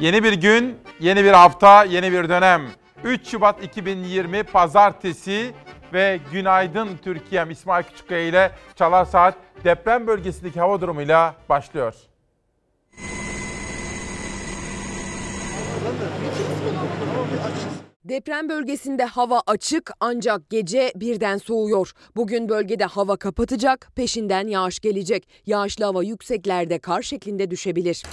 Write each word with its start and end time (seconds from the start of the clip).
Yeni 0.00 0.24
bir 0.24 0.32
gün, 0.32 0.76
yeni 1.00 1.24
bir 1.24 1.32
hafta, 1.32 1.84
yeni 1.84 2.12
bir 2.12 2.28
dönem. 2.28 2.62
3 3.04 3.26
Şubat 3.28 3.64
2020 3.64 4.42
Pazartesi 4.42 5.52
ve 5.92 6.20
Günaydın 6.32 6.88
Türkiye'm 7.02 7.50
İsmail 7.50 7.84
Küçükkaya 7.84 8.20
ile 8.22 8.50
Çalar 8.76 9.04
Saat 9.04 9.34
deprem 9.64 10.06
bölgesindeki 10.06 10.60
hava 10.60 10.80
durumuyla 10.80 11.34
başlıyor. 11.48 11.94
Deprem 18.04 18.48
bölgesinde 18.48 19.04
hava 19.04 19.42
açık 19.46 19.90
ancak 20.00 20.50
gece 20.50 20.92
birden 20.96 21.38
soğuyor. 21.38 21.92
Bugün 22.16 22.48
bölgede 22.48 22.84
hava 22.84 23.16
kapatacak, 23.16 23.88
peşinden 23.96 24.48
yağış 24.48 24.80
gelecek. 24.80 25.28
Yağışlı 25.46 25.84
hava 25.84 26.02
yükseklerde 26.02 26.78
kar 26.78 27.02
şeklinde 27.02 27.50
düşebilir. 27.50 28.04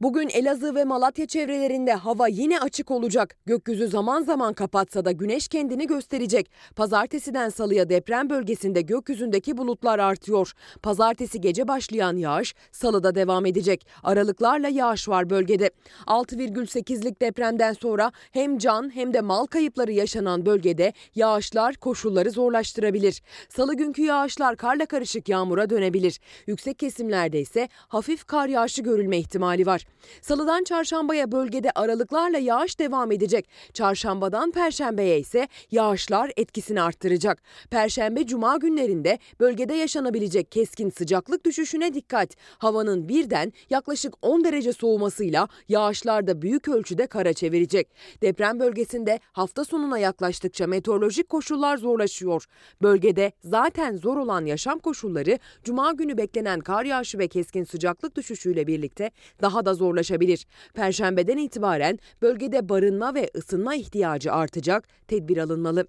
Bugün 0.00 0.28
Elazığ 0.28 0.74
ve 0.74 0.84
Malatya 0.84 1.26
çevrelerinde 1.26 1.92
hava 1.92 2.28
yine 2.28 2.60
açık 2.60 2.90
olacak. 2.90 3.36
Gökyüzü 3.46 3.88
zaman 3.88 4.22
zaman 4.22 4.54
kapatsa 4.54 5.04
da 5.04 5.12
güneş 5.12 5.48
kendini 5.48 5.86
gösterecek. 5.86 6.50
Pazartesiden 6.76 7.48
salıya 7.48 7.88
deprem 7.88 8.30
bölgesinde 8.30 8.80
gökyüzündeki 8.80 9.56
bulutlar 9.56 9.98
artıyor. 9.98 10.52
Pazartesi 10.82 11.40
gece 11.40 11.68
başlayan 11.68 12.16
yağış 12.16 12.54
salıda 12.72 13.14
devam 13.14 13.46
edecek. 13.46 13.86
Aralıklarla 14.02 14.68
yağış 14.68 15.08
var 15.08 15.30
bölgede. 15.30 15.70
6,8'lik 16.06 17.22
depremden 17.22 17.72
sonra 17.72 18.12
hem 18.32 18.58
can 18.58 18.94
hem 18.94 19.14
de 19.14 19.20
mal 19.20 19.46
kayıpları 19.46 19.92
yaşanan 19.92 20.46
bölgede 20.46 20.92
yağışlar 21.14 21.74
koşulları 21.74 22.30
zorlaştırabilir. 22.30 23.22
Salı 23.48 23.74
günkü 23.74 24.02
yağışlar 24.02 24.56
karla 24.56 24.86
karışık 24.86 25.28
yağmura 25.28 25.70
dönebilir. 25.70 26.20
Yüksek 26.46 26.78
kesimlerde 26.78 27.40
ise 27.40 27.68
hafif 27.88 28.24
kar 28.24 28.48
yağışı 28.48 28.82
görülme 28.82 29.18
ihtimali 29.18 29.66
var. 29.66 29.87
Salıdan 30.22 30.64
çarşambaya 30.64 31.32
bölgede 31.32 31.70
aralıklarla 31.74 32.38
yağış 32.38 32.78
devam 32.78 33.12
edecek. 33.12 33.48
Çarşambadan 33.72 34.50
perşembeye 34.50 35.20
ise 35.20 35.48
yağışlar 35.70 36.30
etkisini 36.36 36.82
arttıracak. 36.82 37.42
Perşembe 37.70 38.26
cuma 38.26 38.56
günlerinde 38.56 39.18
bölgede 39.40 39.74
yaşanabilecek 39.74 40.52
keskin 40.52 40.90
sıcaklık 40.90 41.44
düşüşüne 41.44 41.94
dikkat. 41.94 42.30
Havanın 42.58 43.08
birden 43.08 43.52
yaklaşık 43.70 44.14
10 44.22 44.44
derece 44.44 44.72
soğumasıyla 44.72 45.48
yağışlar 45.68 46.26
da 46.26 46.42
büyük 46.42 46.68
ölçüde 46.68 47.06
kara 47.06 47.32
çevirecek. 47.32 47.88
Deprem 48.22 48.60
bölgesinde 48.60 49.20
hafta 49.32 49.64
sonuna 49.64 49.98
yaklaştıkça 49.98 50.66
meteorolojik 50.66 51.28
koşullar 51.28 51.76
zorlaşıyor. 51.76 52.44
Bölgede 52.82 53.32
zaten 53.44 53.96
zor 53.96 54.16
olan 54.16 54.44
yaşam 54.44 54.78
koşulları 54.78 55.38
cuma 55.64 55.92
günü 55.92 56.16
beklenen 56.16 56.60
kar 56.60 56.84
yağışı 56.84 57.18
ve 57.18 57.28
keskin 57.28 57.64
sıcaklık 57.64 58.16
düşüşüyle 58.16 58.66
birlikte 58.66 59.10
daha 59.42 59.66
da 59.66 59.74
zorlaşabilir. 59.78 60.46
Perşembeden 60.74 61.36
itibaren 61.36 61.98
bölgede 62.22 62.68
barınma 62.68 63.14
ve 63.14 63.30
ısınma 63.36 63.74
ihtiyacı 63.74 64.32
artacak, 64.32 64.88
tedbir 65.08 65.36
alınmalı. 65.36 65.86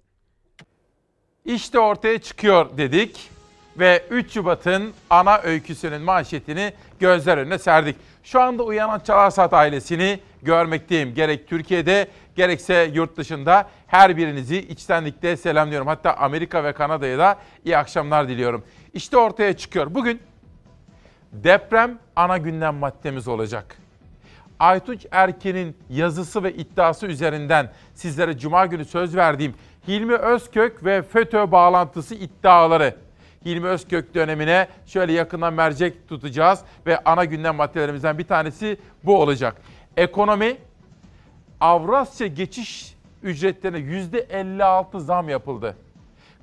İşte 1.44 1.78
ortaya 1.78 2.18
çıkıyor 2.18 2.76
dedik 2.76 3.30
ve 3.78 4.02
3 4.10 4.32
Şubat'ın 4.32 4.92
ana 5.10 5.38
öyküsünün 5.38 6.02
manşetini 6.02 6.72
gözler 7.00 7.38
önüne 7.38 7.58
serdik. 7.58 7.96
Şu 8.24 8.40
anda 8.40 8.62
uyanan 8.62 9.00
Çalarsat 9.00 9.52
ailesini 9.52 10.20
görmekteyim. 10.42 11.14
Gerek 11.14 11.48
Türkiye'de 11.48 12.08
gerekse 12.36 12.90
yurt 12.94 13.16
dışında 13.16 13.68
her 13.86 14.16
birinizi 14.16 14.58
içtenlikle 14.58 15.36
selamlıyorum. 15.36 15.86
Hatta 15.86 16.14
Amerika 16.14 16.64
ve 16.64 16.72
Kanada'ya 16.72 17.18
da 17.18 17.38
iyi 17.64 17.76
akşamlar 17.76 18.28
diliyorum. 18.28 18.64
İşte 18.94 19.16
ortaya 19.16 19.56
çıkıyor. 19.56 19.94
Bugün 19.94 20.20
deprem 21.32 21.98
ana 22.16 22.38
gündem 22.38 22.74
maddemiz 22.74 23.28
olacak. 23.28 23.76
Aytunç 24.58 25.06
Erkin'in 25.10 25.76
yazısı 25.90 26.42
ve 26.42 26.54
iddiası 26.54 27.06
üzerinden 27.06 27.70
sizlere 27.94 28.38
cuma 28.38 28.66
günü 28.66 28.84
söz 28.84 29.16
verdiğim 29.16 29.54
Hilmi 29.88 30.14
Özkök 30.14 30.84
ve 30.84 31.02
FETÖ 31.02 31.52
bağlantısı 31.52 32.14
iddiaları. 32.14 32.94
Hilmi 33.44 33.66
Özkök 33.66 34.14
dönemine 34.14 34.68
şöyle 34.86 35.12
yakından 35.12 35.54
mercek 35.54 36.08
tutacağız 36.08 36.60
ve 36.86 36.98
ana 37.04 37.24
gündem 37.24 37.56
maddelerimizden 37.56 38.18
bir 38.18 38.26
tanesi 38.26 38.78
bu 39.04 39.20
olacak. 39.20 39.56
Ekonomi, 39.96 40.56
Avrasya 41.60 42.26
geçiş 42.26 42.94
ücretlerine 43.22 43.78
%56 43.78 45.00
zam 45.00 45.28
yapıldı. 45.28 45.76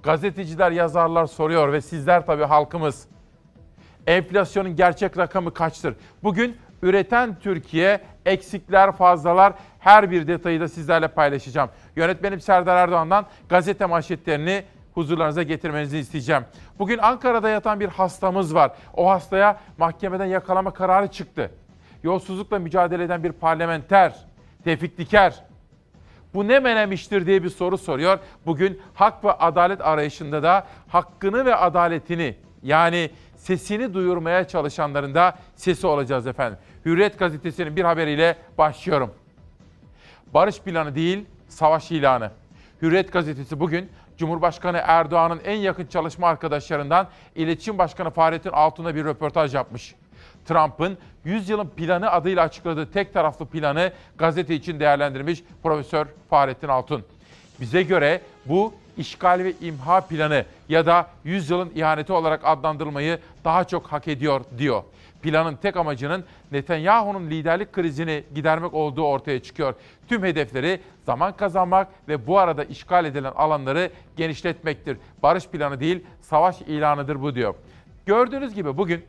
Gazeteciler, 0.03 0.71
yazarlar 0.71 1.25
soruyor 1.25 1.73
ve 1.73 1.81
sizler 1.81 2.25
tabii 2.25 2.43
halkımız. 2.43 3.07
Enflasyonun 4.07 4.75
gerçek 4.75 5.17
rakamı 5.17 5.53
kaçtır? 5.53 5.95
Bugün 6.23 6.57
üreten 6.81 7.35
Türkiye, 7.39 8.01
eksikler, 8.25 8.91
fazlalar 8.91 9.53
her 9.79 10.11
bir 10.11 10.27
detayı 10.27 10.61
da 10.61 10.67
sizlerle 10.67 11.07
paylaşacağım. 11.07 11.69
Yönetmenim 11.95 12.41
Serdar 12.41 12.77
Erdoğan'dan 12.77 13.25
gazete 13.49 13.85
manşetlerini 13.85 14.63
huzurlarınıza 14.93 15.43
getirmenizi 15.43 15.97
isteyeceğim. 15.97 16.43
Bugün 16.79 16.97
Ankara'da 16.97 17.49
yatan 17.49 17.79
bir 17.79 17.87
hastamız 17.87 18.55
var. 18.55 18.71
O 18.93 19.09
hastaya 19.09 19.59
mahkemeden 19.77 20.25
yakalama 20.25 20.73
kararı 20.73 21.07
çıktı. 21.07 21.51
Yolsuzlukla 22.03 22.59
mücadele 22.59 23.03
eden 23.03 23.23
bir 23.23 23.31
parlamenter, 23.31 24.15
Tevfik 24.63 24.97
Diker. 24.97 25.43
Bu 26.33 26.47
ne 26.47 26.59
menemiştir 26.59 27.25
diye 27.25 27.43
bir 27.43 27.49
soru 27.49 27.77
soruyor. 27.77 28.19
Bugün 28.45 28.81
hak 28.93 29.23
ve 29.23 29.31
adalet 29.31 29.81
arayışında 29.81 30.43
da 30.43 30.67
hakkını 30.87 31.45
ve 31.45 31.55
adaletini 31.55 32.35
yani 32.63 33.09
sesini 33.47 33.93
duyurmaya 33.93 34.47
çalışanların 34.47 35.15
da 35.15 35.35
sesi 35.55 35.87
olacağız 35.87 36.27
efendim. 36.27 36.59
Hürriyet 36.85 37.19
gazetesinin 37.19 37.75
bir 37.75 37.83
haberiyle 37.83 38.37
başlıyorum. 38.57 39.13
Barış 40.33 40.59
planı 40.59 40.95
değil, 40.95 41.25
savaş 41.47 41.91
ilanı. 41.91 42.31
Hürriyet 42.81 43.13
gazetesi 43.13 43.59
bugün 43.59 43.89
Cumhurbaşkanı 44.17 44.81
Erdoğan'ın 44.83 45.39
en 45.45 45.55
yakın 45.55 45.85
çalışma 45.85 46.27
arkadaşlarından 46.27 47.07
İletişim 47.35 47.77
Başkanı 47.77 48.09
Fahrettin 48.09 48.49
Altun'a 48.49 48.95
bir 48.95 49.05
röportaj 49.05 49.55
yapmış. 49.55 49.95
Trump'ın 50.45 50.97
100 51.23 51.49
yılın 51.49 51.67
planı 51.67 52.11
adıyla 52.11 52.43
açıkladığı 52.43 52.91
tek 52.91 53.13
taraflı 53.13 53.45
planı 53.45 53.91
gazete 54.17 54.55
için 54.55 54.79
değerlendirmiş 54.79 55.43
Profesör 55.63 56.07
Fahrettin 56.29 56.67
Altun. 56.67 57.03
Bize 57.61 57.83
göre 57.83 58.21
bu 58.45 58.73
işgal 58.97 59.39
ve 59.43 59.53
imha 59.61 60.01
planı 60.01 60.45
ya 60.69 60.85
da 60.85 61.07
100 61.23 61.49
yılın 61.49 61.71
ihaneti 61.75 62.13
olarak 62.13 62.41
adlandırılmayı 62.43 63.19
daha 63.45 63.63
çok 63.63 63.87
hak 63.87 64.07
ediyor 64.07 64.41
diyor. 64.57 64.83
Planın 65.21 65.55
tek 65.55 65.77
amacının 65.77 66.23
Netanyahu'nun 66.51 67.29
liderlik 67.29 67.73
krizini 67.73 68.23
gidermek 68.35 68.73
olduğu 68.73 69.03
ortaya 69.03 69.43
çıkıyor. 69.43 69.73
Tüm 70.07 70.23
hedefleri 70.23 70.79
zaman 71.05 71.37
kazanmak 71.37 71.87
ve 72.07 72.27
bu 72.27 72.39
arada 72.39 72.63
işgal 72.63 73.05
edilen 73.05 73.31
alanları 73.35 73.89
genişletmektir. 74.17 74.97
Barış 75.23 75.47
planı 75.47 75.79
değil, 75.79 76.03
savaş 76.21 76.61
ilanıdır 76.61 77.21
bu 77.21 77.35
diyor. 77.35 77.55
Gördüğünüz 78.05 78.53
gibi 78.53 78.77
bugün 78.77 79.05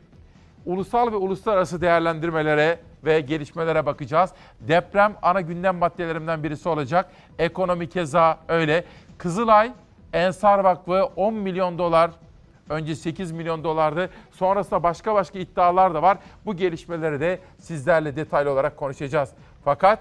ulusal 0.65 1.11
ve 1.11 1.15
uluslararası 1.15 1.81
değerlendirmelere 1.81 2.79
ve 3.03 3.21
gelişmelere 3.21 3.85
bakacağız. 3.85 4.31
Deprem 4.59 5.15
ana 5.21 5.41
gündem 5.41 5.77
maddelerimden 5.77 6.43
birisi 6.43 6.69
olacak. 6.69 7.09
Ekonomi 7.39 7.89
keza 7.89 8.39
öyle. 8.47 8.83
Kızılay 9.17 9.71
Ensar 10.13 10.59
Vakfı 10.59 11.03
10 11.15 11.33
milyon 11.33 11.77
dolar 11.77 12.11
Önce 12.69 12.95
8 12.95 13.31
milyon 13.31 13.63
dolardı. 13.63 14.09
Sonrasında 14.31 14.83
başka 14.83 15.15
başka 15.15 15.39
iddialar 15.39 15.93
da 15.93 16.01
var. 16.01 16.17
Bu 16.45 16.55
gelişmeleri 16.55 17.19
de 17.19 17.39
sizlerle 17.59 18.15
detaylı 18.15 18.51
olarak 18.51 18.77
konuşacağız. 18.77 19.29
Fakat 19.63 19.99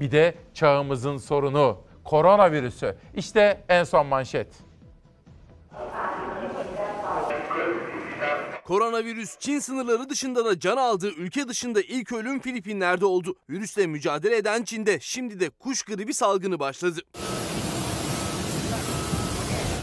bir 0.00 0.10
de 0.10 0.34
çağımızın 0.54 1.16
sorunu 1.16 1.78
koronavirüsü. 2.04 2.96
İşte 3.14 3.60
en 3.68 3.84
son 3.84 4.06
manşet. 4.06 4.48
Koronavirüs 8.66 9.38
Çin 9.38 9.58
sınırları 9.58 10.10
dışında 10.10 10.44
da 10.44 10.60
can 10.60 10.76
aldığı 10.76 11.10
ülke 11.10 11.48
dışında 11.48 11.80
ilk 11.80 12.12
ölüm 12.12 12.40
Filipinler'de 12.40 13.06
oldu. 13.06 13.36
Virüsle 13.50 13.86
mücadele 13.86 14.36
eden 14.36 14.62
Çin'de 14.62 14.98
şimdi 15.00 15.40
de 15.40 15.50
kuş 15.50 15.82
gribi 15.82 16.14
salgını 16.14 16.58
başladı. 16.58 17.00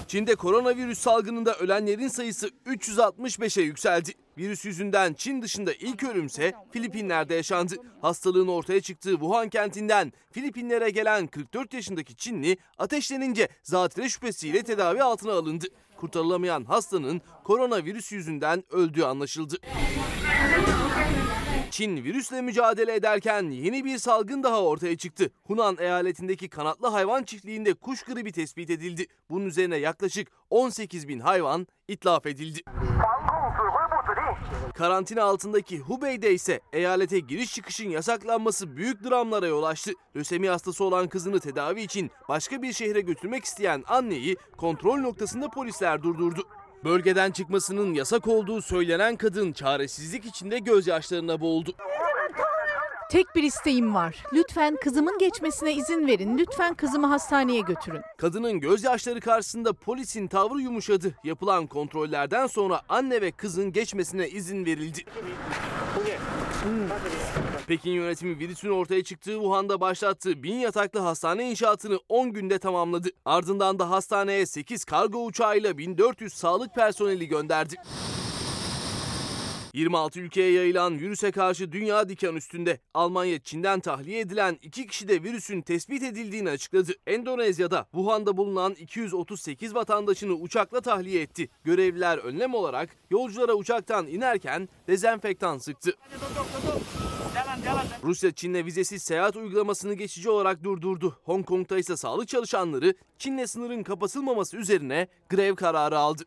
Çin'de 0.08 0.36
koronavirüs 0.36 1.00
salgınında 1.00 1.56
ölenlerin 1.56 2.08
sayısı 2.08 2.48
365'e 2.66 3.64
yükseldi. 3.64 4.12
Virüs 4.38 4.66
yüzünden 4.66 5.14
Çin 5.14 5.42
dışında 5.42 5.74
ilk 5.74 6.04
ölümse 6.04 6.54
Filipinler'de 6.72 7.36
yaşandı. 7.36 7.76
Hastalığın 8.02 8.48
ortaya 8.48 8.82
çıktığı 8.82 9.12
Wuhan 9.12 9.50
kentinden 9.50 10.14
Filipinlere 10.32 10.90
gelen 10.90 11.28
44 11.28 11.74
yaşındaki 11.74 12.16
Çinli 12.16 12.58
ateşlenince 12.78 13.48
zatüre 13.64 14.10
şüphesiyle 14.10 14.64
tedavi 14.64 15.04
altına 15.04 15.32
alındı. 15.32 15.68
Kurtarılamayan 16.04 16.66
hastanın 16.66 17.22
koronavirüs 17.44 18.12
yüzünden 18.12 18.64
öldüğü 18.72 19.04
anlaşıldı. 19.04 19.56
Çin 21.72 22.04
virüsle 22.04 22.42
mücadele 22.42 22.96
ederken 22.96 23.44
yeni 23.50 23.86
bir 23.86 23.98
salgın 23.98 24.44
daha 24.44 24.64
ortaya 24.64 24.98
çıktı. 24.98 25.32
Hunan 25.44 25.78
eyaletindeki 25.80 26.50
kanatlı 26.50 26.88
hayvan 26.88 27.24
çiftliğinde 27.24 27.74
kuş 27.74 28.04
gribi 28.04 28.32
tespit 28.32 28.70
edildi. 28.70 29.08
Bunun 29.30 29.46
üzerine 29.46 29.78
yaklaşık 29.78 30.28
18 30.50 31.08
bin 31.08 31.20
hayvan 31.20 31.68
itlaf 31.88 32.26
edildi. 32.26 32.60
Karantina 34.74 35.24
altındaki 35.24 35.80
Hubei'de 35.80 36.34
ise 36.34 36.60
eyalete 36.74 37.20
giriş 37.20 37.54
çıkışın 37.54 37.90
yasaklanması 37.90 38.78
büyük 38.78 39.04
dramlara 39.04 39.48
yol 39.48 39.64
açtı. 39.64 39.92
Lösemi 40.16 40.50
hastası 40.50 40.84
olan 40.84 41.08
kızını 41.08 41.40
tedavi 41.40 41.82
için 41.82 42.12
başka 42.30 42.62
bir 42.62 42.74
şehre 42.74 43.02
götürmek 43.02 43.44
isteyen 43.44 43.84
anneyi 43.88 44.38
kontrol 44.58 44.98
noktasında 44.98 45.50
polisler 45.50 46.04
durdurdu. 46.04 46.42
Bölgeden 46.84 47.32
çıkmasının 47.32 47.94
yasak 47.94 48.28
olduğu 48.28 48.62
söylenen 48.62 49.16
kadın 49.16 49.54
çaresizlik 49.54 50.26
içinde 50.26 50.60
gözyaşlarına 50.60 51.42
boğuldu. 51.42 51.76
Tek 53.14 53.36
bir 53.36 53.44
isteğim 53.44 53.96
var. 53.96 54.24
Lütfen 54.34 54.78
kızımın 54.84 55.18
geçmesine 55.20 55.74
izin 55.74 56.08
verin. 56.08 56.38
Lütfen 56.38 56.74
kızımı 56.74 57.08
hastaneye 57.08 57.62
götürün. 57.62 58.02
Kadının 58.18 58.60
gözyaşları 58.60 59.20
karşısında 59.20 59.74
polisin 59.74 60.28
tavrı 60.28 60.62
yumuşadı. 60.62 61.16
Yapılan 61.24 61.68
kontrollerden 61.68 62.48
sonra 62.48 62.82
anne 62.90 63.22
ve 63.22 63.32
kızın 63.32 63.72
geçmesine 63.72 64.30
izin 64.30 64.66
verildi. 64.66 65.06
Pekin 67.68 67.92
yönetimi 67.92 68.40
virüsün 68.40 68.70
ortaya 68.70 69.04
çıktığı 69.04 69.34
Wuhan'da 69.34 69.82
başlattığı 69.82 70.44
bin 70.44 70.56
yataklı 70.56 71.00
hastane 71.00 71.50
inşaatını 71.50 72.00
10 72.10 72.34
günde 72.34 72.60
tamamladı. 72.60 73.10
Ardından 73.26 73.80
da 73.80 73.90
hastaneye 73.90 74.46
8 74.46 74.86
kargo 74.86 75.26
uçağıyla 75.26 75.78
1400 75.78 76.34
sağlık 76.34 76.76
personeli 76.76 77.28
gönderdi. 77.28 77.76
26 79.74 80.20
ülkeye 80.20 80.52
yayılan 80.52 81.00
virüse 81.00 81.32
karşı 81.32 81.72
dünya 81.72 82.10
diken 82.10 82.36
üstünde. 82.36 82.80
Almanya 82.94 83.40
Çin'den 83.40 83.80
tahliye 83.80 84.20
edilen 84.20 84.58
iki 84.62 84.88
kişi 84.88 85.08
de 85.08 85.24
virüsün 85.24 85.62
tespit 85.62 86.04
edildiğini 86.04 86.50
açıkladı. 86.50 86.92
Endonezya'da 87.08 87.88
Wuhan'da 87.92 88.38
bulunan 88.38 88.74
238 88.74 89.76
vatandaşını 89.76 90.34
uçakla 90.34 90.82
tahliye 90.82 91.22
etti. 91.22 91.50
Görevliler 91.64 92.18
önlem 92.18 92.54
olarak 92.54 92.90
yolculara 93.10 93.54
uçaktan 93.54 94.08
inerken 94.08 94.70
dezenfektan 94.88 95.58
sıktı. 95.58 95.94
Rusya 98.04 98.32
Çin'le 98.32 98.66
vizesiz 98.66 99.04
seyahat 99.04 99.36
uygulamasını 99.36 99.94
geçici 99.94 100.30
olarak 100.30 100.64
durdurdu. 100.64 101.18
Hong 101.24 101.46
Kong'da 101.46 101.78
ise 101.78 101.98
sağlık 101.98 102.28
çalışanları 102.28 102.94
Çin'le 103.18 103.46
sınırın 103.46 103.84
kapatılmaması 103.84 104.58
üzerine 104.58 105.08
grev 105.30 105.56
kararı 105.56 105.98
aldı. 105.98 106.24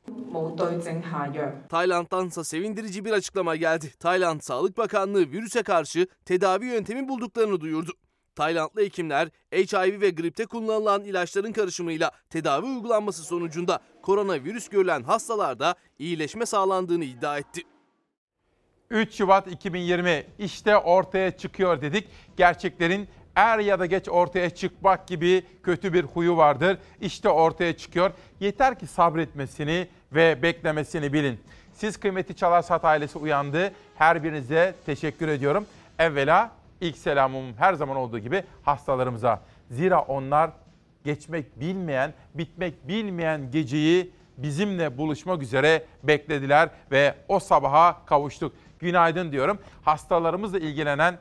Tayland'dansa 1.69 2.45
sevindirici 2.45 3.05
bir 3.05 3.13
açıklama 3.13 3.36
geldi. 3.45 3.93
Tayland 4.01 4.41
Sağlık 4.41 4.79
Bakanlığı 4.79 5.33
virüse 5.33 5.63
karşı 5.63 6.07
tedavi 6.25 6.67
yöntemi 6.67 7.09
bulduklarını 7.09 7.61
duyurdu. 7.61 7.93
Taylandlı 8.37 8.81
hekimler 8.81 9.29
HIV 9.53 10.01
ve 10.01 10.11
gripte 10.11 10.47
kullanılan 10.47 11.05
ilaçların 11.05 11.53
karışımıyla 11.53 12.11
tedavi 12.31 12.67
uygulanması 12.67 13.23
sonucunda 13.23 13.81
koronavirüs 14.03 14.69
görülen 14.69 15.03
hastalarda 15.03 15.75
iyileşme 15.99 16.47
sağlandığını 16.47 17.05
iddia 17.05 17.39
etti. 17.39 17.63
3 18.91 19.15
Şubat 19.15 19.53
2020 19.53 20.27
işte 20.39 20.77
ortaya 20.77 21.37
çıkıyor 21.37 21.81
dedik. 21.81 22.09
Gerçeklerin 22.37 23.09
er 23.37 23.59
ya 23.59 23.79
da 23.79 23.87
geç 23.87 24.09
ortaya 24.09 24.51
çıkmak 24.51 25.09
gibi 25.09 25.45
kötü 25.63 25.93
bir 25.93 26.05
huyu 26.05 26.37
vardır. 26.37 26.79
İşte 27.01 27.29
ortaya 27.29 27.77
çıkıyor. 27.77 28.11
Yeter 28.41 28.79
ki 28.79 28.87
sabretmesini 28.87 29.89
ve 30.13 30.43
beklemesini 30.43 31.13
bilin. 31.13 31.41
Siz 31.77 31.97
kıymeti 31.97 32.37
Çalarsat 32.37 32.85
ailesi 32.85 33.19
uyandı. 33.19 33.73
Her 33.95 34.25
birinize 34.25 34.75
teşekkür 34.87 35.29
ediyorum. 35.29 35.67
Evvela 35.99 36.51
ilk 36.81 36.99
selamım 36.99 37.55
her 37.59 37.75
zaman 37.75 37.97
olduğu 37.97 38.19
gibi 38.19 38.43
hastalarımıza. 38.63 39.41
Zira 39.71 40.01
onlar 40.01 40.51
geçmek 41.05 41.61
bilmeyen, 41.61 42.15
bitmek 42.35 42.89
bilmeyen 42.89 43.51
geceyi 43.51 44.11
bizimle 44.37 44.99
buluşmak 44.99 45.43
üzere 45.43 45.85
beklediler 46.03 46.69
ve 46.91 47.15
o 47.29 47.41
sabaha 47.41 47.97
kavuştuk. 48.07 48.53
Günaydın 48.79 49.33
diyorum. 49.33 49.59
Hastalarımızla 49.85 50.59
ilgilenen 50.59 51.19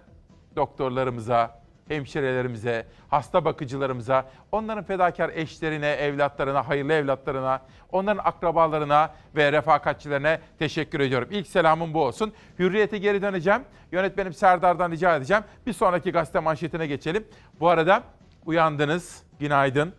doktorlarımıza, 0.55 1.61
hemşirelerimize, 1.87 2.87
hasta 3.09 3.45
bakıcılarımıza, 3.45 4.25
onların 4.51 4.83
fedakar 4.83 5.31
eşlerine, 5.33 5.89
evlatlarına, 5.89 6.67
hayırlı 6.67 6.93
evlatlarına, 6.93 7.61
onların 7.91 8.23
akrabalarına 8.25 9.13
ve 9.35 9.51
refakatçilerine 9.51 10.39
teşekkür 10.59 10.99
ediyorum. 10.99 11.27
İlk 11.31 11.47
selamım 11.47 11.93
bu 11.93 12.03
olsun. 12.03 12.33
Hürriyete 12.59 12.97
geri 12.97 13.21
döneceğim. 13.21 13.61
Yönetmenim 13.91 14.33
Serdar'dan 14.33 14.91
rica 14.91 15.15
edeceğim. 15.15 15.43
Bir 15.65 15.73
sonraki 15.73 16.11
gazete 16.11 16.39
manşetine 16.39 16.87
geçelim. 16.87 17.27
Bu 17.59 17.69
arada 17.69 18.03
uyandınız, 18.45 19.23
günaydın. 19.39 19.93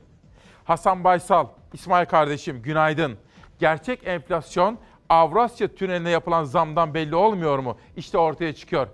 Hasan 0.65 1.05
Baysal, 1.05 1.47
İsmail 1.73 2.07
kardeşim 2.07 2.63
günaydın. 2.63 3.19
Gerçek 3.59 4.07
enflasyon 4.07 4.79
Avrasya 5.09 5.69
Tüneli'ne 5.69 6.11
yapılan 6.11 6.45
zamdan 6.45 6.95
belli 6.95 7.15
olmuyor 7.15 7.59
mu? 7.59 7.79
İşte 7.97 8.19
ortaya 8.19 8.55
çıkıyor. 8.55 8.89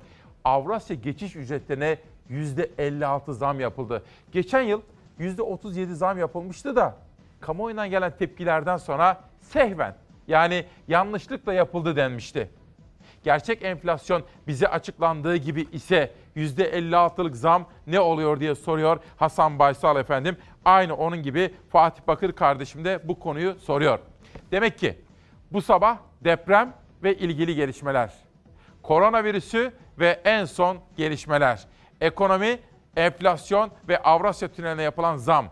Avrasya 0.45 0.97
geçiş 0.97 1.37
ücretlerine 1.37 1.99
%56 2.31 3.33
zam 3.33 3.61
yapıldı. 3.61 4.03
Geçen 4.33 4.63
yıl 4.63 4.81
%37 5.21 5.93
zam 5.93 6.19
yapılmıştı 6.19 6.77
da 6.77 6.97
kamuoyundan 7.41 7.91
gelen 7.91 8.17
tepkilerden 8.19 8.77
sonra 8.77 9.21
sehven 9.41 9.95
yani 10.29 10.65
yanlışlıkla 10.89 11.53
yapıldı 11.53 11.97
denmişti. 11.97 12.51
Gerçek 13.25 13.63
enflasyon 13.63 14.23
bize 14.47 14.69
açıklandığı 14.69 15.37
gibi 15.37 15.69
ise 15.73 16.13
%56'lık 16.37 17.37
zam 17.37 17.67
ne 17.87 18.01
oluyor 18.01 18.41
diye 18.41 18.55
soruyor 18.55 18.99
Hasan 19.17 19.59
Baysal 19.59 19.97
efendim. 19.97 20.37
Aynı 20.65 20.97
onun 20.97 21.23
gibi 21.23 21.55
Fatih 21.71 22.03
Bakır 22.07 22.33
kardeşim 22.33 22.85
de 22.85 23.09
bu 23.09 23.19
konuyu 23.19 23.55
soruyor. 23.55 23.99
Demek 24.51 24.79
ki 24.79 24.99
bu 25.53 25.63
sabah 25.63 25.99
deprem 26.25 26.75
ve 27.03 27.17
ilgili 27.17 27.55
gelişmeler. 27.55 28.13
Koronavirüsü 28.83 29.73
ve 29.99 30.21
en 30.25 30.45
son 30.45 30.79
gelişmeler. 30.97 31.67
Ekonomi, 32.03 32.59
enflasyon 32.97 33.71
ve 33.89 34.03
Avrasya 34.03 34.49
Tüneli'ne 34.49 34.83
yapılan 34.83 35.17
zam 35.17 35.47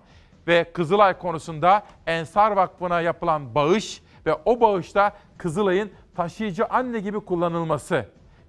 ve 0.47 0.65
Kızılay 0.73 1.19
konusunda 1.19 1.83
Ensar 2.07 2.51
Vakfı'na 2.51 3.01
yapılan 3.01 3.55
bağış 3.55 4.03
ve 4.27 4.35
o 4.45 4.61
bağışta 4.61 5.13
Kızılay'ın 5.39 5.91
taşıyıcı 6.17 6.67
anne 6.67 7.01
gibi 7.01 7.21
kullanılması 7.21 8.07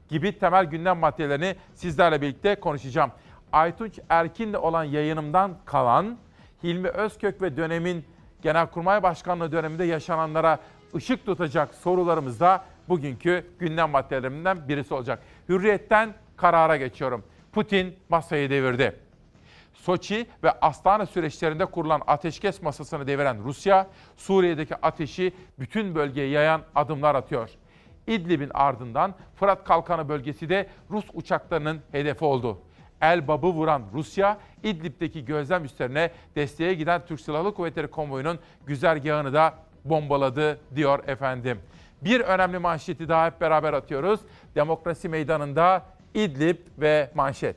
gibi 0.09 0.39
temel 0.39 0.65
gündem 0.65 0.97
maddelerini 0.97 1.55
sizlerle 1.75 2.21
birlikte 2.21 2.55
konuşacağım. 2.55 3.11
Aytunç 3.53 3.99
Erkin'le 4.09 4.53
olan 4.53 4.83
yayınımdan 4.83 5.57
kalan 5.65 6.17
Hilmi 6.63 6.87
Özkök 6.87 7.41
ve 7.41 7.57
dönemin 7.57 8.05
Genelkurmay 8.41 9.03
Başkanlığı 9.03 9.51
döneminde 9.51 9.83
yaşananlara 9.83 10.59
ışık 10.95 11.25
tutacak 11.25 11.75
sorularımız 11.75 12.39
da 12.39 12.63
bugünkü 12.89 13.45
gündem 13.59 13.89
maddelerimden 13.89 14.67
birisi 14.67 14.93
olacak. 14.93 15.19
Hürriyetten 15.49 16.13
karara 16.37 16.77
geçiyorum. 16.77 17.23
Putin 17.51 17.95
masayı 18.09 18.49
devirdi. 18.49 18.95
Soçi 19.73 20.25
ve 20.43 20.51
Astana 20.51 21.05
süreçlerinde 21.05 21.65
kurulan 21.65 22.01
ateşkes 22.07 22.61
masasını 22.61 23.07
deviren 23.07 23.43
Rusya, 23.43 23.87
Suriye'deki 24.17 24.75
ateşi 24.75 25.33
bütün 25.59 25.95
bölgeye 25.95 26.27
yayan 26.27 26.61
adımlar 26.75 27.15
atıyor. 27.15 27.49
İdlib'in 28.07 28.51
ardından 28.53 29.15
Fırat 29.35 29.63
Kalkanı 29.63 30.09
bölgesi 30.09 30.49
de 30.49 30.69
Rus 30.91 31.05
uçaklarının 31.13 31.81
hedefi 31.91 32.25
oldu. 32.25 32.61
Elbab'ı 33.01 33.47
vuran 33.47 33.83
Rusya, 33.93 34.37
İdlib'deki 34.63 35.25
gözlem 35.25 35.65
üslerine 35.65 36.11
desteğe 36.35 36.73
giden 36.73 37.01
Türk 37.05 37.21
Silahlı 37.21 37.53
Kuvvetleri 37.53 37.87
konvoyunun 37.87 38.39
güzergahını 38.65 39.33
da 39.33 39.53
bombaladı 39.85 40.59
diyor 40.75 41.07
efendim. 41.07 41.59
Bir 42.01 42.21
önemli 42.21 42.57
manşeti 42.59 43.09
daha 43.09 43.25
hep 43.25 43.41
beraber 43.41 43.73
atıyoruz. 43.73 44.19
Demokrasi 44.55 45.09
meydanında 45.09 45.85
İdlib 46.13 46.57
ve 46.77 47.11
manşet. 47.15 47.55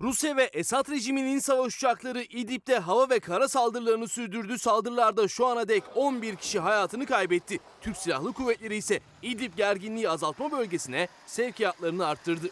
Rusya 0.00 0.36
ve 0.36 0.42
Esad 0.42 0.90
rejiminin 0.90 1.38
savaş 1.38 1.76
uçakları 1.76 2.22
İdlib'de 2.22 2.78
hava 2.78 3.10
ve 3.10 3.20
kara 3.20 3.48
saldırılarını 3.48 4.08
sürdürdü. 4.08 4.58
Saldırılarda 4.58 5.28
şu 5.28 5.46
ana 5.46 5.68
dek 5.68 5.82
11 5.94 6.36
kişi 6.36 6.60
hayatını 6.60 7.06
kaybetti. 7.06 7.58
Türk 7.80 7.96
Silahlı 7.96 8.32
Kuvvetleri 8.32 8.76
ise 8.76 9.00
İdlib 9.22 9.56
gerginliği 9.56 10.10
azaltma 10.10 10.52
bölgesine 10.52 11.08
sevkiyatlarını 11.26 12.06
arttırdı. 12.06 12.46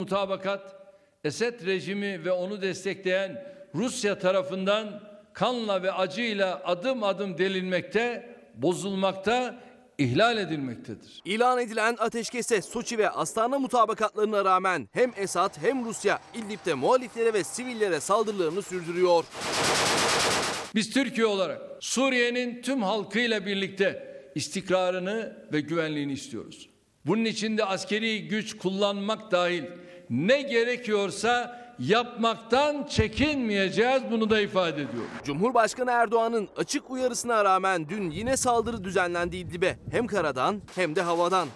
Mutabakat 0.00 0.76
Esed 1.24 1.66
rejimi 1.66 2.24
ve 2.24 2.32
onu 2.32 2.62
destekleyen 2.62 3.44
Rusya 3.74 4.18
tarafından 4.18 5.02
kanla 5.32 5.82
ve 5.82 5.92
acıyla 5.92 6.62
adım 6.64 7.02
adım 7.02 7.38
delinmekte, 7.38 8.33
bozulmakta, 8.56 9.60
ihlal 9.98 10.38
edilmektedir. 10.38 11.22
İlan 11.24 11.58
edilen 11.58 11.96
ateşkese 11.98 12.62
Soçi 12.62 12.98
ve 12.98 13.10
Astana 13.10 13.58
mutabakatlarına 13.58 14.44
rağmen 14.44 14.88
hem 14.92 15.12
Esad 15.16 15.62
hem 15.62 15.84
Rusya 15.84 16.18
İdlib'de 16.34 16.74
muhaliflere 16.74 17.32
ve 17.32 17.44
sivillere 17.44 18.00
saldırılarını 18.00 18.62
sürdürüyor. 18.62 19.24
Biz 20.74 20.90
Türkiye 20.90 21.26
olarak 21.26 21.62
Suriye'nin 21.80 22.62
tüm 22.62 22.82
halkıyla 22.82 23.46
birlikte 23.46 24.14
istikrarını 24.34 25.36
ve 25.52 25.60
güvenliğini 25.60 26.12
istiyoruz. 26.12 26.70
Bunun 27.06 27.24
için 27.24 27.58
de 27.58 27.64
askeri 27.64 28.28
güç 28.28 28.56
kullanmak 28.58 29.30
dahil 29.32 29.64
ne 30.10 30.42
gerekiyorsa 30.42 31.63
yapmaktan 31.78 32.86
çekinmeyeceğiz 32.86 34.02
bunu 34.10 34.30
da 34.30 34.40
ifade 34.40 34.82
ediyorum. 34.82 35.10
Cumhurbaşkanı 35.24 35.90
Erdoğan'ın 35.90 36.48
açık 36.56 36.90
uyarısına 36.90 37.44
rağmen 37.44 37.88
dün 37.88 38.10
yine 38.10 38.36
saldırı 38.36 38.84
düzenlendi 38.84 39.36
İdlib'e. 39.36 39.78
Hem 39.90 40.06
karadan 40.06 40.62
hem 40.74 40.96
de 40.96 41.02
havadan. 41.02 41.48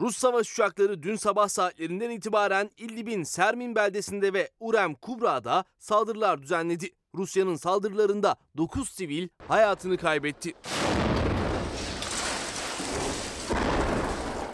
Rus 0.00 0.16
savaş 0.16 0.52
uçakları 0.52 1.02
dün 1.02 1.16
sabah 1.16 1.48
saatlerinden 1.48 2.10
itibaren 2.10 2.70
İdlib'in 2.76 3.22
Sermin 3.22 3.74
beldesinde 3.74 4.32
ve 4.32 4.50
Urem 4.60 4.94
Kubra'da 4.94 5.64
saldırılar 5.78 6.42
düzenledi. 6.42 6.90
Rusya'nın 7.14 7.56
saldırılarında 7.56 8.36
9 8.56 8.88
sivil 8.88 9.28
hayatını 9.48 9.96
kaybetti. 9.96 10.54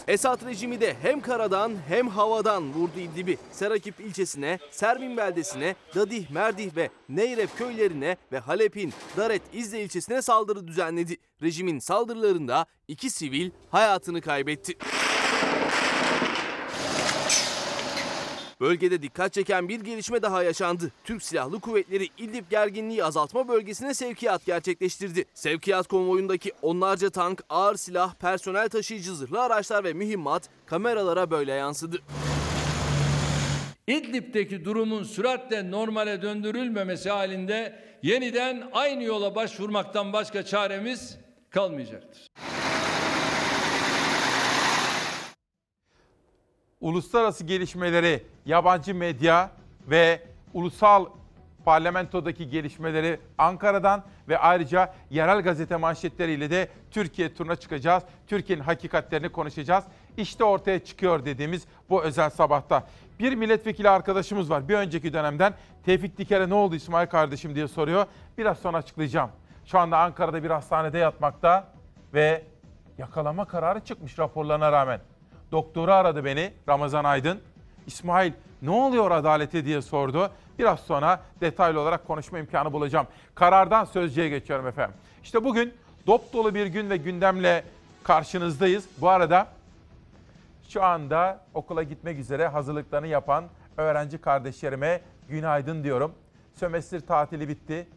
Esad 0.07 0.45
rejimi 0.45 0.81
de 0.81 0.95
hem 1.01 1.21
karadan 1.21 1.73
hem 1.87 2.07
havadan 2.07 2.73
vurdu 2.73 2.99
İdlib'i. 2.99 3.37
Serakip 3.51 3.99
ilçesine, 3.99 4.59
Sermin 4.71 5.17
beldesine, 5.17 5.75
Dadih, 5.95 6.29
Merdih 6.29 6.75
ve 6.75 6.89
Neyrep 7.09 7.57
köylerine 7.57 8.17
ve 8.31 8.39
Halep'in 8.39 8.93
Daret 9.17 9.41
İzle 9.53 9.83
ilçesine 9.83 10.21
saldırı 10.21 10.67
düzenledi. 10.67 11.17
Rejimin 11.41 11.79
saldırılarında 11.79 12.65
iki 12.87 13.09
sivil 13.09 13.51
hayatını 13.71 14.21
kaybetti. 14.21 14.73
Bölgede 18.63 19.01
dikkat 19.01 19.33
çeken 19.33 19.69
bir 19.69 19.79
gelişme 19.79 20.21
daha 20.21 20.43
yaşandı. 20.43 20.91
Türk 21.03 21.23
Silahlı 21.23 21.59
Kuvvetleri 21.59 22.07
İdlib 22.17 22.49
gerginliği 22.49 23.03
azaltma 23.03 23.47
bölgesine 23.47 23.93
sevkiyat 23.93 24.45
gerçekleştirdi. 24.45 25.25
Sevkiyat 25.33 25.87
konvoyundaki 25.87 26.51
onlarca 26.61 27.09
tank, 27.09 27.43
ağır 27.49 27.75
silah, 27.75 28.13
personel 28.13 28.69
taşıyıcı 28.69 29.15
zırhlı 29.15 29.41
araçlar 29.41 29.83
ve 29.83 29.93
mühimmat 29.93 30.49
kameralara 30.65 31.31
böyle 31.31 31.53
yansıdı. 31.53 31.97
İdlib'deki 33.87 34.65
durumun 34.65 35.03
süratle 35.03 35.71
normale 35.71 36.21
döndürülmemesi 36.21 37.09
halinde 37.09 37.79
yeniden 38.03 38.69
aynı 38.73 39.03
yola 39.03 39.35
başvurmaktan 39.35 40.13
başka 40.13 40.45
çaremiz 40.45 41.17
kalmayacaktır. 41.49 42.27
Uluslararası 46.83 47.43
gelişmeleri, 47.43 48.23
yabancı 48.45 48.95
medya 48.95 49.51
ve 49.87 50.21
ulusal 50.53 51.05
parlamentodaki 51.65 52.49
gelişmeleri 52.49 53.19
Ankara'dan 53.37 54.03
ve 54.29 54.37
ayrıca 54.37 54.93
yerel 55.09 55.41
gazete 55.41 55.75
manşetleriyle 55.75 56.49
de 56.49 56.69
Türkiye 56.91 57.33
turuna 57.33 57.55
çıkacağız. 57.55 58.03
Türkiye'nin 58.27 58.63
hakikatlerini 58.63 59.29
konuşacağız. 59.29 59.83
İşte 60.17 60.43
ortaya 60.43 60.83
çıkıyor 60.83 61.25
dediğimiz 61.25 61.63
bu 61.89 62.03
özel 62.03 62.29
sabahta. 62.29 62.87
Bir 63.19 63.35
milletvekili 63.35 63.89
arkadaşımız 63.89 64.49
var. 64.49 64.69
Bir 64.69 64.75
önceki 64.75 65.13
dönemden 65.13 65.53
Tevfik 65.85 66.17
Diker'e 66.17 66.49
ne 66.49 66.53
oldu 66.53 66.75
İsmail 66.75 67.07
kardeşim 67.07 67.55
diye 67.55 67.67
soruyor. 67.67 68.05
Biraz 68.37 68.59
sonra 68.59 68.77
açıklayacağım. 68.77 69.29
Şu 69.65 69.79
anda 69.79 69.97
Ankara'da 69.97 70.43
bir 70.43 70.49
hastanede 70.49 70.97
yatmakta 70.97 71.67
ve 72.13 72.43
yakalama 72.97 73.45
kararı 73.45 73.79
çıkmış 73.79 74.19
raporlarına 74.19 74.71
rağmen. 74.71 74.99
Doktoru 75.53 75.91
aradı 75.91 76.25
beni 76.25 76.53
Ramazan 76.69 77.03
Aydın. 77.03 77.39
İsmail 77.87 78.33
ne 78.61 78.69
oluyor 78.69 79.11
adalete 79.11 79.65
diye 79.65 79.81
sordu. 79.81 80.31
Biraz 80.59 80.79
sonra 80.79 81.21
detaylı 81.41 81.79
olarak 81.79 82.07
konuşma 82.07 82.39
imkanı 82.39 82.73
bulacağım. 82.73 83.07
Karardan 83.35 83.85
sözcüye 83.85 84.29
geçiyorum 84.29 84.67
efendim. 84.67 84.95
İşte 85.23 85.43
bugün 85.43 85.73
dop 86.07 86.33
dolu 86.33 86.55
bir 86.55 86.65
gün 86.65 86.89
ve 86.89 86.97
gündemle 86.97 87.63
karşınızdayız. 88.03 88.85
Bu 88.97 89.09
arada 89.09 89.47
şu 90.69 90.83
anda 90.83 91.39
okula 91.53 91.83
gitmek 91.83 92.19
üzere 92.19 92.47
hazırlıklarını 92.47 93.07
yapan 93.07 93.45
öğrenci 93.77 94.17
kardeşlerime 94.17 95.01
günaydın 95.29 95.83
diyorum. 95.83 96.11
Sömestr 96.55 96.99
tatili 96.99 97.47
bitti. 97.47 97.87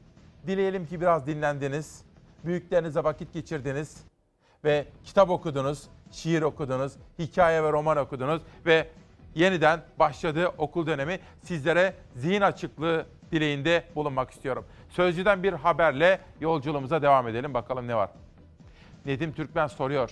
Dileyelim 0.47 0.87
ki 0.87 1.01
biraz 1.01 1.27
dinlendiniz. 1.27 2.03
Büyüklerinize 2.45 3.05
vakit 3.05 3.33
geçirdiniz 3.33 3.97
ve 4.65 4.87
kitap 5.05 5.31
okudunuz, 5.31 5.89
şiir 6.13 6.43
okudunuz, 6.43 6.93
hikaye 7.19 7.63
ve 7.63 7.73
roman 7.73 7.97
okudunuz 7.97 8.43
ve 8.67 8.89
yeniden 9.35 9.81
başladığı 9.99 10.49
okul 10.49 10.87
dönemi 10.87 11.19
sizlere 11.43 11.95
zihin 12.15 12.41
açıklığı 12.41 13.07
dileğinde 13.33 13.85
bulunmak 13.95 14.31
istiyorum. 14.31 14.65
Sözcüden 14.89 15.43
bir 15.43 15.53
haberle 15.53 16.21
yolculuğumuza 16.41 17.03
devam 17.03 17.29
edelim. 17.29 17.55
Bakalım 17.55 17.89
ne 17.89 17.97
var? 17.97 18.11
Nedim 19.07 19.33
Türkmen 19.33 19.67
soruyor. 19.67 20.11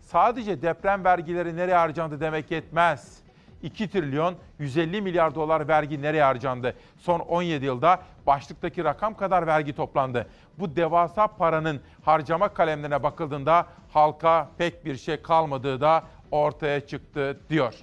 Sadece 0.00 0.62
deprem 0.62 1.04
vergileri 1.04 1.56
nereye 1.56 1.76
harcandı 1.76 2.20
demek 2.20 2.50
yetmez. 2.50 3.21
2 3.62 3.90
trilyon 3.90 4.34
150 4.58 5.02
milyar 5.02 5.34
dolar 5.34 5.68
vergi 5.68 6.02
nereye 6.02 6.22
harcandı? 6.22 6.76
Son 6.98 7.20
17 7.20 7.64
yılda 7.64 8.02
başlıktaki 8.26 8.84
rakam 8.84 9.16
kadar 9.16 9.46
vergi 9.46 9.72
toplandı. 9.72 10.26
Bu 10.58 10.76
devasa 10.76 11.26
paranın 11.26 11.80
harcama 12.04 12.48
kalemlerine 12.48 13.02
bakıldığında 13.02 13.66
halka 13.92 14.48
pek 14.58 14.84
bir 14.84 14.96
şey 14.96 15.22
kalmadığı 15.22 15.80
da 15.80 16.04
ortaya 16.30 16.86
çıktı 16.86 17.40
diyor. 17.50 17.74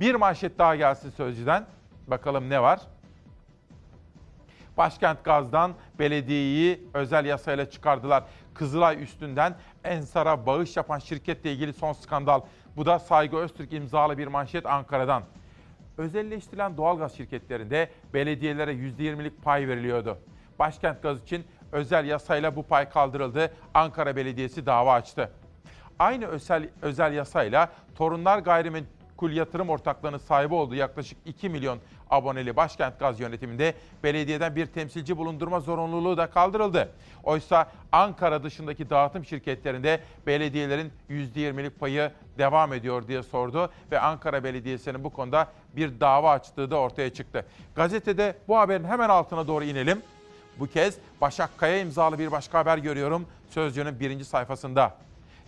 Bir 0.00 0.14
manşet 0.14 0.58
daha 0.58 0.76
gelsin 0.76 1.10
Sözcü'den. 1.10 1.66
Bakalım 2.06 2.50
ne 2.50 2.62
var? 2.62 2.80
Başkent 4.76 5.24
Gaz'dan 5.24 5.72
belediyeyi 5.98 6.88
özel 6.94 7.24
yasayla 7.24 7.70
çıkardılar. 7.70 8.24
Kızılay 8.54 9.02
üstünden 9.02 9.54
Ensar'a 9.84 10.46
bağış 10.46 10.76
yapan 10.76 10.98
şirketle 10.98 11.52
ilgili 11.52 11.72
son 11.72 11.92
skandal. 11.92 12.40
Bu 12.76 12.86
da 12.86 12.98
Saygı 12.98 13.36
Öztürk 13.36 13.72
imzalı 13.72 14.18
bir 14.18 14.26
manşet 14.26 14.66
Ankara'dan. 14.66 15.22
Özelleştirilen 15.98 16.76
doğalgaz 16.76 17.16
şirketlerinde 17.16 17.90
belediyelere 18.14 18.72
%20'lik 18.72 19.42
pay 19.42 19.68
veriliyordu. 19.68 20.18
Başkent 20.58 21.02
Gaz 21.02 21.22
için 21.22 21.44
özel 21.72 22.04
yasayla 22.04 22.56
bu 22.56 22.62
pay 22.62 22.88
kaldırıldı. 22.88 23.54
Ankara 23.74 24.16
Belediyesi 24.16 24.66
dava 24.66 24.92
açtı. 24.92 25.30
Aynı 25.98 26.26
özel, 26.26 26.68
özel 26.82 27.12
yasayla 27.12 27.72
Torunlar 27.94 28.38
Gayrimenkul 28.38 29.03
Yatırım 29.22 29.70
Ortaklığı'nın 29.70 30.18
sahibi 30.18 30.54
olduğu 30.54 30.74
yaklaşık 30.74 31.18
2 31.24 31.48
milyon 31.48 31.78
aboneli 32.10 32.56
Başkent 32.56 32.98
Gaz 32.98 33.20
yönetiminde 33.20 33.74
belediyeden 34.02 34.56
bir 34.56 34.66
temsilci 34.66 35.16
bulundurma 35.16 35.60
zorunluluğu 35.60 36.16
da 36.16 36.30
kaldırıldı. 36.30 36.92
Oysa 37.22 37.70
Ankara 37.92 38.42
dışındaki 38.42 38.90
dağıtım 38.90 39.24
şirketlerinde 39.24 40.00
belediyelerin 40.26 40.92
%20'lik 41.10 41.80
payı 41.80 42.12
devam 42.38 42.72
ediyor 42.72 43.08
diye 43.08 43.22
sordu 43.22 43.70
ve 43.90 44.00
Ankara 44.00 44.44
Belediyesi'nin 44.44 45.04
bu 45.04 45.10
konuda 45.10 45.48
bir 45.76 46.00
dava 46.00 46.30
açtığı 46.30 46.70
da 46.70 46.76
ortaya 46.76 47.12
çıktı. 47.12 47.46
Gazetede 47.74 48.38
bu 48.48 48.58
haberin 48.58 48.84
hemen 48.84 49.08
altına 49.08 49.46
doğru 49.46 49.64
inelim. 49.64 50.02
Bu 50.58 50.66
kez 50.66 50.96
Başak 51.20 51.58
Kaya 51.58 51.80
imzalı 51.80 52.18
bir 52.18 52.32
başka 52.32 52.58
haber 52.58 52.78
görüyorum 52.78 53.26
Sözcü'nün 53.50 54.00
birinci 54.00 54.24
sayfasında. 54.24 54.94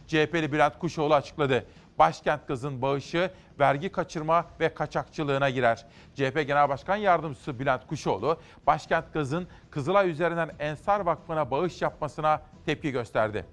CHP'li 0.06 0.52
Bülent 0.52 0.78
Kuşoğlu 0.78 1.14
açıkladı. 1.14 1.66
Başkent 1.98 2.48
Gaz'ın 2.48 2.82
bağışı 2.82 3.30
vergi 3.60 3.92
kaçırma 3.92 4.46
ve 4.60 4.74
kaçakçılığına 4.74 5.50
girer. 5.50 5.86
CHP 6.14 6.46
Genel 6.46 6.68
Başkan 6.68 6.96
Yardımcısı 6.96 7.58
Bülent 7.58 7.86
Kuşoğlu, 7.86 8.38
Başkent 8.66 9.12
Gaz'ın 9.12 9.48
Kızılay 9.70 10.10
üzerinden 10.10 10.50
Ensar 10.58 11.00
Vakfı'na 11.00 11.50
bağış 11.50 11.82
yapmasına 11.82 12.42
tepki 12.66 12.90
gösterdi. 12.90 13.46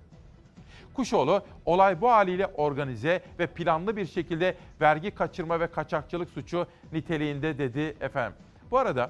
Kuşoğlu, 0.94 1.44
olay 1.66 2.02
bu 2.02 2.12
haliyle 2.12 2.48
organize 2.48 3.24
ve 3.40 3.48
planlı 3.48 3.98
bir 3.98 4.06
şekilde 4.06 4.58
vergi 4.82 5.12
kaçırma 5.12 5.60
ve 5.60 5.68
kaçakçılık 5.68 6.30
suçu 6.30 6.68
niteliğinde 6.92 7.58
dedi 7.58 7.98
efendim. 8.02 8.38
Bu 8.72 8.78
arada 8.78 9.10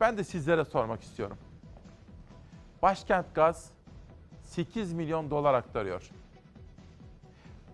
ben 0.00 0.18
de 0.18 0.24
sizlere 0.24 0.64
sormak 0.64 1.02
istiyorum. 1.02 1.38
Başkent 2.82 3.34
Gaz 3.34 3.70
8 4.42 4.92
milyon 4.92 5.30
dolar 5.30 5.54
aktarıyor. 5.54 6.10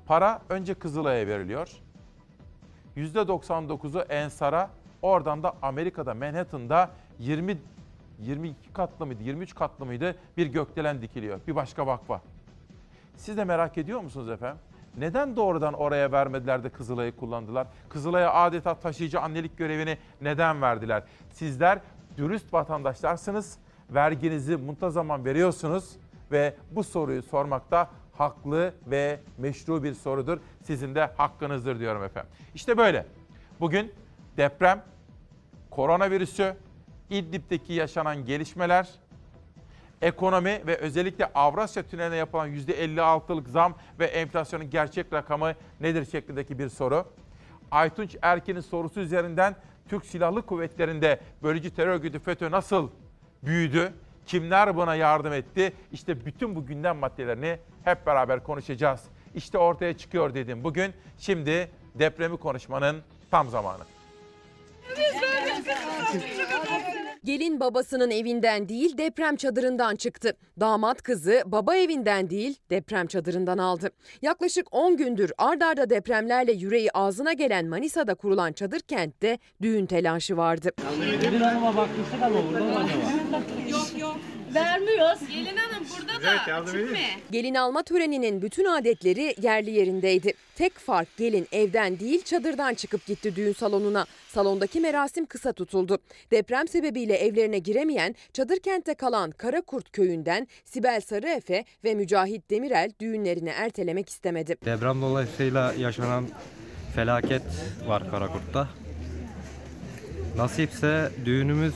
Para 0.06 0.42
önce 0.48 0.74
Kızılay'a 0.74 1.26
veriliyor. 1.26 1.68
%99'u 2.96 4.00
Ensar'a, 4.00 4.70
oradan 5.02 5.42
da 5.42 5.54
Amerika'da 5.62 6.14
Manhattan'da 6.14 6.90
20 7.18 7.58
22 8.20 8.72
katlı 8.72 9.06
mıydı, 9.06 9.22
23 9.22 9.54
katlı 9.54 9.86
mıydı 9.86 10.16
bir 10.36 10.46
gökdelen 10.46 11.02
dikiliyor. 11.02 11.40
Bir 11.46 11.56
başka 11.56 11.86
vakfa. 11.86 12.20
Siz 13.16 13.36
de 13.36 13.44
merak 13.44 13.78
ediyor 13.78 14.00
musunuz 14.00 14.30
efendim? 14.30 14.58
Neden 14.98 15.36
doğrudan 15.36 15.74
oraya 15.74 16.12
vermediler 16.12 16.64
de 16.64 16.68
Kızılay'ı 16.68 17.16
kullandılar? 17.16 17.66
Kızılay'a 17.88 18.34
adeta 18.34 18.74
taşıyıcı 18.74 19.20
annelik 19.20 19.58
görevini 19.58 19.98
neden 20.20 20.62
verdiler? 20.62 21.02
Sizler 21.30 21.78
dürüst 22.16 22.52
vatandaşlarsınız, 22.52 23.58
verginizi 23.90 24.56
muntazaman 24.56 25.24
veriyorsunuz 25.24 25.96
ve 26.32 26.54
bu 26.70 26.84
soruyu 26.84 27.22
sormakta 27.22 27.90
haklı 28.18 28.74
ve 28.86 29.20
meşru 29.38 29.82
bir 29.82 29.94
sorudur. 29.94 30.38
Sizin 30.62 30.94
de 30.94 31.10
hakkınızdır 31.16 31.78
diyorum 31.80 32.04
efendim. 32.04 32.30
İşte 32.54 32.76
böyle. 32.76 33.06
Bugün 33.60 33.92
deprem, 34.36 34.82
koronavirüsü, 35.70 36.56
İdlib'deki 37.10 37.72
yaşanan 37.72 38.24
gelişmeler, 38.24 38.88
ekonomi 40.02 40.62
ve 40.66 40.76
özellikle 40.76 41.26
Avrasya 41.34 41.82
Tüneli'ne 41.82 42.16
yapılan 42.16 42.50
%56'lık 42.50 43.48
zam 43.48 43.74
ve 43.98 44.06
enflasyonun 44.06 44.70
gerçek 44.70 45.12
rakamı 45.12 45.54
nedir 45.80 46.04
şeklindeki 46.04 46.58
bir 46.58 46.68
soru. 46.68 47.04
Aytunç 47.70 48.16
Erkin'in 48.22 48.60
sorusu 48.60 49.00
üzerinden 49.00 49.56
Türk 49.88 50.06
Silahlı 50.06 50.42
Kuvvetleri'nde 50.42 51.20
bölücü 51.42 51.70
terör 51.70 51.94
örgütü 51.94 52.18
FETÖ 52.18 52.50
nasıl 52.50 52.90
büyüdü? 53.42 53.92
Kimler 54.26 54.76
buna 54.76 54.94
yardım 54.94 55.32
etti? 55.32 55.72
İşte 55.92 56.26
bütün 56.26 56.54
bu 56.56 56.66
gündem 56.66 56.96
maddelerini 56.96 57.58
hep 57.84 58.06
beraber 58.06 58.42
konuşacağız. 58.42 59.00
İşte 59.34 59.58
ortaya 59.58 59.98
çıkıyor 59.98 60.34
dedim 60.34 60.64
bugün. 60.64 60.92
Şimdi 61.18 61.70
depremi 61.94 62.36
konuşmanın 62.36 63.02
tam 63.30 63.50
zamanı. 63.50 63.82
Gelin 67.26 67.60
babasının 67.60 68.10
evinden 68.10 68.68
değil 68.68 68.98
deprem 68.98 69.36
çadırından 69.36 69.96
çıktı. 69.96 70.36
Damat 70.60 71.02
kızı 71.02 71.42
baba 71.46 71.76
evinden 71.76 72.30
değil 72.30 72.56
deprem 72.70 73.06
çadırından 73.06 73.58
aldı. 73.58 73.90
Yaklaşık 74.22 74.66
10 74.70 74.96
gündür 74.96 75.32
ard 75.38 75.60
arda 75.60 75.90
depremlerle 75.90 76.52
yüreği 76.52 76.90
ağzına 76.94 77.32
gelen 77.32 77.66
Manisa'da 77.66 78.14
kurulan 78.14 78.52
çadır 78.52 78.80
kentte 78.80 79.38
düğün 79.62 79.86
telaşı 79.86 80.36
vardı. 80.36 80.70
Vermiyoruz. 84.56 85.28
Gelin 85.28 85.56
hanım 85.56 85.86
burada 85.90 86.22
da. 86.22 86.66
Çıkma. 86.66 86.98
Gelin 87.30 87.54
alma 87.54 87.82
töreninin 87.82 88.42
bütün 88.42 88.64
adetleri 88.64 89.34
yerli 89.42 89.70
yerindeydi. 89.70 90.32
Tek 90.54 90.78
fark 90.78 91.16
gelin 91.16 91.48
evden 91.52 92.00
değil 92.00 92.22
çadırdan 92.24 92.74
çıkıp 92.74 93.06
gitti 93.06 93.36
düğün 93.36 93.52
salonuna. 93.52 94.06
Salondaki 94.28 94.80
merasim 94.80 95.26
kısa 95.26 95.52
tutuldu. 95.52 95.98
Deprem 96.30 96.68
sebebiyle 96.68 97.16
evlerine 97.16 97.58
giremeyen 97.58 98.14
çadır 98.32 98.58
kentte 98.58 98.94
kalan 98.94 99.30
Karakurt 99.30 99.92
köyünden 99.92 100.48
Sibel 100.64 101.00
Sarıefe 101.00 101.64
ve 101.84 101.94
Mücahit 101.94 102.50
Demirel 102.50 102.90
düğünlerini 103.00 103.48
ertelemek 103.48 104.08
istemedi. 104.08 104.56
Deprem 104.64 105.02
dolayısıyla 105.02 105.72
yaşanan 105.78 106.24
felaket 106.94 107.42
var 107.86 108.10
Karakurt'ta. 108.10 108.68
Nasipse 110.36 111.10
düğünümüz 111.24 111.74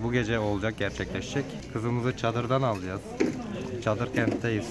bu 0.00 0.12
gece 0.12 0.38
olacak, 0.38 0.74
gerçekleşecek. 0.78 1.44
Kızımızı 1.72 2.16
çadırdan 2.16 2.62
alacağız. 2.62 3.00
Çadır 3.84 4.12
kentteyiz. 4.14 4.66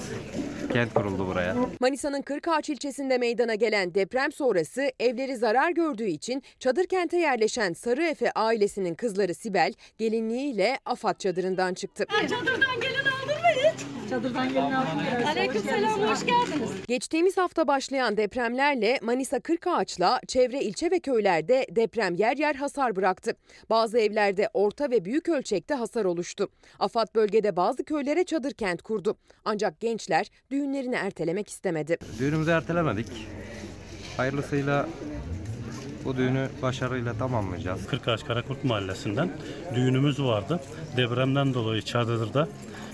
Kent 0.73 0.93
kuruldu 0.93 1.27
buraya. 1.27 1.55
Manisa'nın 1.79 2.21
Kırkağaç 2.21 2.69
ilçesinde 2.69 3.17
meydana 3.17 3.55
gelen 3.55 3.95
deprem 3.95 4.31
sonrası 4.31 4.91
evleri 4.99 5.37
zarar 5.37 5.71
gördüğü 5.71 6.07
için 6.07 6.43
çadır 6.59 6.85
kente 6.85 7.17
yerleşen 7.17 7.73
Sarıefe 7.73 8.31
ailesinin 8.31 8.95
kızları 8.95 9.33
Sibel 9.35 9.73
gelinliğiyle 9.97 10.79
AFAD 10.85 11.17
çadırından 11.19 11.73
çıktı. 11.73 12.05
Çadırdan 12.29 12.81
gelin? 12.81 13.02
Çadırdan 14.13 14.49
gelin 14.49 14.71
aldın 14.71 14.95
mı? 14.95 15.01
Aleyküm 15.27 15.61
selam 15.61 16.01
hoş 16.01 16.25
geldiniz. 16.25 16.69
Geçtiğimiz 16.87 17.37
hafta 17.37 17.67
başlayan 17.67 18.17
depremlerle 18.17 18.99
Manisa 19.01 19.39
Kırkağaç'la 19.39 20.19
çevre 20.27 20.63
ilçe 20.63 20.91
ve 20.91 20.99
köylerde 20.99 21.67
deprem 21.69 22.15
yer 22.15 22.37
yer 22.37 22.55
hasar 22.55 22.95
bıraktı. 22.95 23.31
Bazı 23.69 23.99
evlerde 23.99 24.49
orta 24.53 24.91
ve 24.91 25.05
büyük 25.05 25.29
ölçekte 25.29 25.73
hasar 25.73 26.05
oluştu. 26.05 26.49
AFAD 26.79 27.15
bölgede 27.15 27.55
bazı 27.55 27.83
köylere 27.83 28.23
çadır 28.23 28.51
kent 28.51 28.81
kurdu. 28.81 29.17
Ancak 29.45 29.79
gençler 29.79 30.27
düğünlerini 30.51 30.95
ertelemek 30.95 31.49
istemedi. 31.49 31.97
Düğünümüzü 32.19 32.51
ertelemedik. 32.51 33.07
Hayırlısıyla 34.17 34.87
bu 36.05 36.17
düğünü 36.17 36.49
başarıyla 36.61 37.13
tamamlayacağız. 37.13 37.87
Kırkağaç 37.87 38.25
Karakurt 38.25 38.63
Mahallesi'nden 38.63 39.29
düğünümüz 39.75 40.23
vardı. 40.23 40.59
Depremden 40.97 41.53
dolayı 41.53 41.81
çadırda 41.81 42.47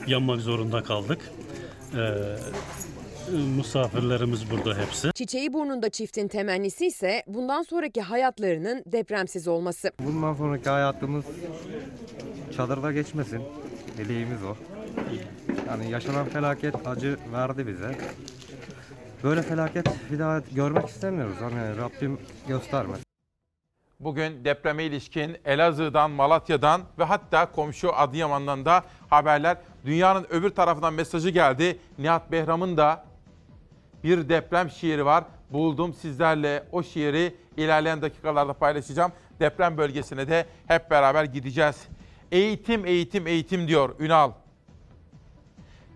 yanmak 0.08 0.40
zorunda 0.42 0.84
kaldık. 0.84 1.20
Ee, 1.96 2.36
misafirlerimiz 3.58 4.52
burada 4.52 4.78
hepsi. 4.78 5.12
Çiçeği 5.16 5.54
burnunda 5.54 5.90
çiftin 5.90 6.28
temennisi 6.28 6.86
ise 6.86 7.24
bundan 7.28 7.62
sonraki 7.64 8.02
hayatlarının 8.02 8.84
depremsiz 8.86 9.48
olması. 9.48 9.92
Bundan 10.00 10.34
sonraki 10.34 10.70
hayatımız 10.70 11.26
çadırda 12.58 12.92
geçmesin. 12.92 13.42
Dileğimiz 13.98 14.44
o. 14.44 14.56
Yani 15.68 15.92
yaşanan 15.92 16.26
felaket 16.26 16.88
acı 16.88 17.18
verdi 17.34 17.68
bize. 17.68 17.98
Böyle 19.24 19.42
felaket 19.42 19.88
bir 20.12 20.20
daha 20.20 20.42
görmek 20.56 20.90
istemiyoruz. 20.90 21.36
Hani 21.40 21.78
Rabbim 21.78 22.18
göstermesin. 22.48 23.09
Bugün 24.00 24.46
depreme 24.46 24.84
ilişkin 24.84 25.38
Elazığ'dan, 25.46 26.12
Malatya'dan 26.12 26.82
ve 27.00 27.04
hatta 27.04 27.52
komşu 27.52 27.96
Adıyaman'dan 27.96 28.66
da 28.66 28.84
haberler. 29.10 29.58
Dünyanın 29.86 30.28
öbür 30.30 30.50
tarafından 30.50 30.94
mesajı 30.94 31.30
geldi. 31.30 31.80
Nihat 31.98 32.32
Behram'ın 32.32 32.78
da 32.78 33.06
bir 34.04 34.30
deprem 34.30 34.70
şiiri 34.70 35.06
var. 35.06 35.24
Buldum 35.50 35.94
sizlerle 35.94 36.64
o 36.72 36.84
şiiri 36.84 37.36
ilerleyen 37.58 38.02
dakikalarda 38.02 38.54
paylaşacağım. 38.54 39.12
Deprem 39.40 39.78
bölgesine 39.78 40.28
de 40.28 40.46
hep 40.68 40.92
beraber 40.92 41.24
gideceğiz. 41.24 41.88
Eğitim, 42.32 42.86
eğitim, 42.86 43.28
eğitim 43.28 43.68
diyor 43.68 43.96
Ünal. 44.00 44.32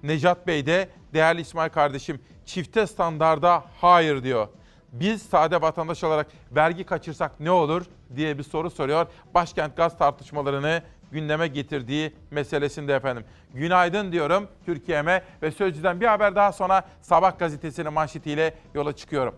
Necat 0.04 0.48
Bey 0.48 0.66
de 0.66 0.90
değerli 1.14 1.42
İsmail 1.42 1.70
kardeşim 1.70 2.22
çifte 2.46 2.88
standarda 2.88 3.64
hayır 3.82 4.24
diyor. 4.24 4.48
Biz 4.94 5.22
sade 5.22 5.62
vatandaş 5.62 6.04
olarak 6.04 6.28
vergi 6.52 6.84
kaçırsak 6.84 7.40
ne 7.40 7.52
olur 7.52 7.86
diye 8.16 8.38
bir 8.38 8.44
soru 8.44 8.70
soruyor. 8.70 9.08
Başkent 9.34 9.78
gaz 9.78 9.98
tartışmalarını 9.98 10.82
gündeme 11.12 11.48
getirdiği 11.48 12.14
meselesinde 12.32 12.96
efendim. 12.96 13.26
Günaydın 13.54 14.12
diyorum 14.12 14.48
Türkiye'me 14.66 15.24
ve 15.42 15.52
Sözcü'den 15.52 16.02
bir 16.02 16.06
haber 16.06 16.36
daha 16.36 16.52
sonra 16.52 16.84
Sabah 17.02 17.40
gazetesinin 17.40 17.94
manşetiyle 17.94 18.54
yola 18.74 18.96
çıkıyorum. 18.96 19.36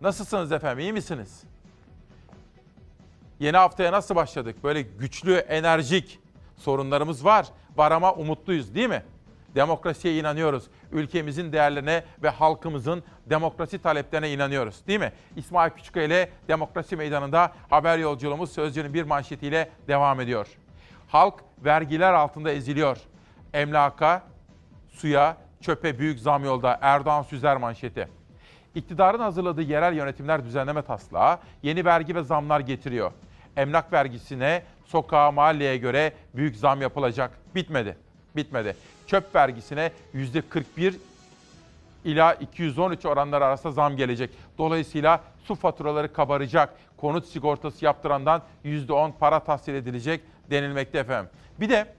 Nasılsınız 0.00 0.52
efendim 0.52 0.78
iyi 0.78 0.92
misiniz? 0.92 1.42
Yeni 3.40 3.56
haftaya 3.56 3.92
nasıl 3.92 4.14
başladık? 4.14 4.56
Böyle 4.64 4.82
güçlü, 4.82 5.34
enerjik 5.34 6.18
sorunlarımız 6.56 7.24
var. 7.24 7.46
Var 7.76 7.92
ama 7.92 8.12
umutluyuz 8.12 8.74
değil 8.74 8.88
mi? 8.88 9.02
Demokrasiye 9.54 10.18
inanıyoruz. 10.18 10.64
Ülkemizin 10.92 11.52
değerlerine 11.52 12.04
ve 12.22 12.28
halkımızın 12.28 13.02
demokrasi 13.26 13.78
taleplerine 13.78 14.32
inanıyoruz. 14.32 14.86
Değil 14.86 15.00
mi? 15.00 15.12
İsmail 15.36 15.70
Küçüköy 15.70 16.06
ile 16.06 16.30
Demokrasi 16.48 16.96
Meydanı'nda 16.96 17.52
haber 17.70 17.98
yolculuğumuz 17.98 18.52
Sözcü'nün 18.52 18.94
bir 18.94 19.02
manşetiyle 19.02 19.70
devam 19.88 20.20
ediyor. 20.20 20.46
Halk 21.08 21.34
vergiler 21.64 22.12
altında 22.12 22.50
eziliyor. 22.50 22.98
Emlaka, 23.54 24.22
suya, 24.88 25.36
çöpe 25.60 25.98
büyük 25.98 26.20
zam 26.20 26.44
yolda 26.44 26.78
Erdoğan 26.82 27.22
Süzer 27.22 27.56
manşeti. 27.56 28.08
İktidarın 28.74 29.18
hazırladığı 29.18 29.62
yerel 29.62 29.96
yönetimler 29.96 30.44
düzenleme 30.44 30.82
taslağı 30.82 31.38
yeni 31.62 31.84
vergi 31.84 32.14
ve 32.14 32.22
zamlar 32.22 32.60
getiriyor. 32.60 33.12
Emlak 33.56 33.92
vergisine, 33.92 34.62
sokağa, 34.84 35.30
mahalleye 35.30 35.76
göre 35.76 36.12
büyük 36.34 36.56
zam 36.56 36.82
yapılacak. 36.82 37.30
Bitmedi. 37.54 37.96
Bitmedi. 38.36 38.76
Çöp 39.10 39.34
vergisine 39.34 39.92
%41 40.14 40.94
ila 42.04 42.34
213 42.34 43.06
oranları 43.06 43.44
arasında 43.44 43.72
zam 43.72 43.96
gelecek. 43.96 44.30
Dolayısıyla 44.58 45.20
su 45.44 45.54
faturaları 45.54 46.12
kabaracak. 46.12 46.74
Konut 46.96 47.26
sigortası 47.26 47.84
yaptırandan 47.84 48.42
%10 48.64 49.12
para 49.18 49.40
tahsil 49.40 49.74
edilecek 49.74 50.20
denilmekte 50.50 50.98
efendim. 50.98 51.30
Bir 51.60 51.68
de 51.68 51.94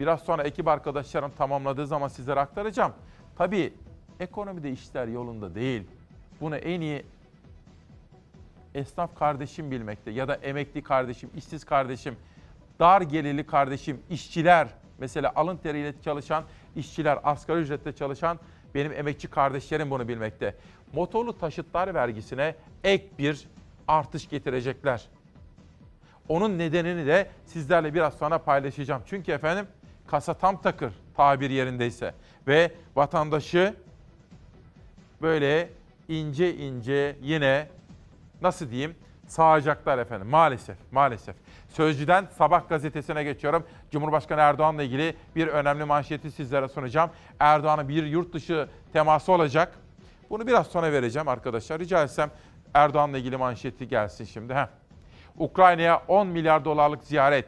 biraz 0.00 0.22
sonra 0.22 0.42
ekip 0.42 0.68
arkadaşlarım 0.68 1.30
tamamladığı 1.38 1.86
zaman 1.86 2.08
sizlere 2.08 2.40
aktaracağım. 2.40 2.92
Tabii 3.38 3.72
ekonomide 4.20 4.70
işler 4.70 5.08
yolunda 5.08 5.54
değil. 5.54 5.82
Bunu 6.40 6.56
en 6.56 6.80
iyi 6.80 7.04
esnaf 8.74 9.18
kardeşim 9.18 9.70
bilmekte 9.70 10.10
ya 10.10 10.28
da 10.28 10.34
emekli 10.34 10.82
kardeşim, 10.82 11.30
işsiz 11.36 11.64
kardeşim, 11.64 12.16
dar 12.80 13.00
gelirli 13.00 13.46
kardeşim, 13.46 14.00
işçiler, 14.10 14.68
mesela 14.98 15.32
alın 15.36 15.56
teriyle 15.56 15.94
çalışan 16.04 16.44
işçiler, 16.76 17.18
asgari 17.24 17.60
ücretle 17.60 17.92
çalışan 17.92 18.38
benim 18.74 18.92
emekçi 18.92 19.28
kardeşlerim 19.28 19.90
bunu 19.90 20.08
bilmekte. 20.08 20.54
Motorlu 20.92 21.38
taşıtlar 21.38 21.94
vergisine 21.94 22.54
ek 22.84 23.06
bir 23.18 23.46
artış 23.88 24.28
getirecekler. 24.28 25.08
Onun 26.28 26.58
nedenini 26.58 27.06
de 27.06 27.30
sizlerle 27.46 27.94
biraz 27.94 28.14
sonra 28.14 28.38
paylaşacağım. 28.38 29.02
Çünkü 29.06 29.32
efendim 29.32 29.66
kasa 30.06 30.34
tam 30.34 30.62
takır 30.62 30.92
tabir 31.16 31.50
yerindeyse 31.50 32.14
ve 32.46 32.72
vatandaşı 32.96 33.74
böyle 35.22 35.70
ince 36.08 36.56
ince 36.56 37.16
yine 37.22 37.68
nasıl 38.42 38.70
diyeyim 38.70 38.94
sağacaklar 39.26 39.98
efendim 39.98 40.28
maalesef 40.28 40.76
maalesef. 40.92 41.36
Sözcüden 41.68 42.26
Sabah 42.38 42.68
gazetesine 42.68 43.24
geçiyorum. 43.24 43.64
Cumhurbaşkanı 43.90 44.40
Erdoğan'la 44.40 44.82
ilgili 44.82 45.16
bir 45.36 45.48
önemli 45.48 45.84
manşeti 45.84 46.30
sizlere 46.30 46.68
sunacağım. 46.68 47.10
Erdoğan'ın 47.40 47.88
bir 47.88 48.06
yurt 48.06 48.32
dışı 48.32 48.68
teması 48.92 49.32
olacak. 49.32 49.72
Bunu 50.30 50.46
biraz 50.46 50.66
sonra 50.66 50.92
vereceğim 50.92 51.28
arkadaşlar. 51.28 51.78
Rica 51.78 52.02
etsem 52.02 52.30
Erdoğan'la 52.74 53.18
ilgili 53.18 53.36
manşeti 53.36 53.88
gelsin 53.88 54.24
şimdi. 54.24 54.54
Heh. 54.54 54.66
Ukrayna'ya 55.38 56.02
10 56.08 56.26
milyar 56.26 56.64
dolarlık 56.64 57.04
ziyaret 57.04 57.46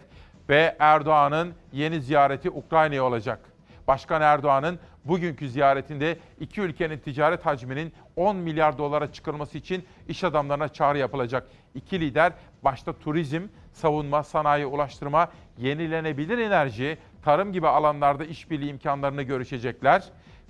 ve 0.49 0.77
Erdoğan'ın 0.79 1.55
yeni 1.73 2.01
ziyareti 2.01 2.51
Ukrayna'ya 2.51 3.05
olacak. 3.05 3.41
Başkan 3.89 4.23
Erdoğan'ın 4.23 4.79
bugünkü 5.05 5.49
ziyaretinde 5.49 6.19
iki 6.41 6.61
ülkenin 6.61 6.99
ticaret 6.99 7.47
hacminin 7.47 7.93
10 8.19 8.37
milyar 8.37 8.79
dolara 8.79 9.13
çıkarılması 9.13 9.59
için 9.59 9.85
iş 10.09 10.25
adamlarına 10.25 10.69
çağrı 10.69 10.99
yapılacak. 10.99 11.49
İki 11.75 12.01
lider 12.01 12.33
başta 12.63 12.93
turizm, 12.93 13.43
savunma, 13.73 14.23
sanayi, 14.23 14.67
ulaştırma, 14.67 15.29
yenilenebilir 15.59 16.39
enerji, 16.39 16.99
tarım 17.25 17.53
gibi 17.53 17.69
alanlarda 17.69 18.25
işbirliği 18.25 18.71
imkanlarını 18.71 19.23
görüşecekler. 19.23 20.05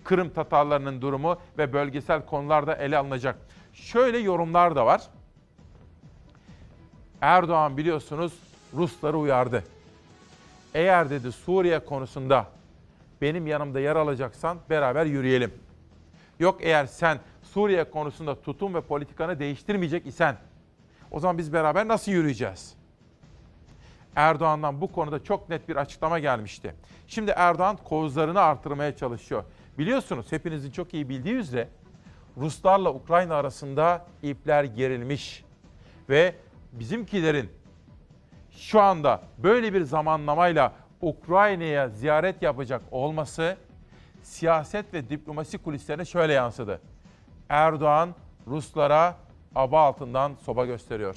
Kırım 0.04 0.31
Tatarlarının 0.31 1.02
durumu 1.02 1.38
ve 1.59 1.72
bölgesel 1.72 2.26
konular 2.26 2.66
da 2.66 2.74
ele 2.74 2.98
alınacak. 2.98 3.38
Şöyle 3.72 4.18
yorumlar 4.18 4.76
da 4.76 4.87
var. 4.87 5.02
Erdoğan 7.20 7.76
biliyorsunuz 7.76 8.33
Rusları 8.74 9.18
uyardı. 9.18 9.64
Eğer 10.74 11.11
dedi 11.11 11.33
Suriye 11.33 11.78
konusunda 11.78 12.46
benim 13.22 13.46
yanımda 13.46 13.81
yer 13.81 13.96
alacaksan 13.96 14.59
beraber 14.70 15.07
yürüyelim. 15.07 15.52
Yok 16.40 16.59
eğer 16.61 16.87
sen 16.87 17.18
Suriye 17.52 17.90
konusunda 17.90 18.40
tutum 18.40 18.74
ve 18.74 18.80
politikanı 18.80 19.38
değiştirmeyecek 19.38 20.06
isen 20.06 20.37
o 21.11 21.20
zaman 21.20 21.38
biz 21.38 21.52
beraber 21.52 21.88
nasıl 21.88 22.12
yürüyeceğiz? 22.12 22.74
Erdoğan'dan 24.16 24.80
bu 24.80 24.92
konuda 24.92 25.24
çok 25.24 25.48
net 25.48 25.68
bir 25.68 25.76
açıklama 25.76 26.18
gelmişti. 26.18 26.74
Şimdi 27.06 27.30
Erdoğan 27.37 27.76
kozlarını 27.76 28.40
artırmaya 28.40 28.96
çalışıyor. 28.96 29.44
Biliyorsunuz 29.78 30.32
hepinizin 30.32 30.70
çok 30.70 30.94
iyi 30.94 31.08
bildiği 31.08 31.34
üzere 31.34 31.68
Ruslarla 32.37 32.94
Ukrayna 32.94 33.34
arasında 33.34 34.06
ipler 34.22 34.64
gerilmiş 34.64 35.44
ve 36.08 36.34
bizimkilerin 36.72 37.50
şu 38.50 38.80
anda 38.80 39.22
böyle 39.38 39.74
bir 39.74 39.82
zamanlamayla 39.82 40.72
Ukrayna'ya 41.00 41.88
ziyaret 41.88 42.42
yapacak 42.42 42.82
olması 42.90 43.56
siyaset 44.22 44.94
ve 44.94 45.08
diplomasi 45.08 45.58
kulislerine 45.58 46.04
şöyle 46.04 46.32
yansıdı. 46.32 46.80
Erdoğan 47.48 48.14
Ruslara 48.46 49.16
aba 49.54 49.80
altından 49.80 50.32
soba 50.44 50.66
gösteriyor. 50.66 51.16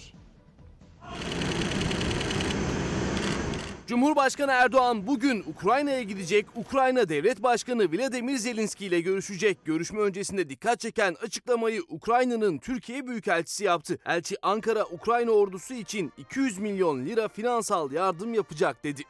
Cumhurbaşkanı 3.88 4.52
Erdoğan 4.52 5.08
bugün 5.08 5.44
Ukrayna'ya 5.48 6.02
gidecek. 6.02 6.46
Ukrayna 6.56 7.10
Devlet 7.10 7.44
Başkanı 7.44 7.91
Vladimir 7.91 8.38
Zelenski 8.38 8.86
ile 8.86 9.02
görüşecek. 9.02 9.65
Görüşme 9.65 10.00
öncesinde 10.00 10.50
dikkat 10.50 10.80
çeken 10.80 11.15
açıklamayı 11.24 11.82
Ukrayna'nın 11.89 12.58
Türkiye 12.58 13.08
Büyükelçisi 13.08 13.63
yaptı. 13.63 14.00
Elçi 14.06 14.36
Ankara 14.41 14.86
Ukrayna 14.86 15.32
ordusu 15.32 15.74
için 15.74 16.13
200 16.17 16.58
milyon 16.60 17.06
lira 17.06 17.28
finansal 17.28 17.91
yardım 17.91 18.34
yapacak 18.34 18.84
dedi. 18.84 19.04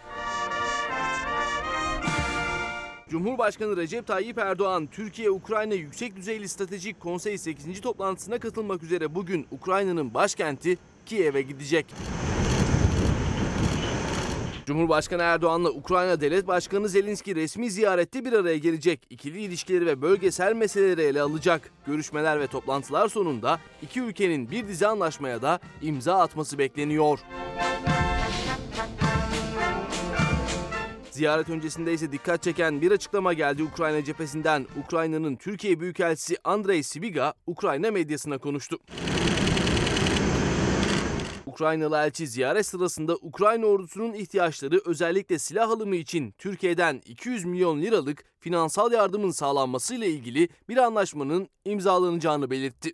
Cumhurbaşkanı 3.12 3.78
Recep 3.78 4.08
Tayyip 4.08 4.38
Erdoğan, 4.38 4.88
Türkiye-Ukrayna 4.88 5.74
Yüksek 5.74 6.16
Düzeyli 6.16 6.50
Stratejik 6.50 7.00
Konsey 7.00 7.38
8. 7.38 7.82
toplantısına 7.82 8.40
katılmak 8.40 8.84
üzere 8.84 9.16
bugün 9.16 9.48
Ukrayna'nın 9.52 10.14
başkenti 10.14 10.78
Kiev'e 11.06 11.42
gidecek. 11.42 11.86
Cumhurbaşkanı 14.66 15.22
Erdoğan'la 15.22 15.70
Ukrayna 15.70 16.22
Devlet 16.22 16.48
Başkanı 16.48 16.90
Zelenski 16.90 17.36
resmi 17.36 17.72
ziyarette 17.72 18.26
bir 18.26 18.34
araya 18.34 18.58
gelecek. 18.58 19.00
İkili 19.10 19.42
ilişkileri 19.42 19.86
ve 19.86 20.02
bölgesel 20.02 20.54
meseleleri 20.54 21.02
ele 21.02 21.22
alacak. 21.22 21.72
Görüşmeler 21.88 22.40
ve 22.40 22.48
toplantılar 22.48 23.08
sonunda 23.08 23.60
iki 23.82 24.02
ülkenin 24.02 24.52
bir 24.52 24.68
dizi 24.68 24.88
anlaşmaya 24.88 25.42
da 25.42 25.60
imza 25.82 26.18
atması 26.20 26.58
bekleniyor. 26.58 27.20
Ziyaret 31.22 31.50
öncesinde 31.50 31.94
ise 31.94 32.12
dikkat 32.12 32.44
çeken 32.44 32.82
bir 32.82 32.92
açıklama 32.92 33.34
geldi 33.34 33.64
Ukrayna 33.64 34.04
cephesinden. 34.04 34.68
Ukrayna'nın 34.86 35.36
Türkiye 35.36 35.80
Büyükelçisi 35.80 36.38
Andrei 36.44 36.84
Sibiga, 36.84 37.34
Ukrayna 37.48 37.92
medyasına 37.92 38.38
konuştu. 38.38 38.80
Ukraynalı 41.46 41.98
elçi 41.98 42.28
ziyaret 42.28 42.66
sırasında 42.66 43.16
Ukrayna 43.16 43.66
ordusunun 43.66 44.14
ihtiyaçları 44.14 44.82
özellikle 44.86 45.40
silah 45.40 45.70
alımı 45.70 45.96
için 45.96 46.32
Türkiye'den 46.38 47.02
200 47.06 47.46
milyon 47.46 47.82
liralık 47.82 48.24
finansal 48.40 48.92
yardımın 48.92 49.32
sağlanmasıyla 49.32 50.08
ilgili 50.08 50.50
bir 50.70 50.78
anlaşmanın 50.78 51.50
imzalanacağını 51.66 52.52
belirtti. 52.52 52.94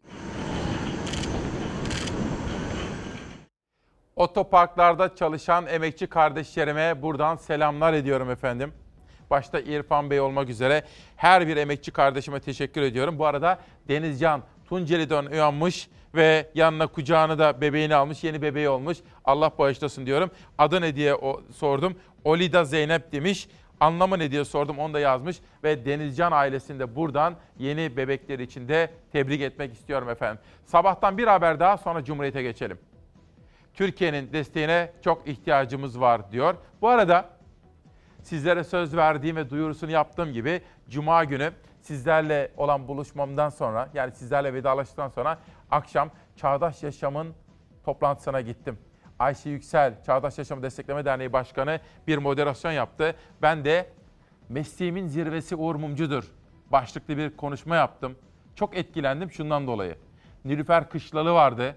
Otoparklarda 4.18 5.16
çalışan 5.16 5.68
emekçi 5.68 6.08
kardeşlerime 6.08 7.02
buradan 7.02 7.36
selamlar 7.36 7.94
ediyorum 7.94 8.32
efendim. 8.32 8.74
Başta 9.30 9.60
İrfan 9.60 10.10
Bey 10.10 10.20
olmak 10.20 10.50
üzere 10.50 10.84
her 11.16 11.48
bir 11.48 11.58
emekçi 11.58 11.92
kardeşime 11.92 12.40
teşekkür 12.40 12.82
ediyorum. 12.82 13.20
Bu 13.20 13.26
arada 13.26 13.60
Denizcan 13.88 14.44
Tunceli'den 14.66 15.26
uyanmış 15.26 15.90
ve 16.16 16.50
yanına 16.56 16.88
kucağını 16.88 17.40
da 17.40 17.62
bebeğini 17.62 17.96
almış, 17.96 18.24
yeni 18.24 18.42
bebeği 18.42 18.70
olmuş. 18.70 18.98
Allah 19.26 19.52
bağışlasın 19.60 20.06
diyorum. 20.06 20.32
Adı 20.58 20.82
ne 20.82 20.96
diye 20.96 21.16
o, 21.16 21.42
sordum. 21.56 21.96
Olida 22.24 22.66
Zeynep 22.66 23.12
demiş. 23.12 23.48
Anlamı 23.80 24.20
ne 24.20 24.32
diye 24.32 24.46
sordum 24.46 24.80
onu 24.80 24.94
da 24.94 25.00
yazmış. 25.00 25.38
Ve 25.64 25.86
Denizcan 25.86 26.32
ailesinde 26.32 26.96
buradan 26.96 27.36
yeni 27.60 27.98
bebekleri 27.98 28.44
için 28.44 28.68
de 28.68 28.92
tebrik 29.12 29.42
etmek 29.42 29.74
istiyorum 29.74 30.10
efendim. 30.10 30.40
Sabahtan 30.66 31.18
bir 31.18 31.28
haber 31.28 31.60
daha 31.60 31.78
sonra 31.78 32.04
Cumhuriyet'e 32.04 32.44
geçelim. 32.44 32.78
Türkiye'nin 33.78 34.34
desteğine 34.34 34.92
çok 35.02 35.28
ihtiyacımız 35.28 36.00
var 36.00 36.32
diyor. 36.32 36.56
Bu 36.82 36.90
arada 36.90 37.30
sizlere 38.24 38.64
söz 38.64 38.96
verdiğim 38.96 39.36
ve 39.36 39.50
duyurusunu 39.50 39.92
yaptığım 39.92 40.34
gibi 40.34 40.62
Cuma 40.90 41.24
günü 41.24 41.52
sizlerle 41.82 42.52
olan 42.58 42.88
buluşmamdan 42.88 43.50
sonra 43.50 43.90
yani 43.94 44.12
sizlerle 44.12 44.54
vedalaştıktan 44.54 45.10
sonra 45.10 45.40
akşam 45.72 46.10
Çağdaş 46.36 46.84
Yaşam'ın 46.84 47.34
toplantısına 47.86 48.42
gittim. 48.42 48.78
Ayşe 49.20 49.50
Yüksel, 49.50 50.04
Çağdaş 50.04 50.38
Yaşamı 50.38 50.64
Destekleme 50.64 51.06
Derneği 51.06 51.34
Başkanı 51.34 51.80
bir 52.08 52.18
moderasyon 52.18 52.72
yaptı. 52.72 53.16
Ben 53.42 53.66
de 53.66 53.90
mesleğimin 54.50 55.08
zirvesi 55.08 55.56
Uğur 55.56 55.76
Mumcudur 55.76 56.32
başlıklı 56.72 57.18
bir 57.18 57.38
konuşma 57.38 57.76
yaptım. 57.76 58.16
Çok 58.56 58.78
etkilendim 58.78 59.32
şundan 59.32 59.68
dolayı. 59.68 59.98
Nilüfer 60.46 60.90
Kışlalı 60.90 61.34
vardı. 61.34 61.76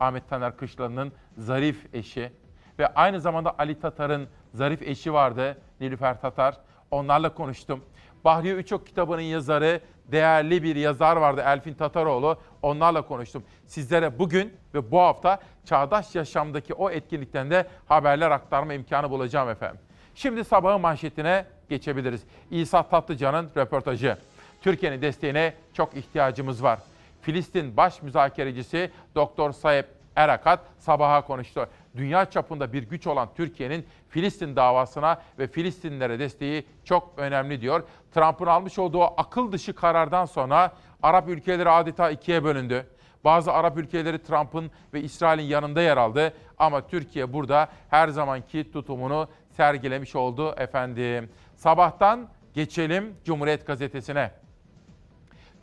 Ahmet 0.00 0.28
Taner 0.28 0.56
Kışlalı'nın 0.56 1.12
zarif 1.36 1.94
eşi. 1.94 2.32
Ve 2.78 2.94
aynı 2.94 3.20
zamanda 3.20 3.54
Ali 3.58 3.80
Tatar'ın 3.80 4.28
zarif 4.54 4.82
eşi 4.82 5.12
vardı. 5.12 5.58
Nilüfer 5.80 6.20
Tatar. 6.20 6.56
Onlarla 6.90 7.34
konuştum. 7.34 7.84
Bahriye 8.24 8.54
Üçok 8.54 8.86
kitabının 8.86 9.20
yazarı, 9.20 9.80
değerli 10.12 10.62
bir 10.62 10.76
yazar 10.76 11.16
vardı 11.16 11.42
Elfin 11.46 11.74
Tataroğlu. 11.74 12.38
Onlarla 12.62 13.02
konuştum. 13.02 13.44
Sizlere 13.66 14.18
bugün 14.18 14.56
ve 14.74 14.90
bu 14.90 15.00
hafta 15.00 15.38
çağdaş 15.64 16.14
yaşamdaki 16.14 16.74
o 16.74 16.90
etkinlikten 16.90 17.50
de 17.50 17.66
haberler 17.86 18.30
aktarma 18.30 18.74
imkanı 18.74 19.10
bulacağım 19.10 19.48
efendim. 19.48 19.80
Şimdi 20.14 20.44
sabahın 20.44 20.80
manşetine 20.80 21.46
geçebiliriz. 21.68 22.22
İsa 22.50 22.82
Tatlıcan'ın 22.82 23.50
röportajı. 23.56 24.16
Türkiye'nin 24.60 25.02
desteğine 25.02 25.54
çok 25.72 25.96
ihtiyacımız 25.96 26.62
var. 26.62 26.78
Filistin 27.24 27.76
baş 27.76 28.02
müzakerecisi 28.02 28.90
Doktor 29.14 29.52
Sayep 29.52 29.88
Erakat 30.16 30.60
sabaha 30.78 31.26
konuştu. 31.26 31.66
Dünya 31.96 32.30
çapında 32.30 32.72
bir 32.72 32.82
güç 32.82 33.06
olan 33.06 33.28
Türkiye'nin 33.36 33.86
Filistin 34.08 34.56
davasına 34.56 35.22
ve 35.38 35.46
Filistinlere 35.46 36.18
desteği 36.18 36.66
çok 36.84 37.12
önemli 37.16 37.60
diyor. 37.60 37.82
Trump'ın 38.14 38.46
almış 38.46 38.78
olduğu 38.78 39.02
akıl 39.02 39.52
dışı 39.52 39.74
karardan 39.74 40.24
sonra 40.24 40.72
Arap 41.02 41.28
ülkeleri 41.28 41.70
adeta 41.70 42.10
ikiye 42.10 42.44
bölündü. 42.44 42.86
Bazı 43.24 43.52
Arap 43.52 43.78
ülkeleri 43.78 44.22
Trump'ın 44.22 44.70
ve 44.94 45.00
İsrail'in 45.00 45.42
yanında 45.42 45.82
yer 45.82 45.96
aldı 45.96 46.32
ama 46.58 46.86
Türkiye 46.86 47.32
burada 47.32 47.68
her 47.90 48.08
zamanki 48.08 48.72
tutumunu 48.72 49.28
sergilemiş 49.50 50.16
oldu 50.16 50.54
efendim. 50.56 51.30
Sabahtan 51.56 52.28
geçelim 52.54 53.16
Cumhuriyet 53.24 53.66
Gazetesi'ne. 53.66 54.43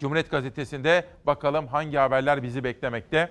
Cumhuriyet 0.01 0.31
Gazetesi'nde 0.31 1.05
bakalım 1.25 1.67
hangi 1.67 1.97
haberler 1.97 2.43
bizi 2.43 2.63
beklemekte. 2.63 3.29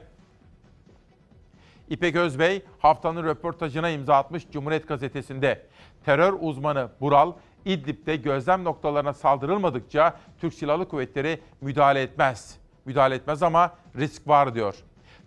İpek 1.89 2.17
Özbey 2.17 2.63
haftanın 2.79 3.25
röportajına 3.25 3.91
imza 3.91 4.15
atmış 4.15 4.51
Cumhuriyet 4.51 4.89
Gazetesi'nde. 4.89 5.67
Terör 6.05 6.35
uzmanı 6.41 6.89
Bural, 7.01 7.33
İdlib'de 7.65 8.17
gözlem 8.17 8.65
noktalarına 8.65 9.13
saldırılmadıkça 9.13 10.17
Türk 10.41 10.55
Silahlı 10.55 10.89
Kuvvetleri 10.89 11.41
müdahale 11.61 12.03
etmez. 12.03 12.59
Müdahale 12.85 13.15
etmez 13.15 13.43
ama 13.43 13.75
risk 13.97 14.29
var 14.29 14.55
diyor. 14.55 14.75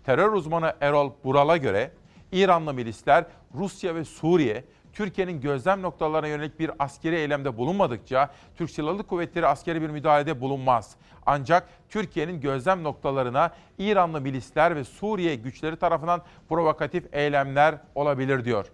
Terör 0.03 0.31
uzmanı 0.31 0.75
Erol 0.81 1.11
Bural'a 1.23 1.57
göre 1.57 1.91
İranlı 2.31 2.73
milisler 2.73 3.25
Rusya 3.55 3.95
ve 3.95 4.05
Suriye 4.05 4.63
Türkiye'nin 4.93 5.41
gözlem 5.41 5.81
noktalarına 5.81 6.27
yönelik 6.27 6.59
bir 6.59 6.71
askeri 6.79 7.15
eylemde 7.15 7.57
bulunmadıkça 7.57 8.29
Türk 8.55 8.69
Silahlı 8.69 9.03
Kuvvetleri 9.03 9.47
askeri 9.47 9.81
bir 9.81 9.89
müdahalede 9.89 10.41
bulunmaz. 10.41 10.95
Ancak 11.25 11.69
Türkiye'nin 11.89 12.41
gözlem 12.41 12.83
noktalarına 12.83 13.51
İranlı 13.77 14.21
milisler 14.21 14.75
ve 14.75 14.83
Suriye 14.83 15.35
güçleri 15.35 15.75
tarafından 15.75 16.21
provokatif 16.49 17.13
eylemler 17.13 17.75
olabilir 17.95 18.45
diyor. 18.45 18.71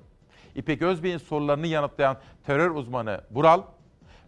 İpek 0.55 0.81
Özbey'in 0.81 1.17
sorularını 1.17 1.67
yanıtlayan 1.67 2.17
terör 2.45 2.71
uzmanı 2.71 3.21
Bural, 3.29 3.61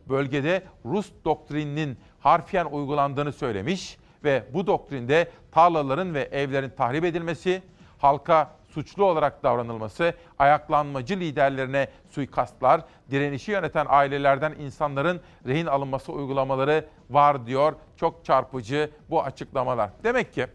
bölgede 0.10 0.64
Rus 0.86 1.12
doktrininin 1.26 1.98
harfiyen 2.20 2.66
uygulandığını 2.66 3.34
söylemiş 3.34 3.98
ve 4.24 4.44
bu 4.54 4.68
doktrinde 4.68 5.32
tarlaların 5.52 6.14
ve 6.14 6.22
evlerin 6.22 6.70
tahrip 6.70 7.06
edilmesi, 7.06 7.62
halka 7.98 8.56
suçlu 8.74 9.06
olarak 9.06 9.44
davranılması, 9.44 10.14
ayaklanmacı 10.40 11.20
liderlerine 11.20 11.88
suikastlar, 12.10 12.82
direnişi 13.12 13.52
yöneten 13.52 13.86
ailelerden 13.90 14.52
insanların 14.60 15.22
rehin 15.48 15.66
alınması 15.66 16.12
uygulamaları 16.12 16.86
var 17.10 17.46
diyor. 17.46 17.74
Çok 17.98 18.26
çarpıcı 18.26 18.92
bu 19.10 19.24
açıklamalar. 19.24 19.90
Demek 20.04 20.34
ki 20.34 20.48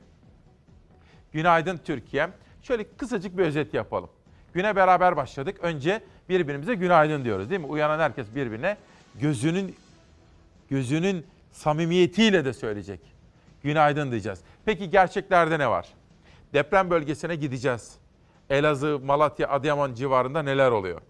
Günaydın 1.37 1.81
Türkiye. 1.85 2.29
Şöyle 2.63 2.85
kısacık 2.97 3.39
bir 3.39 3.43
özet 3.43 3.75
yapalım. 3.75 4.11
Güne 4.55 4.77
beraber 4.77 5.17
başladık. 5.17 5.57
Önce 5.63 6.03
birbirimize 6.29 6.75
günaydın 6.75 7.25
diyoruz 7.25 7.51
değil 7.51 7.61
mi? 7.61 7.67
Uyanan 7.67 7.99
herkes 7.99 8.35
birbirine 8.35 8.77
gözünün 9.15 9.77
gözünün 10.71 11.27
samimiyetiyle 11.53 12.45
de 12.45 12.53
söyleyecek. 12.53 13.01
Günaydın 13.63 14.11
diyeceğiz. 14.11 14.41
Peki 14.65 14.91
gerçeklerde 14.91 15.59
ne 15.59 15.71
var? 15.71 15.89
Deprem 16.53 16.91
bölgesine 16.91 17.37
gideceğiz. 17.37 17.99
Elazığ, 18.51 18.99
Malatya, 19.05 19.49
Adıyaman 19.49 19.95
civarında 19.95 20.43
neler 20.43 20.71
oluyor? 20.71 21.01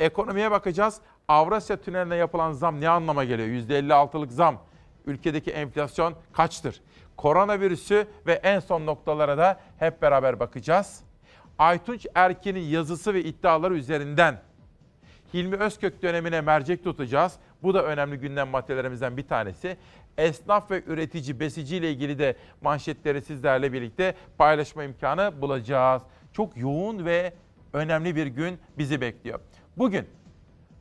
Ekonomiye 0.00 0.50
bakacağız. 0.50 1.00
Avrasya 1.28 1.76
Tüneli'ne 1.76 2.16
yapılan 2.16 2.52
zam 2.52 2.80
ne 2.80 2.88
anlama 2.88 3.24
geliyor? 3.24 3.48
%56'lık 3.48 4.32
zam. 4.32 4.58
Ülkedeki 5.06 5.50
enflasyon 5.50 6.14
kaçtır? 6.32 6.80
Koronavirüsü 7.16 8.06
ve 8.26 8.32
en 8.32 8.60
son 8.60 8.86
noktalara 8.86 9.38
da 9.38 9.60
hep 9.78 10.02
beraber 10.02 10.40
bakacağız. 10.40 11.00
Aytunç 11.58 12.06
Erkin'in 12.14 12.60
yazısı 12.60 13.14
ve 13.14 13.24
iddiaları 13.24 13.74
üzerinden 13.74 14.40
Hilmi 15.34 15.56
Özkök 15.56 16.02
dönemine 16.02 16.40
mercek 16.40 16.84
tutacağız. 16.84 17.32
Bu 17.62 17.74
da 17.74 17.84
önemli 17.84 18.16
gündem 18.16 18.48
maddelerimizden 18.48 19.16
bir 19.16 19.28
tanesi. 19.28 19.76
Esnaf 20.18 20.70
ve 20.70 20.82
üretici, 20.86 21.40
besici 21.40 21.76
ile 21.76 21.90
ilgili 21.90 22.18
de 22.18 22.36
manşetleri 22.60 23.22
sizlerle 23.22 23.72
birlikte 23.72 24.14
paylaşma 24.38 24.84
imkanı 24.84 25.32
bulacağız. 25.40 26.02
Çok 26.32 26.56
yoğun 26.56 27.04
ve 27.04 27.32
önemli 27.72 28.16
bir 28.16 28.26
gün 28.26 28.58
bizi 28.78 29.00
bekliyor. 29.00 29.40
Bugün 29.76 30.06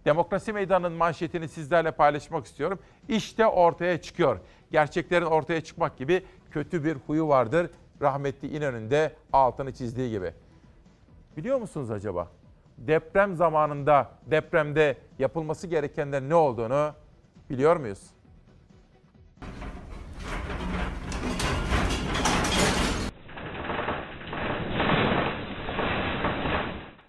Demokrasi 0.06 0.54
Meydanı'nın 0.54 0.94
manşetini 0.94 1.48
sizlerle 1.48 1.92
paylaşmak 1.92 2.46
istiyorum. 2.46 2.80
İşte 3.10 3.48
ortaya 3.48 4.02
çıkıyor. 4.02 4.40
Gerçeklerin 4.72 5.26
ortaya 5.26 5.62
çıkmak 5.62 5.98
gibi 5.98 6.26
kötü 6.52 6.84
bir 6.84 6.98
huyu 7.08 7.28
vardır. 7.28 7.70
Rahmetli 8.02 8.58
İnönü'nün 8.58 8.92
de 8.92 9.16
altını 9.34 9.74
çizdiği 9.74 10.10
gibi. 10.10 10.34
Biliyor 11.38 11.58
musunuz 11.60 11.92
acaba? 11.92 12.28
Deprem 12.78 13.36
zamanında, 13.36 14.12
depremde 14.26 14.98
yapılması 15.20 15.68
gerekenlerin 15.68 16.30
ne 16.30 16.36
olduğunu 16.36 16.94
biliyor 17.50 17.76
muyuz? 17.76 18.02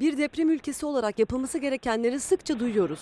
Bir 0.02 0.18
deprem 0.18 0.50
ülkesi 0.50 0.86
olarak 0.86 1.18
yapılması 1.18 1.58
gerekenleri 1.58 2.20
sıkça 2.20 2.58
duyuyoruz. 2.60 3.00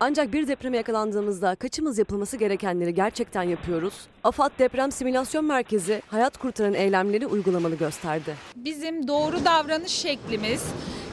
Ancak 0.00 0.32
bir 0.32 0.48
depreme 0.48 0.76
yakalandığımızda 0.76 1.54
kaçımız 1.54 1.98
yapılması 1.98 2.36
gerekenleri 2.36 2.94
gerçekten 2.94 3.42
yapıyoruz? 3.42 3.94
AFAD 4.24 4.50
Deprem 4.58 4.92
Simülasyon 4.92 5.44
Merkezi 5.44 6.02
hayat 6.06 6.36
kurtaran 6.38 6.74
eylemleri 6.74 7.26
uygulamalı 7.26 7.74
gösterdi. 7.74 8.36
Bizim 8.56 9.08
doğru 9.08 9.44
davranış 9.44 9.92
şeklimiz 9.92 10.62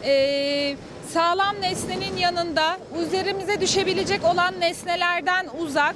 eee, 0.03 0.77
sağlam 1.13 1.55
nesnenin 1.61 2.17
yanında 2.17 2.77
üzerimize 3.07 3.61
düşebilecek 3.61 4.23
olan 4.25 4.59
nesnelerden 4.59 5.47
uzak 5.59 5.95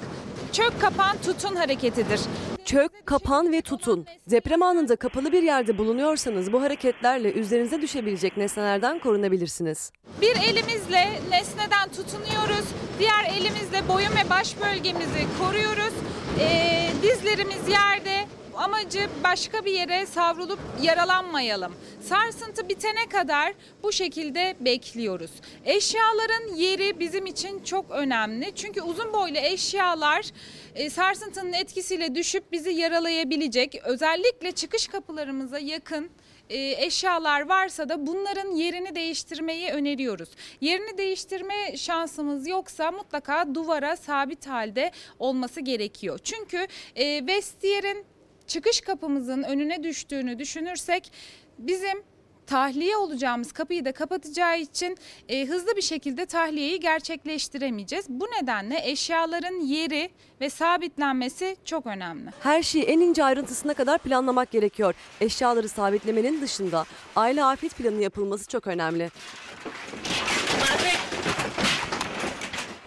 çök 0.52 0.80
kapan 0.80 1.16
tutun 1.24 1.56
hareketidir. 1.56 2.20
Çök, 2.64 3.06
kapan 3.06 3.52
ve 3.52 3.62
tutun. 3.62 4.06
Deprem 4.30 4.62
anında 4.62 4.96
kapalı 4.96 5.32
bir 5.32 5.42
yerde 5.42 5.78
bulunuyorsanız 5.78 6.52
bu 6.52 6.62
hareketlerle 6.62 7.32
üzerinize 7.32 7.82
düşebilecek 7.82 8.36
nesnelerden 8.36 8.98
korunabilirsiniz. 8.98 9.92
Bir 10.20 10.36
elimizle 10.36 11.08
nesneden 11.30 11.88
tutunuyoruz, 11.88 12.64
diğer 12.98 13.24
elimizle 13.24 13.88
boyun 13.88 14.10
ve 14.10 14.30
baş 14.30 14.56
bölgemizi 14.60 15.26
koruyoruz. 15.40 15.92
Eee, 16.40 16.88
dizlerimiz 17.02 17.68
yerde, 17.68 18.26
amacı 18.56 19.08
başka 19.24 19.64
bir 19.64 19.72
yere 19.72 20.06
savrulup 20.06 20.58
yaralanmayalım. 20.82 21.74
Sarsıntı 22.00 22.68
bitene 22.68 23.08
kadar 23.08 23.52
bu 23.82 23.92
şekilde 23.92 24.56
bekliyoruz. 24.60 25.30
Eşyaların 25.64 26.54
yeri 26.54 27.00
bizim 27.00 27.26
için 27.26 27.64
çok 27.64 27.90
önemli. 27.90 28.52
Çünkü 28.54 28.82
uzun 28.82 29.12
boylu 29.12 29.38
eşyalar 29.38 30.26
e, 30.74 30.90
sarsıntının 30.90 31.52
etkisiyle 31.52 32.14
düşüp 32.14 32.52
bizi 32.52 32.70
yaralayabilecek. 32.70 33.80
Özellikle 33.84 34.52
çıkış 34.52 34.88
kapılarımıza 34.88 35.58
yakın 35.58 36.10
e, 36.50 36.84
eşyalar 36.86 37.48
varsa 37.48 37.88
da 37.88 38.06
bunların 38.06 38.50
yerini 38.50 38.94
değiştirmeyi 38.94 39.70
öneriyoruz. 39.70 40.28
Yerini 40.60 40.98
değiştirme 40.98 41.76
şansımız 41.76 42.48
yoksa 42.48 42.90
mutlaka 42.90 43.54
duvara 43.54 43.96
sabit 43.96 44.46
halde 44.46 44.90
olması 45.18 45.60
gerekiyor. 45.60 46.18
Çünkü 46.24 46.66
e, 46.96 47.26
vestiyerin 47.26 48.11
çıkış 48.52 48.80
kapımızın 48.80 49.42
önüne 49.42 49.82
düştüğünü 49.82 50.38
düşünürsek 50.38 51.12
bizim 51.58 52.02
tahliye 52.46 52.96
olacağımız 52.96 53.52
kapıyı 53.52 53.84
da 53.84 53.92
kapatacağı 53.92 54.58
için 54.58 54.98
e, 55.28 55.46
hızlı 55.46 55.76
bir 55.76 55.82
şekilde 55.82 56.26
tahliyeyi 56.26 56.80
gerçekleştiremeyeceğiz. 56.80 58.08
Bu 58.08 58.24
nedenle 58.24 58.80
eşyaların 58.90 59.60
yeri 59.60 60.10
ve 60.40 60.50
sabitlenmesi 60.50 61.56
çok 61.64 61.86
önemli. 61.86 62.30
Her 62.40 62.62
şeyi 62.62 62.84
en 62.84 63.00
ince 63.00 63.24
ayrıntısına 63.24 63.74
kadar 63.74 63.98
planlamak 63.98 64.50
gerekiyor. 64.50 64.94
Eşyaları 65.20 65.68
sabitlemenin 65.68 66.40
dışında 66.40 66.84
aile 67.16 67.44
afet 67.44 67.74
planı 67.74 68.02
yapılması 68.02 68.48
çok 68.48 68.66
önemli. 68.66 69.10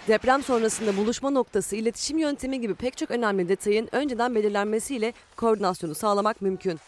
Deprem 0.08 0.44
sonrasında 0.44 0.98
buluşma 0.98 1.30
noktası, 1.30 1.76
iletişim 1.76 2.18
yöntemi 2.18 2.62
gibi 2.62 2.76
pek 2.76 2.98
çok 2.98 3.12
önemli 3.12 3.50
detayın 3.50 3.89
önceden 3.91 4.36
belirlenmesiyle 4.36 5.13
koordinasyonu 5.36 5.96
sağlamak 5.96 6.41
mümkün. 6.41 6.80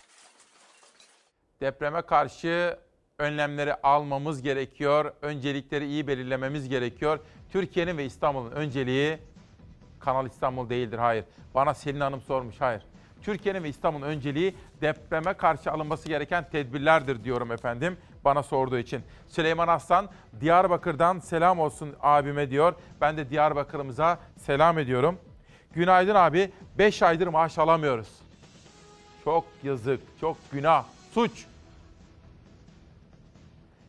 Depreme 1.61 2.01
karşı 2.01 2.77
önlemleri 3.17 3.73
almamız 3.75 4.41
gerekiyor. 4.41 5.13
Öncelikleri 5.21 5.87
iyi 5.87 6.07
belirlememiz 6.07 6.69
gerekiyor. 6.69 7.19
Türkiye'nin 7.51 7.97
ve 7.97 8.05
İstanbul'un 8.05 8.51
önceliği 8.51 9.17
Kanal 9.99 10.25
İstanbul 10.25 10.69
değildir. 10.69 10.97
Hayır. 10.97 11.25
Bana 11.55 11.73
Selin 11.73 11.99
Hanım 11.99 12.21
sormuş. 12.21 12.55
Hayır. 12.59 12.83
Türkiye'nin 13.21 13.63
ve 13.63 13.69
İstanbul'un 13.69 14.05
önceliği 14.05 14.55
depreme 14.81 15.33
karşı 15.33 15.71
alınması 15.71 16.07
gereken 16.07 16.49
tedbirlerdir 16.49 17.23
diyorum 17.23 17.51
efendim. 17.51 17.97
Bana 18.27 18.43
sorduğu 18.43 18.77
için. 18.77 19.01
Süleyman 19.27 19.67
Aslan 19.67 20.09
Diyarbakır'dan 20.41 21.19
selam 21.19 21.59
olsun 21.59 21.95
abime 22.01 22.49
diyor. 22.49 22.73
Ben 23.01 23.17
de 23.17 23.29
Diyarbakır'ımıza 23.29 24.19
selam 24.37 24.79
ediyorum. 24.79 25.19
Günaydın 25.73 26.15
abi. 26.15 26.51
5 26.77 27.03
aydır 27.03 27.27
maaş 27.27 27.57
alamıyoruz. 27.57 28.07
Çok 29.23 29.45
yazık, 29.63 29.99
çok 30.21 30.37
günah, 30.51 30.83
suç. 31.13 31.45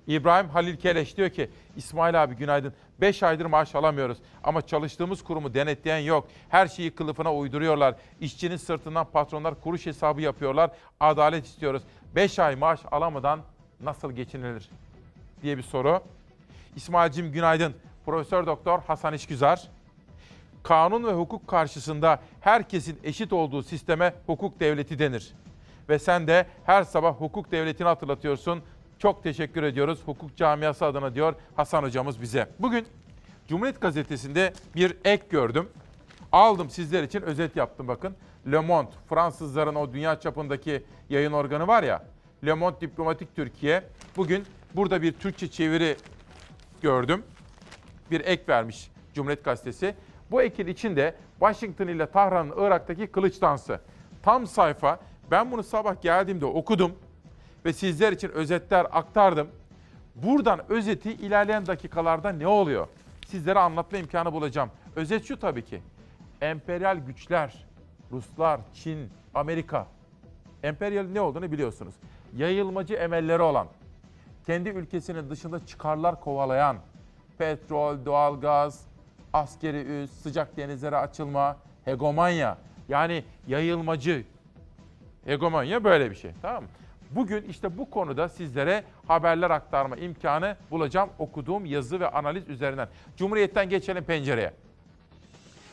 İbrahim 0.07 0.49
Halil 0.49 0.77
Keleş 0.77 1.17
diyor 1.17 1.31
ki 1.31 1.51
İsmail 1.77 2.23
abi 2.23 2.35
günaydın. 2.35 2.73
5 3.01 3.23
aydır 3.23 3.47
maaş 3.47 3.75
alamıyoruz 3.75 4.19
ama 4.45 4.67
çalıştığımız 4.67 5.25
kurumu 5.25 5.55
denetleyen 5.55 5.99
yok. 5.99 6.29
Her 6.49 6.67
şeyi 6.67 6.91
kılıfına 6.91 7.35
uyduruyorlar. 7.35 7.95
İşçinin 8.21 8.57
sırtından 8.57 9.07
patronlar 9.07 9.61
kuruş 9.61 9.87
hesabı 9.87 10.21
yapıyorlar. 10.21 10.71
Adalet 11.01 11.47
istiyoruz. 11.47 11.83
5 12.15 12.39
ay 12.39 12.57
maaş 12.57 12.81
alamadan 12.91 13.41
nasıl 13.81 14.13
geçinilir 14.13 14.71
diye 15.43 15.59
bir 15.59 15.63
soru. 15.63 16.01
İsmail'cim 16.77 17.33
günaydın. 17.33 17.75
Profesör 18.07 18.47
Doktor 18.47 18.79
Hasan 18.87 19.15
İşgüzar. 19.15 19.69
Kanun 20.63 21.05
ve 21.05 21.13
hukuk 21.13 21.49
karşısında 21.49 22.21
herkesin 22.41 22.99
eşit 23.05 23.33
olduğu 23.33 23.63
sisteme 23.63 24.15
hukuk 24.27 24.61
devleti 24.61 24.99
denir. 24.99 25.35
Ve 25.89 25.99
sen 25.99 26.27
de 26.27 26.47
her 26.65 26.85
sabah 26.85 27.15
hukuk 27.15 27.53
devletini 27.53 27.87
hatırlatıyorsun. 27.89 28.63
Çok 28.99 29.23
teşekkür 29.23 29.63
ediyoruz 29.63 30.01
hukuk 30.07 30.37
camiası 30.37 30.85
adına 30.85 31.15
diyor 31.15 31.35
Hasan 31.57 31.83
hocamız 31.83 32.23
bize. 32.23 32.49
Bugün 32.59 32.87
Cumhuriyet 33.49 33.81
Gazetesi'nde 33.81 34.53
bir 34.75 34.97
ek 35.05 35.23
gördüm. 35.31 35.69
Aldım 36.33 36.71
sizler 36.71 37.03
için 37.03 37.23
özet 37.23 37.57
yaptım 37.57 37.89
bakın. 37.89 38.17
Le 38.53 38.59
Monde, 38.59 38.91
Fransızların 39.09 39.75
o 39.75 39.93
dünya 39.93 40.21
çapındaki 40.21 40.85
yayın 41.11 41.33
organı 41.33 41.67
var 41.67 41.83
ya. 41.83 42.05
Le 42.45 42.55
Monde 42.55 42.81
Diplomatik 42.81 43.37
Türkiye. 43.37 43.83
Bugün 44.17 44.45
burada 44.77 45.03
bir 45.03 45.13
Türkçe 45.13 45.51
çeviri 45.51 45.97
gördüm. 46.83 47.23
Bir 48.11 48.21
ek 48.21 48.43
vermiş 48.49 48.91
Cumhuriyet 49.15 49.45
Gazetesi. 49.45 49.95
Bu 50.31 50.43
ekin 50.43 50.67
içinde 50.67 51.15
Washington 51.39 51.87
ile 51.87 52.07
Tahran'ın 52.07 52.55
Irak'taki 52.57 53.07
kılıç 53.07 53.41
dansı. 53.41 53.81
Tam 54.23 54.47
sayfa. 54.47 55.01
Ben 55.31 55.53
bunu 55.53 55.63
sabah 55.63 56.03
geldiğimde 56.03 56.45
okudum 56.47 56.93
ve 57.65 57.73
sizler 57.73 58.13
için 58.13 58.29
özetler 58.29 58.87
aktardım. 58.93 59.49
Buradan 60.15 60.61
özeti 60.69 61.13
ilerleyen 61.13 61.67
dakikalarda 61.67 62.33
ne 62.33 62.47
oluyor? 62.47 62.89
sizlere 63.29 63.59
anlatma 63.59 63.99
imkanı 63.99 64.33
bulacağım. 64.33 64.71
Özet 64.97 65.25
şu 65.25 65.41
tabii 65.41 65.65
ki. 65.65 65.83
Emperyal 66.41 66.97
güçler, 66.97 67.67
Ruslar, 68.13 68.61
Çin, 68.75 69.11
Amerika. 69.35 69.87
Emperyal 70.63 71.05
ne 71.05 71.21
olduğunu 71.21 71.53
biliyorsunuz. 71.53 71.95
Yayılmacı 72.37 72.95
emelleri 72.95 73.43
olan, 73.43 73.67
kendi 74.47 74.69
ülkesinin 74.69 75.31
dışında 75.31 75.67
çıkarlar 75.67 76.21
kovalayan, 76.21 76.77
petrol, 77.39 78.05
doğalgaz, 78.05 78.85
askeri 79.33 80.03
üs, 80.03 80.11
sıcak 80.11 80.57
denizlere 80.57 80.97
açılma, 80.97 81.57
hegemonya. 81.85 82.59
Yani 82.89 83.25
yayılmacı, 83.47 84.25
hegemonya 85.25 85.85
böyle 85.85 86.11
bir 86.11 86.17
şey 86.17 86.31
tamam 86.43 86.63
mı? 86.63 86.69
Bugün 87.11 87.43
işte 87.43 87.79
bu 87.79 87.91
konuda 87.91 88.29
sizlere 88.29 88.85
haberler 89.07 89.51
aktarma 89.51 89.97
imkanı 89.97 90.57
bulacağım 90.71 91.11
okuduğum 91.19 91.67
yazı 91.67 92.01
ve 92.01 92.09
analiz 92.09 92.49
üzerinden. 92.49 92.89
Cumhuriyet'ten 93.17 93.69
geçelim 93.69 94.05
pencereye. 94.05 94.53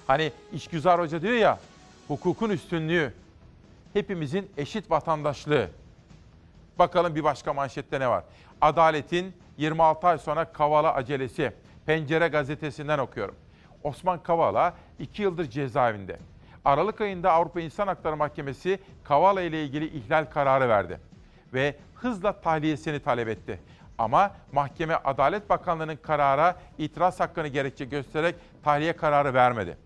Hani 0.08 0.32
İşgüzar 0.54 1.00
Hoca 1.00 1.22
diyor 1.22 1.34
ya, 1.34 1.60
hukukun 2.08 2.50
üstünlüğü, 2.50 3.13
hepimizin 3.94 4.50
eşit 4.58 4.91
vatandaşlığı. 4.91 5.68
Bakalım 6.80 7.16
bir 7.16 7.24
başka 7.24 7.54
manşette 7.54 8.00
ne 8.00 8.10
var? 8.10 8.24
Adaletin 8.62 9.34
26 9.58 10.08
ay 10.08 10.18
sonra 10.18 10.46
Kavala 10.46 10.94
acelesi. 10.94 11.54
Pencere 11.86 12.28
gazetesinden 12.28 13.00
okuyorum. 13.00 13.36
Osman 13.84 14.24
Kavala 14.24 14.74
2 15.00 15.22
yıldır 15.22 15.50
cezaevinde. 15.50 16.20
Aralık 16.66 17.02
ayında 17.02 17.32
Avrupa 17.32 17.62
İnsan 17.62 17.88
Hakları 17.88 18.18
Mahkemesi 18.18 18.80
Kavala 19.04 19.42
ile 19.42 19.64
ilgili 19.64 19.98
ihlal 19.98 20.26
kararı 20.26 20.70
verdi 20.70 21.00
ve 21.54 21.76
hızla 21.96 22.42
tahliyesini 22.42 23.00
talep 23.00 23.28
etti. 23.28 23.60
Ama 23.98 24.32
mahkeme 24.52 24.96
Adalet 24.96 25.50
Bakanlığı'nın 25.50 25.96
karara 25.96 26.56
itiraz 26.78 27.20
hakkını 27.20 27.48
gerekçe 27.48 27.86
göstererek 27.86 28.36
tahliye 28.64 28.94
kararı 28.94 29.34
vermedi. 29.34 29.78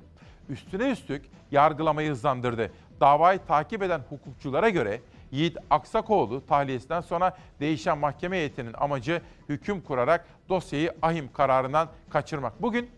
Üstüne 0.50 0.92
üstlük 0.92 1.26
yargılamayı 1.52 2.12
hızlandırdı. 2.12 2.72
Davayı 3.00 3.40
takip 3.48 3.84
eden 3.84 4.02
hukukçulara 4.10 4.70
göre 4.70 5.02
Yiğit 5.32 5.58
Aksakoğlu 5.70 6.46
tahliyesinden 6.46 7.02
sonra 7.02 7.38
değişen 7.60 7.98
mahkeme 7.98 8.38
heyetinin 8.38 8.74
amacı 8.74 9.22
hüküm 9.50 9.82
kurarak 9.82 10.26
dosyayı 10.50 10.94
ahim 11.02 11.34
kararından 11.34 11.90
kaçırmak. 12.10 12.62
Bugün 12.62 12.90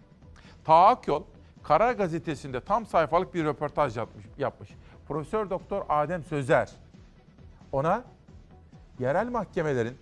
Taha 0.66 0.88
Akyol 0.88 1.24
Karar 1.64 1.94
Gazetesi'nde 1.94 2.60
tam 2.60 2.86
sayfalık 2.86 3.34
bir 3.34 3.46
röportaj 3.46 3.98
yapmış. 3.98 4.26
yapmış. 4.38 4.70
Profesör 5.08 5.50
Doktor 5.50 5.86
Adem 5.90 6.24
Sözer 6.24 6.70
ona 7.72 8.04
yerel 9.00 9.30
mahkemelerin 9.30 9.98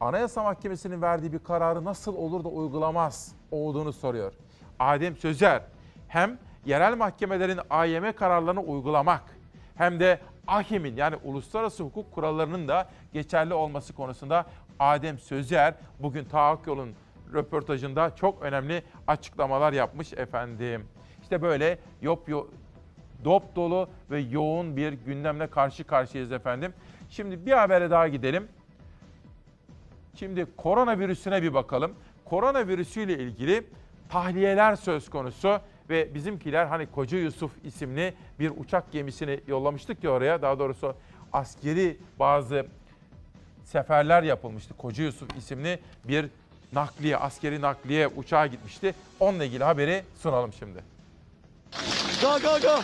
Anayasa 0.00 0.42
Mahkemesi'nin 0.42 1.02
verdiği 1.02 1.32
bir 1.32 1.38
kararı 1.38 1.84
nasıl 1.84 2.16
olur 2.16 2.44
da 2.44 2.48
uygulamaz 2.48 3.32
olduğunu 3.50 3.92
soruyor. 3.92 4.32
Adem 4.78 5.16
Sözer 5.16 5.62
hem 6.08 6.38
yerel 6.66 6.96
mahkemelerin 6.96 7.60
AYM 7.70 8.12
kararlarını 8.12 8.60
uygulamak 8.60 9.22
hem 9.74 10.00
de 10.00 10.20
AHİM'in 10.48 10.96
yani 10.96 11.16
uluslararası 11.24 11.84
hukuk 11.84 12.12
kurallarının 12.12 12.68
da 12.68 12.88
geçerli 13.12 13.54
olması 13.54 13.92
konusunda 13.92 14.46
Adem 14.78 15.18
Sözer 15.18 15.74
bugün 15.98 16.24
Tahakkül'ün 16.24 16.94
röportajında 17.34 18.16
çok 18.16 18.42
önemli 18.42 18.82
açıklamalar 19.06 19.72
yapmış 19.72 20.12
efendim. 20.12 20.86
İşte 21.22 21.42
böyle 21.42 21.78
yop 22.02 22.28
yo, 22.28 22.46
dop 23.24 23.56
dolu 23.56 23.88
ve 24.10 24.20
yoğun 24.20 24.76
bir 24.76 24.92
gündemle 24.92 25.46
karşı 25.46 25.84
karşıyayız 25.84 26.32
efendim. 26.32 26.74
Şimdi 27.10 27.46
bir 27.46 27.52
habere 27.52 27.90
daha 27.90 28.08
gidelim. 28.08 28.48
Şimdi 30.14 30.46
koronavirüsüne 30.56 31.42
bir 31.42 31.54
bakalım. 31.54 31.92
Koronavirüsüyle 32.24 33.18
ilgili 33.18 33.64
tahliyeler 34.08 34.76
söz 34.76 35.10
konusu 35.10 35.60
ve 35.90 36.14
bizimkiler 36.14 36.66
hani 36.66 36.86
Koca 36.86 37.18
Yusuf 37.18 37.50
isimli 37.64 38.14
bir 38.40 38.52
uçak 38.56 38.92
gemisini 38.92 39.40
yollamıştık 39.46 40.04
ya 40.04 40.10
oraya. 40.10 40.42
Daha 40.42 40.58
doğrusu 40.58 40.94
askeri 41.32 41.96
bazı 42.18 42.66
seferler 43.64 44.22
yapılmıştı. 44.22 44.74
Koca 44.74 45.04
Yusuf 45.04 45.36
isimli 45.36 45.78
bir 46.04 46.26
nakliye, 46.72 47.16
askeri 47.16 47.60
nakliye 47.60 48.08
uçağa 48.08 48.46
gitmişti. 48.46 48.94
Onunla 49.20 49.44
ilgili 49.44 49.64
haberi 49.64 50.02
sunalım 50.22 50.52
şimdi. 50.52 50.78
Go 52.22 52.38
go 52.42 52.60
go. 52.62 52.82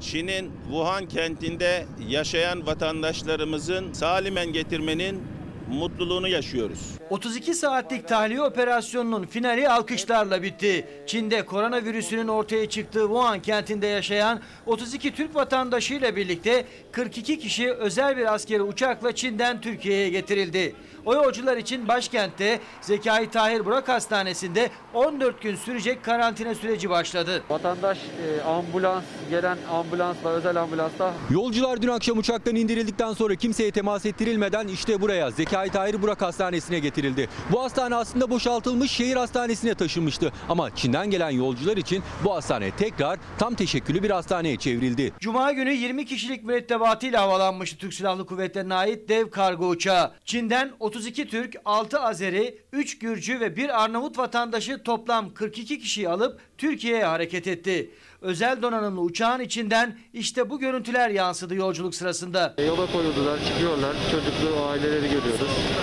Çin'in 0.00 0.52
Wuhan 0.68 1.06
kentinde 1.08 1.86
yaşayan 2.08 2.66
vatandaşlarımızın 2.66 3.92
salimen 3.92 4.52
getirmenin 4.52 5.22
mutluluğunu 5.68 6.28
yaşıyoruz. 6.28 6.78
32 7.10 7.54
saatlik 7.54 8.08
tahliye 8.08 8.42
operasyonunun 8.42 9.26
finali 9.26 9.68
alkışlarla 9.68 10.42
bitti. 10.42 10.88
Çin'de 11.06 11.44
koronavirüsünün 11.46 12.28
ortaya 12.28 12.68
çıktığı 12.68 13.00
Wuhan 13.00 13.42
kentinde 13.42 13.86
yaşayan 13.86 14.40
32 14.66 15.14
Türk 15.14 15.34
vatandaşıyla 15.34 16.16
birlikte 16.16 16.66
42 16.92 17.38
kişi 17.38 17.72
özel 17.72 18.16
bir 18.16 18.34
askeri 18.34 18.62
uçakla 18.62 19.14
Çin'den 19.14 19.60
Türkiye'ye 19.60 20.08
getirildi. 20.08 20.74
O 21.06 21.14
yolcular 21.14 21.56
için 21.56 21.88
başkentte 21.88 22.60
Zekai 22.80 23.30
Tahir 23.30 23.64
Burak 23.64 23.88
Hastanesi'nde 23.88 24.70
14 24.94 25.40
gün 25.42 25.56
sürecek 25.56 26.04
karantina 26.04 26.54
süreci 26.54 26.90
başladı. 26.90 27.42
Vatandaş 27.50 27.98
e, 27.98 28.42
ambulans, 28.42 29.04
gelen 29.30 29.58
ambulansla, 29.72 30.30
özel 30.30 30.56
ambulansla 30.56 31.14
Yolcular 31.30 31.82
dün 31.82 31.88
akşam 31.88 32.18
uçaktan 32.18 32.56
indirildikten 32.56 33.12
sonra 33.12 33.34
kimseye 33.34 33.70
temas 33.70 34.06
ettirilmeden 34.06 34.68
işte 34.68 35.00
buraya 35.00 35.30
Zekai 35.30 35.70
Tahir 35.70 36.02
Burak 36.02 36.22
Hastanesi'ne 36.22 36.78
getirildi. 36.78 37.28
Bu 37.52 37.62
hastane 37.62 37.94
aslında 37.94 38.30
boşaltılmış 38.30 38.90
şehir 38.90 39.16
hastanesine 39.16 39.74
taşınmıştı. 39.74 40.32
Ama 40.48 40.74
Çin'den 40.76 41.10
gelen 41.10 41.30
yolcular 41.30 41.76
için 41.76 42.02
bu 42.24 42.34
hastane 42.34 42.70
tekrar 42.70 43.18
tam 43.38 43.54
teşekküllü 43.54 44.02
bir 44.02 44.10
hastaneye 44.10 44.56
çevrildi. 44.56 45.12
Cuma 45.20 45.52
günü 45.52 45.72
20 45.72 46.06
kişilik 46.06 46.44
mürettebatıyla 46.44 47.22
havalanmıştı 47.22 47.78
Türk 47.78 47.94
Silahlı 47.94 48.26
Kuvvetleri'ne 48.26 48.74
ait 48.74 49.08
dev 49.08 49.30
kargo 49.30 49.68
uçağı. 49.68 50.12
Çin'den 50.24 50.72
32 50.94 51.28
Türk, 51.28 51.56
6 51.64 52.00
Azeri, 52.00 52.58
3 52.72 52.98
Gürcü 52.98 53.40
ve 53.40 53.56
1 53.56 53.84
Arnavut 53.84 54.18
vatandaşı 54.18 54.82
toplam 54.82 55.34
42 55.34 55.78
kişiyi 55.78 56.08
alıp 56.08 56.40
Türkiye'ye 56.58 57.04
hareket 57.04 57.46
etti. 57.46 57.90
Özel 58.24 58.62
donanımlı 58.62 59.00
uçağın 59.00 59.40
içinden 59.40 59.96
işte 60.12 60.50
bu 60.50 60.58
görüntüler 60.60 61.10
yansıdı 61.10 61.54
yolculuk 61.54 61.94
sırasında. 61.94 62.54
yola 62.66 62.92
koyuldular, 62.92 63.38
çıkıyorlar. 63.48 63.96
Çocuklu 64.10 64.64
aileleri 64.64 65.02
görüyoruz. 65.02 65.40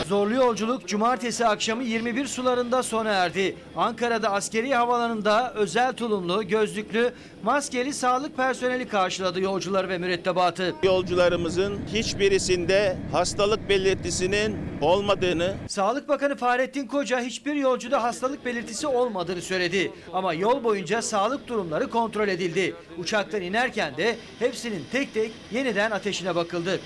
Zorlu 0.08 0.34
yolculuk 0.34 0.88
cumartesi 0.88 1.46
akşamı 1.46 1.84
21 1.84 2.26
sularında 2.26 2.84
sona 2.84 3.10
erdi. 3.10 3.56
Ankara'da 3.76 4.32
askeri 4.32 4.74
havalanında 4.76 5.54
özel 5.54 5.94
tulumlu, 5.94 6.48
gözlüklü, 6.48 7.14
maskeli 7.44 7.94
sağlık 7.94 8.38
personeli 8.38 8.88
karşıladı 8.88 9.42
yolcuları 9.42 9.90
ve 9.90 9.98
mürettebatı. 9.98 10.76
Yolcularımızın 10.84 11.80
hiçbirisinde 11.94 12.98
hastalık 13.12 13.70
belirtisinin 13.70 14.58
olmadığını 14.82 15.54
Sağlık 15.68 16.10
Bakanı 16.10 16.36
Fahrettin 16.36 16.88
Koca 16.88 17.22
hiçbir 17.22 17.54
yolcuda 17.54 18.04
hastalık 18.04 18.46
belirtisi 18.46 18.88
olmadığını 18.88 19.42
söyledi. 19.42 19.92
Ama 20.14 20.34
yol 20.34 20.64
boyunca 20.64 21.02
sağlık 21.02 21.48
durumları 21.48 21.90
kontrol 21.90 22.31
edildi. 22.32 22.76
Uçaktan 22.98 23.42
inerken 23.42 23.98
de 23.98 24.18
hepsinin 24.40 24.86
tek 24.92 25.14
tek 25.14 25.32
yeniden 25.52 25.92
ateşine 25.92 26.36
bakıldı. 26.36 26.80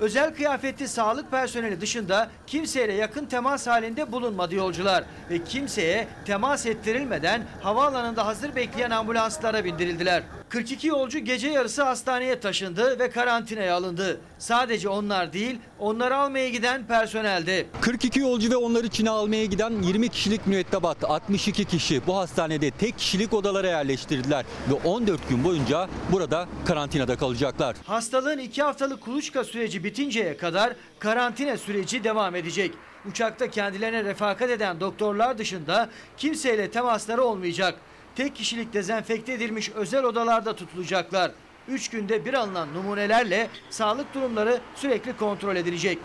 Özel 0.00 0.34
kıyafetli 0.34 0.88
sağlık 0.88 1.30
personeli 1.30 1.80
dışında 1.80 2.30
kimseyle 2.46 2.92
yakın 2.92 3.26
temas 3.26 3.66
halinde 3.66 4.12
bulunmadı 4.12 4.54
yolcular 4.54 5.04
ve 5.30 5.44
kimseye 5.44 6.08
temas 6.24 6.66
ettirilmeden 6.66 7.42
havaalanında 7.62 8.26
hazır 8.26 8.56
bekleyen 8.56 8.90
ambulanslara 8.90 9.64
bindirildiler. 9.64 10.22
42 10.54 10.86
yolcu 10.88 11.18
gece 11.18 11.48
yarısı 11.48 11.82
hastaneye 11.82 12.40
taşındı 12.40 12.98
ve 12.98 13.10
karantinaya 13.10 13.74
alındı. 13.74 14.20
Sadece 14.38 14.88
onlar 14.88 15.32
değil, 15.32 15.58
onları 15.78 16.16
almaya 16.16 16.48
giden 16.48 16.86
personeldi. 16.86 17.66
42 17.80 18.20
yolcu 18.20 18.50
ve 18.50 18.56
onları 18.56 18.88
Çin'e 18.88 19.10
almaya 19.10 19.44
giden 19.44 19.82
20 19.82 20.08
kişilik 20.08 20.46
mürettebat 20.46 21.04
62 21.04 21.64
kişi 21.64 22.06
bu 22.06 22.16
hastanede 22.16 22.70
tek 22.70 22.98
kişilik 22.98 23.32
odalara 23.32 23.66
yerleştirdiler 23.66 24.44
ve 24.70 24.88
14 24.88 25.28
gün 25.28 25.44
boyunca 25.44 25.88
burada 26.12 26.48
karantinada 26.66 27.16
kalacaklar. 27.16 27.76
Hastalığın 27.84 28.38
2 28.38 28.62
haftalık 28.62 29.00
kuluçka 29.00 29.44
süreci 29.44 29.84
bitinceye 29.84 30.36
kadar 30.36 30.72
karantina 30.98 31.56
süreci 31.56 32.04
devam 32.04 32.34
edecek. 32.34 32.70
Uçakta 33.10 33.50
kendilerine 33.50 34.04
refakat 34.04 34.50
eden 34.50 34.80
doktorlar 34.80 35.38
dışında 35.38 35.90
kimseyle 36.16 36.70
temasları 36.70 37.22
olmayacak. 37.22 37.74
Tek 38.16 38.36
kişilik 38.36 38.72
dezenfekte 38.72 39.32
edilmiş 39.32 39.70
özel 39.70 40.04
odalarda 40.04 40.56
tutulacaklar. 40.56 41.30
3 41.68 41.90
günde 41.90 42.24
bir 42.24 42.34
alınan 42.34 42.74
numunelerle 42.74 43.48
sağlık 43.70 44.14
durumları 44.14 44.60
sürekli 44.74 45.16
kontrol 45.16 45.56
edilecek. 45.56 45.98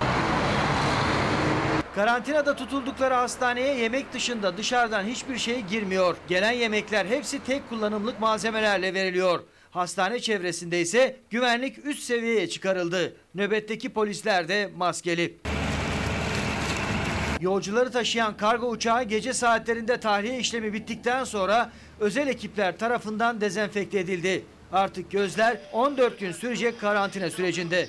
Karantinada 1.95 2.55
tutuldukları 2.55 3.13
hastaneye 3.13 3.75
yemek 3.75 4.13
dışında 4.13 4.57
dışarıdan 4.57 5.03
hiçbir 5.03 5.37
şey 5.37 5.61
girmiyor. 5.61 6.17
Gelen 6.27 6.51
yemekler 6.51 7.05
hepsi 7.05 7.43
tek 7.43 7.69
kullanımlık 7.69 8.19
malzemelerle 8.19 8.93
veriliyor. 8.93 9.43
Hastane 9.71 10.19
çevresinde 10.19 10.81
ise 10.81 11.15
güvenlik 11.29 11.85
üst 11.85 12.03
seviyeye 12.03 12.49
çıkarıldı. 12.49 13.15
Nöbetteki 13.35 13.89
polisler 13.89 14.47
de 14.47 14.71
maskeli. 14.77 15.37
Yolcuları 17.41 17.91
taşıyan 17.91 18.37
kargo 18.37 18.69
uçağı 18.69 19.03
gece 19.03 19.33
saatlerinde 19.33 19.99
tahliye 19.99 20.39
işlemi 20.39 20.73
bittikten 20.73 21.23
sonra 21.23 21.71
özel 21.99 22.27
ekipler 22.27 22.77
tarafından 22.77 23.41
dezenfekte 23.41 23.99
edildi. 23.99 24.45
Artık 24.71 25.11
gözler 25.11 25.59
14 25.73 26.19
gün 26.19 26.31
sürecek 26.31 26.79
karantina 26.79 27.29
sürecinde. 27.29 27.87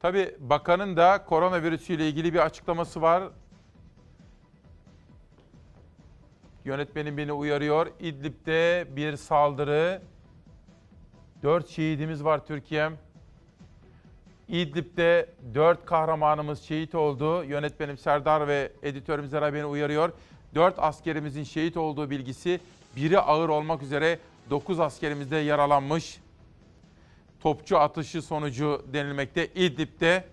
Tabii 0.00 0.34
bakanın 0.38 0.96
da 0.96 1.24
koronavirüsüyle 1.24 2.08
ilgili 2.08 2.34
bir 2.34 2.38
açıklaması 2.38 3.02
var. 3.02 3.22
Yönetmenim 6.64 7.16
beni 7.16 7.32
uyarıyor. 7.32 7.86
İdlib'de 8.00 8.86
bir 8.96 9.16
saldırı. 9.16 10.02
Dört 11.42 11.68
şehidimiz 11.68 12.24
var 12.24 12.46
Türkiye'm. 12.46 12.98
İdlib'de 14.48 15.28
dört 15.54 15.86
kahramanımız 15.86 16.62
şehit 16.62 16.94
oldu. 16.94 17.44
Yönetmenim 17.44 17.98
Serdar 17.98 18.48
ve 18.48 18.72
editörümüz 18.82 19.30
Zara 19.30 19.54
beni 19.54 19.64
uyarıyor. 19.64 20.12
Dört 20.56 20.78
askerimizin 20.78 21.44
şehit 21.44 21.76
olduğu 21.76 22.10
bilgisi 22.10 22.60
biri 22.96 23.18
ağır 23.18 23.48
olmak 23.48 23.82
üzere 23.82 24.18
9 24.50 24.80
askerimiz 24.80 25.30
de 25.30 25.36
yaralanmış. 25.36 26.20
Topçu 27.40 27.78
atışı 27.78 28.22
sonucu 28.22 28.84
denilmekte. 28.92 29.46
İdlib'de 29.46 30.24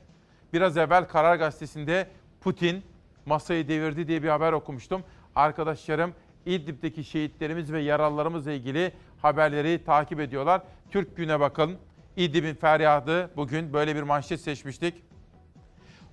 biraz 0.54 0.78
evvel 0.78 1.08
Karar 1.08 1.36
Gazetesi'nde 1.36 2.08
Putin 2.42 2.84
masayı 3.26 3.68
devirdi 3.68 4.08
diye 4.08 4.24
bir 4.24 4.30
haber 4.30 4.54
okumuştum. 4.54 5.04
Arkadaşlarım 5.36 6.14
İdlib'deki 6.46 7.04
şehitlerimiz 7.04 7.72
ve 7.72 7.82
yaralılarımızla 7.82 8.52
ilgili 8.52 8.92
haberleri 9.22 9.84
takip 9.86 10.20
ediyorlar. 10.20 10.62
Türk 10.92 11.18
Gün'e 11.18 11.40
bakın. 11.40 11.78
İdlib'in 12.18 12.56
feryadı 12.56 13.36
bugün 13.36 13.74
böyle 13.74 13.96
bir 13.96 14.04
manşet 14.04 14.42
seçmiştik. 14.42 14.96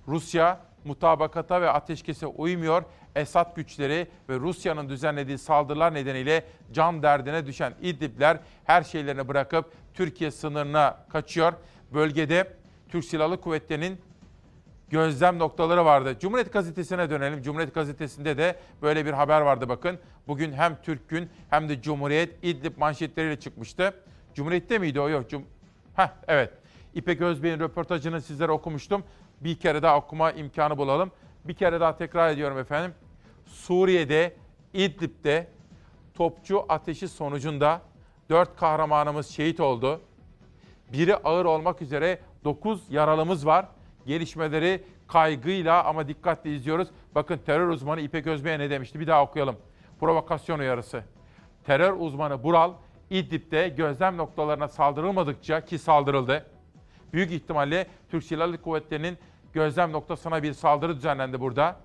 Rusya 0.07 0.59
mutabakata 0.85 1.61
ve 1.61 1.69
ateşkese 1.69 2.27
uymuyor. 2.27 2.83
Esad 3.15 3.55
güçleri 3.55 4.07
ve 4.29 4.35
Rusya'nın 4.35 4.89
düzenlediği 4.89 5.37
saldırılar 5.37 5.93
nedeniyle 5.93 6.43
can 6.73 7.03
derdine 7.03 7.45
düşen 7.45 7.73
İdlibler 7.81 8.39
her 8.63 8.83
şeylerini 8.83 9.27
bırakıp 9.27 9.71
Türkiye 9.93 10.31
sınırına 10.31 10.97
kaçıyor. 11.09 11.53
Bölgede 11.93 12.53
Türk 12.89 13.05
Silahlı 13.05 13.41
Kuvvetleri'nin 13.41 14.01
gözlem 14.89 15.39
noktaları 15.39 15.85
vardı. 15.85 16.15
Cumhuriyet 16.19 16.53
Gazetesi'ne 16.53 17.09
dönelim. 17.09 17.41
Cumhuriyet 17.41 17.73
Gazetesi'nde 17.73 18.37
de 18.37 18.55
böyle 18.81 19.05
bir 19.05 19.13
haber 19.13 19.41
vardı 19.41 19.69
bakın. 19.69 19.99
Bugün 20.27 20.53
hem 20.53 20.77
Türk 20.83 21.09
Gün 21.09 21.29
hem 21.49 21.69
de 21.69 21.81
Cumhuriyet 21.81 22.43
İdlib 22.43 22.77
manşetleriyle 22.77 23.39
çıkmıştı. 23.39 23.93
Cumhuriyet'te 24.33 24.79
miydi 24.79 24.99
o? 24.99 25.09
Yok. 25.09 25.29
Cum 25.29 25.45
Heh, 25.95 26.09
evet. 26.27 26.53
İpek 26.93 27.21
Özbey'in 27.21 27.59
röportajını 27.59 28.21
sizlere 28.21 28.51
okumuştum. 28.51 29.03
Bir 29.41 29.55
kere 29.55 29.81
daha 29.81 29.97
okuma 29.97 30.31
imkanı 30.31 30.77
bulalım. 30.77 31.11
Bir 31.45 31.53
kere 31.53 31.79
daha 31.79 31.97
tekrar 31.97 32.29
ediyorum 32.29 32.57
efendim. 32.57 32.93
Suriye'de, 33.45 34.35
İdlib'de 34.73 35.47
topçu 36.13 36.65
ateşi 36.69 37.07
sonucunda 37.07 37.81
4 38.29 38.55
kahramanımız 38.55 39.27
şehit 39.27 39.59
oldu. 39.59 40.01
Biri 40.93 41.15
ağır 41.15 41.45
olmak 41.45 41.81
üzere 41.81 42.19
9 42.43 42.91
yaralımız 42.91 43.45
var. 43.45 43.65
Gelişmeleri 44.05 44.83
kaygıyla 45.07 45.83
ama 45.83 46.07
dikkatle 46.07 46.55
izliyoruz. 46.55 46.87
Bakın 47.15 47.37
terör 47.45 47.67
uzmanı 47.67 48.01
İpek 48.01 48.27
Özbey'e 48.27 48.59
ne 48.59 48.69
demişti? 48.69 48.99
Bir 48.99 49.07
daha 49.07 49.23
okuyalım. 49.23 49.55
Provokasyon 49.99 50.59
uyarısı. 50.59 51.03
Terör 51.65 51.93
uzmanı 51.99 52.43
Bural, 52.43 52.73
İdlib'de 53.09 53.69
gözlem 53.69 54.17
noktalarına 54.17 54.67
saldırılmadıkça 54.67 55.65
ki 55.65 55.79
saldırıldı. 55.79 56.45
Büyük 57.13 57.31
ihtimalle 57.31 57.87
Türk 58.11 58.23
Silahlı 58.23 58.61
Kuvvetleri'nin 58.61 59.17
gözlem 59.53 59.91
noktasına 59.91 60.43
bir 60.43 60.53
saldırı 60.53 60.95
düzenlendi 60.95 61.39
burada. 61.39 61.75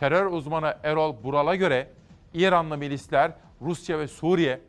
Terör 0.00 0.26
uzmanı 0.26 0.76
Erol 0.82 1.24
Bural'a 1.24 1.54
göre 1.54 1.90
İranlı 2.34 2.78
milisler, 2.78 3.32
Rusya 3.62 3.98
ve 3.98 4.08
Suriye 4.08 4.60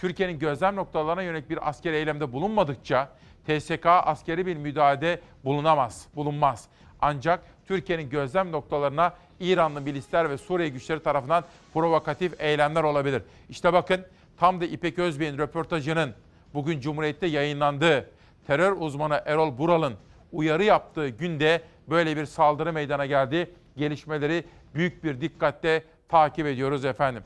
Türkiye'nin 0.00 0.38
gözlem 0.38 0.76
noktalarına 0.76 1.22
yönelik 1.22 1.50
bir 1.50 1.68
askeri 1.68 1.96
eylemde 1.96 2.32
bulunmadıkça 2.32 3.08
TSK 3.46 3.86
askeri 3.86 4.46
bir 4.46 4.56
müdahalede 4.56 5.20
bulunamaz, 5.44 6.06
bulunmaz. 6.16 6.68
Ancak 7.00 7.40
Türkiye'nin 7.66 8.10
gözlem 8.10 8.52
noktalarına 8.52 9.14
İranlı 9.40 9.80
milisler 9.80 10.30
ve 10.30 10.38
Suriye 10.38 10.68
güçleri 10.68 11.02
tarafından 11.02 11.44
provokatif 11.74 12.40
eylemler 12.40 12.82
olabilir. 12.82 13.22
İşte 13.48 13.72
bakın 13.72 14.06
tam 14.36 14.60
da 14.60 14.64
İpek 14.64 14.98
Özbey'in 14.98 15.38
röportajının 15.38 16.14
bugün 16.54 16.80
Cumhuriyet'te 16.80 17.26
yayınlandığı 17.26 18.10
terör 18.46 18.76
uzmanı 18.78 19.22
Erol 19.26 19.58
Bural'ın 19.58 19.94
uyarı 20.32 20.64
yaptığı 20.64 21.08
günde 21.08 21.62
böyle 21.90 22.16
bir 22.16 22.26
saldırı 22.26 22.72
meydana 22.72 23.06
geldi. 23.06 23.54
Gelişmeleri 23.76 24.44
büyük 24.74 25.04
bir 25.04 25.20
dikkatle 25.20 25.84
takip 26.08 26.46
ediyoruz 26.46 26.84
efendim. 26.84 27.22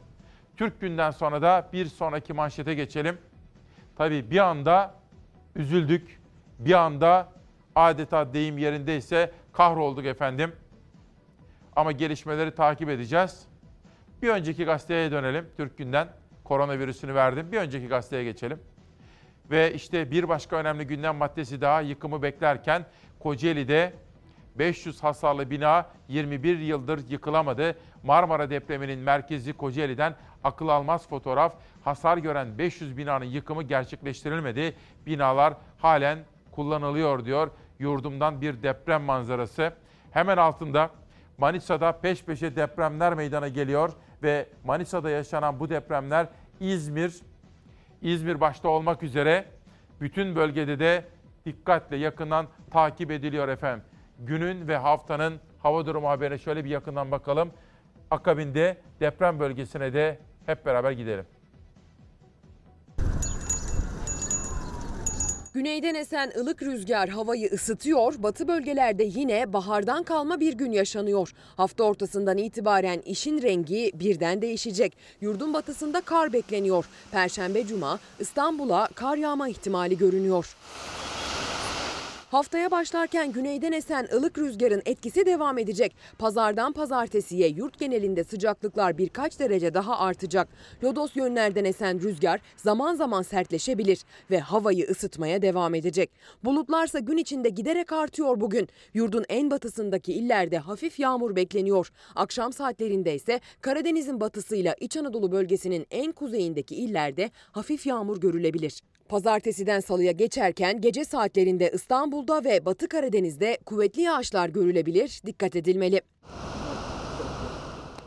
Türk 0.57 0.81
günden 0.81 1.11
sonra 1.11 1.43
da 1.43 1.69
bir 1.73 1.87
sonraki 1.87 2.33
manşete 2.33 2.75
geçelim. 2.75 3.19
Tabii 3.97 4.31
bir 4.31 4.39
anda 4.39 4.95
üzüldük. 5.57 6.21
Bir 6.59 6.73
anda 6.73 7.29
adeta 7.75 8.33
deyim 8.33 8.59
yerindeyse 8.59 9.33
kahrolduk 9.53 10.07
efendim. 10.07 10.53
Ama 11.77 11.93
gelişmeleri 11.93 12.55
takip 12.55 12.89
edeceğiz. 12.89 13.47
Bir 14.23 14.29
önceki 14.29 14.65
gazeteye 14.65 15.11
dönelim 15.11 15.47
Türk 15.57 15.79
günden. 15.79 16.09
Koronavirüsünü 16.45 17.15
verdim. 17.15 17.53
Bir 17.53 17.59
önceki 17.59 17.89
gazeteye 17.89 18.25
geçelim. 18.25 18.59
Ve 19.51 19.75
işte 19.75 20.11
bir 20.11 20.29
başka 20.29 20.57
önemli 20.57 20.87
gündem 20.87 21.17
maddesi 21.17 21.61
daha 21.61 21.81
yıkımı 21.81 22.23
beklerken 22.23 22.87
Kocaeli'de 23.19 23.93
500 24.55 25.03
hasarlı 25.03 25.51
bina 25.51 25.87
21 26.09 26.59
yıldır 26.59 27.09
yıkılamadı. 27.09 27.79
Marmara 28.03 28.51
depreminin 28.51 28.99
merkezi 28.99 29.53
Kocaeli'den 29.53 30.15
akıl 30.45 30.69
almaz 30.69 31.09
fotoğraf. 31.09 31.53
Hasar 31.85 32.19
gören 32.19 32.59
500 32.59 32.97
binanın 32.97 33.25
yıkımı 33.25 33.63
gerçekleştirilmedi. 33.63 34.77
Binalar 35.07 35.55
halen 35.79 36.19
kullanılıyor 36.53 37.25
diyor. 37.25 37.51
Yurdumdan 37.79 38.41
bir 38.41 38.63
deprem 38.63 39.03
manzarası. 39.03 39.73
Hemen 40.11 40.37
altında 40.37 40.91
Manisa'da 41.39 41.93
peş 41.93 42.25
peşe 42.25 42.57
depremler 42.57 43.15
meydana 43.15 43.49
geliyor 43.49 43.93
ve 44.23 44.49
Manisa'da 44.65 45.11
yaşanan 45.11 45.61
bu 45.61 45.71
depremler 45.71 46.27
İzmir, 46.61 47.21
İzmir 48.03 48.41
başta 48.41 48.69
olmak 48.69 49.03
üzere 49.03 49.45
bütün 50.01 50.37
bölgede 50.37 50.79
de 50.79 51.05
dikkatle 51.47 51.97
yakından 51.97 52.47
takip 52.71 53.11
ediliyor 53.11 53.49
efendim. 53.49 53.85
Günün 54.19 54.69
ve 54.69 54.77
haftanın 54.77 55.41
hava 55.59 55.87
durumu 55.87 56.09
haberine 56.09 56.39
şöyle 56.39 56.65
bir 56.65 56.71
yakından 56.71 57.11
bakalım. 57.11 57.51
Akabinde 58.11 58.77
deprem 59.01 59.41
bölgesine 59.41 59.93
de 59.93 60.19
hep 60.47 60.67
beraber 60.67 60.91
gidelim. 60.91 61.27
Güneyden 65.55 65.95
esen 65.95 66.33
ılık 66.39 66.63
rüzgar 66.63 67.09
havayı 67.09 67.51
ısıtıyor, 67.53 68.15
batı 68.19 68.49
bölgelerde 68.49 69.05
yine 69.05 69.53
bahardan 69.53 70.03
kalma 70.03 70.41
bir 70.41 70.53
gün 70.53 70.73
yaşanıyor. 70.73 71.33
Hafta 71.57 71.85
ortasından 71.85 72.39
itibaren 72.39 73.01
işin 73.01 73.43
rengi 73.43 73.91
birden 73.95 74.43
değişecek. 74.43 74.97
Yurdun 75.21 75.55
batısında 75.55 76.01
kar 76.01 76.33
bekleniyor. 76.33 76.85
Perşembe 77.13 77.67
cuma 77.67 77.99
İstanbul'a 78.19 78.89
kar 78.95 79.17
yağma 79.17 79.49
ihtimali 79.49 79.99
görünüyor. 79.99 80.57
Haftaya 82.35 82.71
başlarken 82.71 83.33
güneyden 83.33 83.73
esen 83.73 84.09
ılık 84.13 84.39
rüzgarın 84.39 84.83
etkisi 84.87 85.27
devam 85.27 85.59
edecek. 85.59 85.97
Pazardan 86.19 86.73
pazartesiye 86.73 87.49
yurt 87.49 87.79
genelinde 87.79 88.25
sıcaklıklar 88.25 88.99
birkaç 88.99 89.41
derece 89.41 89.75
daha 89.75 89.99
artacak. 89.99 90.49
Lodos 90.85 91.17
yönlerden 91.17 91.65
esen 91.65 92.03
rüzgar 92.03 92.41
zaman 92.57 92.95
zaman 92.95 93.23
sertleşebilir 93.23 94.05
ve 94.31 94.41
havayı 94.41 94.87
ısıtmaya 94.91 95.43
devam 95.43 95.75
edecek. 95.75 96.11
Bulutlarsa 96.45 96.99
gün 96.99 97.17
içinde 97.17 97.49
giderek 97.49 97.93
artıyor 97.93 98.41
bugün. 98.41 98.69
Yurdun 98.95 99.25
en 99.29 99.51
batısındaki 99.51 100.13
illerde 100.13 100.59
hafif 100.59 100.99
yağmur 100.99 101.37
bekleniyor. 101.37 101.91
Akşam 102.15 102.53
saatlerinde 102.53 103.15
ise 103.15 103.41
Karadeniz'in 103.61 104.21
batısıyla 104.21 104.75
İç 104.81 104.97
Anadolu 104.97 105.33
bölgesinin 105.33 105.87
en 105.91 106.13
kuzeyindeki 106.13 106.75
illerde 106.75 107.31
hafif 107.53 107.87
yağmur 107.87 108.21
görülebilir. 108.21 108.83
Pazartesiden 109.15 109.81
salıya 109.81 110.13
geçerken 110.13 110.81
gece 110.81 111.05
saatlerinde 111.05 111.71
İstanbul'da 111.75 112.45
ve 112.45 112.65
Batı 112.65 112.89
Karadeniz'de 112.89 113.59
kuvvetli 113.67 114.03
yağışlar 114.03 114.49
görülebilir, 114.49 115.21
dikkat 115.27 115.57
edilmeli. 115.57 116.01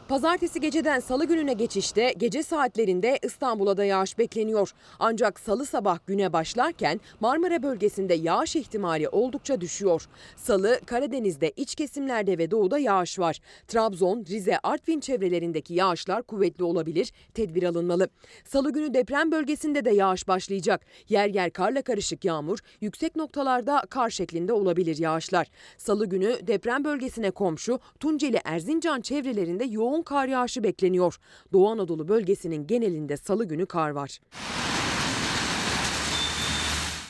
Pazartesi 0.08 0.60
geceden 0.60 0.99
salı 0.99 1.26
gününe 1.26 1.53
geçişte 1.53 2.14
gece 2.18 2.43
saatlerinde 2.43 3.20
İstanbul'a 3.24 3.78
da 3.78 3.86
yağış 3.86 4.18
bekleniyor. 4.18 4.72
Ancak 4.99 5.39
salı 5.39 5.66
sabah 5.66 5.99
güne 6.08 6.34
başlarken 6.34 6.99
Marmara 7.20 7.64
bölgesinde 7.64 8.14
yağış 8.14 8.55
ihtimali 8.55 9.10
oldukça 9.10 9.62
düşüyor. 9.62 10.08
Salı 10.36 10.80
Karadeniz'de 10.86 11.51
iç 11.55 11.76
kesimlerde 11.76 12.38
ve 12.38 12.51
doğuda 12.51 12.80
yağış 12.80 13.20
var. 13.20 13.39
Trabzon, 13.68 14.26
Rize, 14.30 14.60
Artvin 14.64 14.99
çevrelerindeki 14.99 15.74
yağışlar 15.74 16.24
kuvvetli 16.24 16.64
olabilir. 16.64 17.14
Tedbir 17.34 17.64
alınmalı. 17.64 18.10
Salı 18.45 18.74
günü 18.74 18.93
deprem 18.93 19.32
bölgesinde 19.32 19.86
de 19.86 19.91
yağış 19.91 20.28
başlayacak. 20.28 20.86
Yer 21.10 21.28
yer 21.30 21.51
karla 21.51 21.82
karışık 21.82 22.26
yağmur, 22.26 22.60
yüksek 22.82 23.16
noktalarda 23.16 23.84
kar 23.89 24.10
şeklinde 24.10 24.53
olabilir 24.53 24.97
yağışlar. 24.97 25.47
Salı 25.78 26.05
günü 26.05 26.47
deprem 26.47 26.84
bölgesine 26.84 27.32
komşu 27.32 27.80
Tunceli 27.99 28.39
Erzincan 28.45 29.01
çevrelerinde 29.01 29.64
yoğun 29.66 29.97
kar 30.04 30.28
yağışı 30.28 30.64
bekleniyor. 30.64 31.20
Doğu 31.54 31.70
Anadolu 31.70 32.08
bölgesinin 32.08 32.68
genelinde 32.68 33.18
salı 33.18 33.45
günü 33.45 33.66
kar 33.66 33.89
var. 33.89 34.20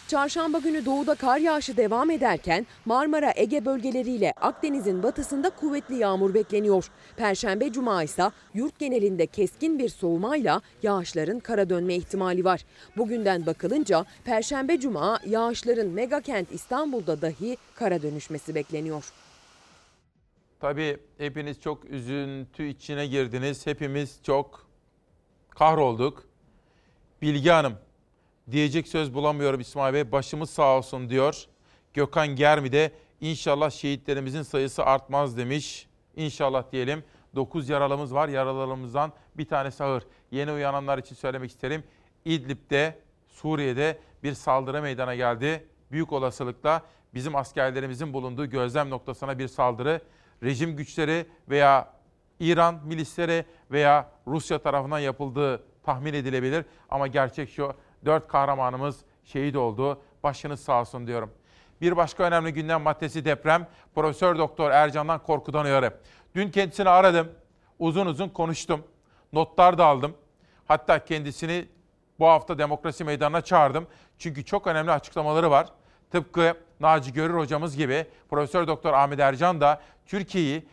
Çarşamba 0.08 0.60
günü 0.60 0.86
doğuda 0.86 1.16
kar 1.16 1.38
yağışı 1.38 1.78
devam 1.78 2.10
ederken 2.12 2.66
Marmara, 2.86 3.34
Ege 3.36 3.66
bölgeleriyle 3.66 4.34
Akdeniz'in 4.42 5.04
batısında 5.04 5.50
kuvvetli 5.50 5.96
yağmur 5.96 6.34
bekleniyor. 6.34 6.92
Perşembe 7.18 7.72
cuma 7.72 8.04
ise 8.04 8.32
yurt 8.54 8.80
genelinde 8.80 9.26
keskin 9.26 9.80
bir 9.80 9.90
soğumayla 9.90 10.62
yağışların 10.84 11.40
kara 11.40 11.70
dönme 11.70 11.96
ihtimali 11.96 12.46
var. 12.46 12.66
Bugünden 12.98 13.46
bakılınca 13.46 14.06
Perşembe 14.24 14.80
cuma 14.80 15.20
yağışların 15.26 15.88
megakent 15.88 16.52
İstanbul'da 16.52 17.22
dahi 17.22 17.58
kara 17.76 18.02
dönüşmesi 18.02 18.56
bekleniyor. 18.56 19.26
Tabii 20.60 20.97
hepiniz 21.18 21.62
çok 21.62 21.86
üzüntü 21.86 22.68
içine 22.68 23.08
girdiniz. 23.08 23.68
Hepimiz 23.68 24.20
çok 24.24 24.68
kahrolduk. 25.49 26.24
Bilge 27.22 27.51
Hanım, 27.51 27.74
diyecek 28.51 28.88
söz 28.88 29.14
bulamıyorum 29.14 29.60
İsmail 29.60 29.93
Bey. 29.93 30.12
Başımız 30.12 30.49
sağ 30.49 30.78
olsun 30.78 31.10
diyor. 31.10 31.45
Gökhan 31.93 32.28
Germi 32.28 32.72
de 32.72 32.91
inşallah 33.22 33.70
şehitlerimizin 33.70 34.41
sayısı 34.41 34.84
artmaz 34.86 35.38
demiş. 35.38 35.88
İnşallah 36.16 36.72
diyelim. 36.72 37.03
9 37.36 37.70
yaralımız 37.70 38.14
var. 38.14 38.28
Yaralarımızdan 38.28 39.14
bir 39.38 39.45
tanesi 39.45 39.84
ağır. 39.84 40.03
Yeni 40.32 40.51
uyananlar 40.51 40.97
için 40.97 41.16
söylemek 41.16 41.51
isterim. 41.51 41.84
İdlib'de, 42.26 42.99
Suriye'de 43.28 43.99
bir 44.24 44.34
saldırı 44.34 44.82
meydana 44.82 45.16
geldi. 45.16 45.68
Büyük 45.91 46.14
olasılıkla 46.14 46.82
bizim 47.14 47.36
askerlerimizin 47.36 48.14
bulunduğu 48.14 48.45
gözlem 48.45 48.89
noktasına 48.89 49.39
bir 49.39 49.47
saldırı 49.47 50.01
rejim 50.44 50.76
güçleri 50.76 51.26
veya 51.50 51.94
İran 52.40 52.80
milisleri 52.86 53.46
veya 53.72 54.10
Rusya 54.28 54.60
tarafından 54.60 55.00
yapıldığı 55.00 55.64
tahmin 55.84 56.14
edilebilir. 56.14 56.66
Ama 56.90 57.08
gerçek 57.08 57.50
şu, 57.50 57.74
dört 58.06 58.28
kahramanımız 58.28 59.00
şehit 59.24 59.56
oldu. 59.56 60.02
Başınız 60.24 60.60
sağ 60.60 60.82
olsun 60.82 61.08
diyorum. 61.08 61.32
Bir 61.82 61.98
başka 61.98 62.24
önemli 62.24 62.54
gündem 62.54 62.82
maddesi 62.82 63.26
deprem. 63.26 63.68
Profesör 63.96 64.38
Doktor 64.38 64.72
Ercan'dan 64.72 65.24
korkudan 65.24 65.66
uyarı. 65.66 65.94
Dün 66.36 66.52
kendisini 66.52 66.90
aradım. 66.90 67.32
Uzun 67.80 68.06
uzun 68.06 68.30
konuştum. 68.30 68.84
Notlar 69.34 69.78
da 69.78 69.86
aldım. 69.86 70.14
Hatta 70.68 71.06
kendisini 71.06 71.66
bu 72.20 72.28
hafta 72.28 72.58
demokrasi 72.58 73.04
meydanına 73.04 73.42
çağırdım. 73.42 73.88
Çünkü 74.18 74.46
çok 74.46 74.68
önemli 74.68 74.92
açıklamaları 74.92 75.52
var. 75.52 75.68
Tıpkı 76.12 76.58
Naci 76.80 77.14
Görür 77.14 77.38
hocamız 77.38 77.78
gibi 77.78 78.06
Profesör 78.30 78.68
Doktor 78.68 78.94
Ahmet 78.94 79.20
Ercan 79.20 79.62
da 79.62 79.82
Türkiye'yi 80.08 80.66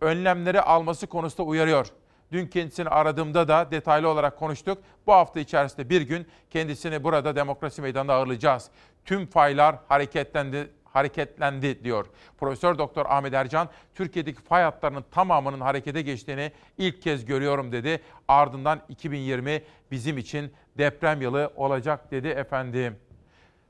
önlemleri 0.00 0.60
alması 0.60 1.06
konusunda 1.06 1.42
uyarıyor. 1.42 1.86
Dün 2.32 2.46
kendisini 2.46 2.88
aradığımda 2.88 3.48
da 3.48 3.70
detaylı 3.70 4.08
olarak 4.08 4.38
konuştuk. 4.38 4.78
Bu 5.06 5.12
hafta 5.12 5.40
içerisinde 5.40 5.90
bir 5.90 6.02
gün 6.02 6.26
kendisini 6.50 7.04
burada 7.04 7.36
demokrasi 7.36 7.82
meydanında 7.82 8.14
ağırlayacağız. 8.14 8.70
Tüm 9.04 9.26
faylar 9.26 9.76
hareketlendi 9.88 10.70
hareketlendi 10.84 11.84
diyor. 11.84 12.06
Profesör 12.38 12.78
Doktor 12.78 13.06
Ahmet 13.06 13.34
Ercan, 13.34 13.68
Türkiye'deki 13.94 14.42
fay 14.42 14.62
hatlarının 14.62 15.04
tamamının 15.10 15.60
harekete 15.60 16.02
geçtiğini 16.02 16.52
ilk 16.78 17.02
kez 17.02 17.24
görüyorum 17.24 17.72
dedi. 17.72 18.00
Ardından 18.28 18.80
2020 18.88 19.62
bizim 19.90 20.18
için 20.18 20.52
deprem 20.78 21.22
yılı 21.22 21.52
olacak 21.56 22.10
dedi 22.10 22.28
efendim. 22.28 22.96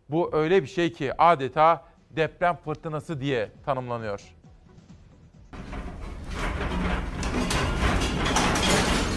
Bu 0.09 0.31
öyle 0.33 0.63
bir 0.63 0.69
şey 0.69 0.93
ki 0.93 1.23
adeta 1.23 1.85
deprem 2.11 2.57
fırtınası 2.57 3.21
diye 3.21 3.51
tanımlanıyor. 3.65 4.34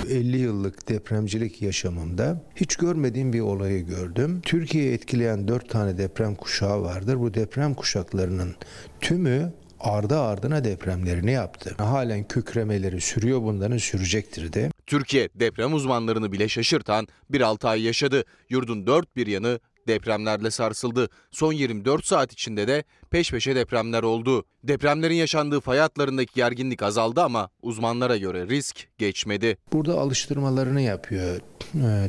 ...50 0.08 0.38
yıllık 0.38 0.90
depremcilik 0.90 1.62
yaşamımda 1.62 2.44
hiç 2.56 2.76
görmediğim 2.76 3.34
bir 3.34 3.40
olayı 3.40 3.86
gördüm. 3.86 4.42
Türkiye'yi 4.44 4.92
etkileyen 4.92 5.48
4 5.48 5.70
tane 5.70 5.98
deprem 5.98 6.36
kuşağı 6.36 6.82
vardır. 6.82 7.20
Bu 7.20 7.34
deprem 7.34 7.74
kuşaklarının 7.74 8.56
tümü 9.02 9.54
ardı 9.80 10.20
ardına 10.20 10.64
depremlerini 10.64 11.32
yaptı. 11.32 11.76
Halen 11.78 12.24
kükremeleri 12.24 13.02
sürüyor 13.02 13.42
bunların 13.42 13.78
sürecektir 13.78 14.54
de. 14.54 14.72
Türkiye 14.88 15.30
deprem 15.36 15.74
uzmanlarını 15.74 16.32
bile 16.32 16.50
şaşırtan 16.50 17.08
bir 17.30 17.42
6 17.42 17.68
ay 17.68 17.82
yaşadı. 17.82 18.24
Yurdun 18.50 18.88
dört 18.88 19.16
bir 19.16 19.28
yanı 19.28 19.60
depremlerle 19.88 20.52
sarsıldı. 20.52 21.10
Son 21.32 21.54
24 21.54 22.06
saat 22.06 22.34
içinde 22.34 22.68
de 22.68 22.84
peş 23.10 23.32
peşe 23.32 23.56
depremler 23.56 24.04
oldu. 24.04 24.46
Depremlerin 24.64 25.16
yaşandığı 25.16 25.60
fay 25.60 25.80
hatlarındaki 25.80 26.34
gerginlik 26.36 26.84
azaldı 26.84 27.22
ama 27.22 27.50
uzmanlara 27.62 28.18
göre 28.18 28.48
risk 28.48 28.88
geçmedi. 28.98 29.58
Burada 29.74 29.94
alıştırmalarını 30.00 30.82
yapıyor 30.82 31.40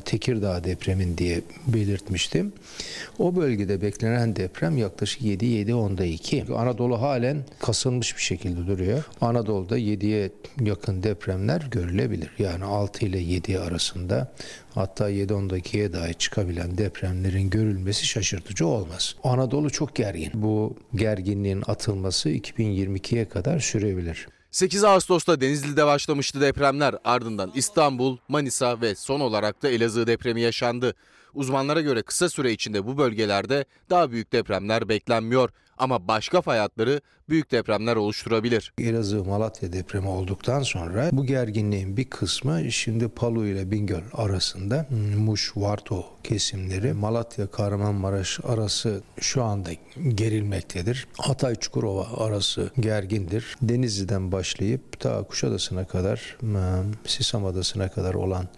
Tekirdağ 0.04 0.64
depremin 0.64 1.18
diye 1.18 1.40
belirtmiştim. 1.66 2.52
O 3.18 3.36
bölgede 3.36 3.82
beklenen 3.82 4.36
deprem 4.36 4.76
yaklaşık 4.76 5.22
7-7 5.22 6.04
2. 6.04 6.44
Anadolu 6.56 7.00
halen 7.00 7.44
kasılmış 7.61 8.16
bir 8.16 8.22
şekilde 8.22 8.66
duruyor. 8.66 9.04
Anadolu'da 9.20 9.78
7'ye 9.78 10.30
yakın 10.61 11.02
depremler 11.02 11.68
görülebilir. 11.70 12.30
Yani 12.38 12.64
6 12.64 13.06
ile 13.06 13.18
7 13.18 13.59
arasında 13.59 14.32
hatta 14.74 15.11
7-10'dakiye 15.11 15.92
dahi 15.92 16.14
çıkabilen 16.14 16.78
depremlerin 16.78 17.50
görülmesi 17.50 18.06
şaşırtıcı 18.06 18.66
olmaz. 18.66 19.14
Anadolu 19.24 19.70
çok 19.70 19.94
gergin. 19.94 20.30
Bu 20.34 20.76
gerginliğin 20.94 21.62
atılması 21.66 22.30
2022'ye 22.30 23.28
kadar 23.28 23.59
sürebilir. 23.59 24.28
8 24.59 24.84
Ağustos'ta 24.84 25.40
Denizli'de 25.40 25.86
başlamıştı 25.86 26.40
depremler. 26.40 26.94
Ardından 27.04 27.52
İstanbul, 27.54 28.16
Manisa 28.28 28.80
ve 28.80 28.94
son 28.94 29.20
olarak 29.20 29.62
da 29.62 29.68
Elazığ 29.68 30.06
depremi 30.06 30.40
yaşandı. 30.40 30.94
Uzmanlara 31.34 31.80
göre 31.80 32.02
kısa 32.02 32.28
süre 32.28 32.52
içinde 32.52 32.86
bu 32.86 32.98
bölgelerde 32.98 33.64
daha 33.90 34.11
büyük 34.11 34.32
depremler 34.32 34.88
beklenmiyor. 34.88 35.50
Ama 35.78 36.09
başka 36.09 36.40
fay 36.40 36.59
hatları 36.59 37.00
büyük 37.29 37.51
depremler 37.51 37.97
oluşturabilir. 37.97 38.72
Elazığ 38.79 39.24
Malatya 39.24 39.72
depremi 39.72 40.09
olduktan 40.09 40.62
sonra 40.62 41.09
bu 41.12 41.26
gerginliğin 41.26 41.97
bir 41.97 42.05
kısmı 42.05 42.72
şimdi 42.72 43.09
Palu 43.09 43.47
ile 43.47 43.70
Bingöl 43.70 44.03
arasında 44.12 44.87
Muş 45.16 45.53
Varto 45.57 46.07
kesimleri 46.24 46.93
Malatya 46.93 47.47
Kahramanmaraş 47.47 48.41
arası 48.45 49.03
şu 49.20 49.43
anda 49.43 49.70
gerilmektedir. 50.14 51.07
Hatay 51.18 51.55
Çukurova 51.55 52.07
arası 52.16 52.70
gergindir. 52.81 53.57
Denizli'den 53.62 54.33
başlayıp 54.33 55.01
ta 55.01 55.22
Kuşadası'na 55.22 55.87
kadar 55.87 56.37
Sisam 57.07 57.45
Adası'na 57.45 57.89
kadar 57.89 58.14
olan 58.14 58.49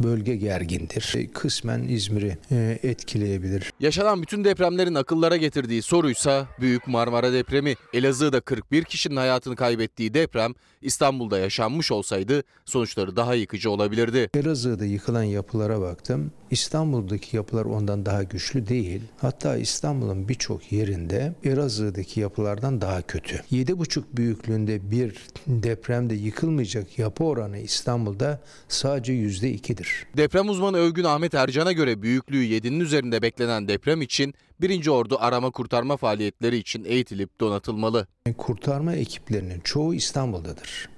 bölge 0.00 0.36
gergindir. 0.36 1.28
Kısmen 1.34 1.82
İzmir'i 1.82 2.38
e, 2.50 2.78
etkileyebilir. 2.82 3.72
Yaşanan 3.80 4.22
bütün 4.22 4.44
depremlerin 4.44 4.94
akıllara 4.94 5.36
getirdiği 5.36 5.82
soruysa 5.82 6.46
Büyük 6.60 6.88
Marmara 6.88 7.32
depremi. 7.32 7.74
Elazığ'da 8.18 8.40
41 8.40 8.84
kişinin 8.84 9.16
hayatını 9.16 9.56
kaybettiği 9.56 10.14
deprem 10.14 10.54
İstanbul'da 10.82 11.38
yaşanmış 11.38 11.92
olsaydı 11.92 12.42
sonuçları 12.64 13.16
daha 13.16 13.34
yıkıcı 13.34 13.70
olabilirdi. 13.70 14.30
Elazığ'da 14.34 14.84
yıkılan 14.84 15.22
yapılara 15.22 15.80
baktım. 15.80 16.32
İstanbul'daki 16.50 17.36
yapılar 17.36 17.64
ondan 17.64 18.06
daha 18.06 18.22
güçlü 18.22 18.68
değil. 18.68 19.02
Hatta 19.20 19.56
İstanbul'un 19.56 20.28
birçok 20.28 20.72
yerinde 20.72 21.34
Elazığ'daki 21.44 22.20
yapılardan 22.20 22.80
daha 22.80 23.02
kötü. 23.02 23.36
7,5 23.52 24.02
büyüklüğünde 24.12 24.90
bir 24.90 25.26
depremde 25.46 26.14
yıkılmayacak 26.14 26.98
yapı 26.98 27.24
oranı 27.24 27.58
İstanbul'da 27.58 28.40
sadece 28.68 29.12
%2'dir. 29.12 30.06
Deprem 30.16 30.48
uzmanı 30.48 30.76
Övgün 30.76 31.04
Ahmet 31.04 31.34
Ercan'a 31.34 31.72
göre 31.72 32.02
büyüklüğü 32.02 32.44
7'nin 32.44 32.80
üzerinde 32.80 33.22
beklenen 33.22 33.68
deprem 33.68 34.02
için 34.02 34.34
1. 34.60 34.86
Ordu 34.86 35.16
arama 35.20 35.50
kurtarma 35.50 35.96
faaliyetleri 35.96 36.56
için 36.56 36.84
eğitilip 36.84 37.40
donatılmalı. 37.40 38.06
Kurtarma 38.38 38.94
ekiplerinin 38.94 39.60
çoğu 39.60 39.94
İstanbul'dadır. 39.94 40.88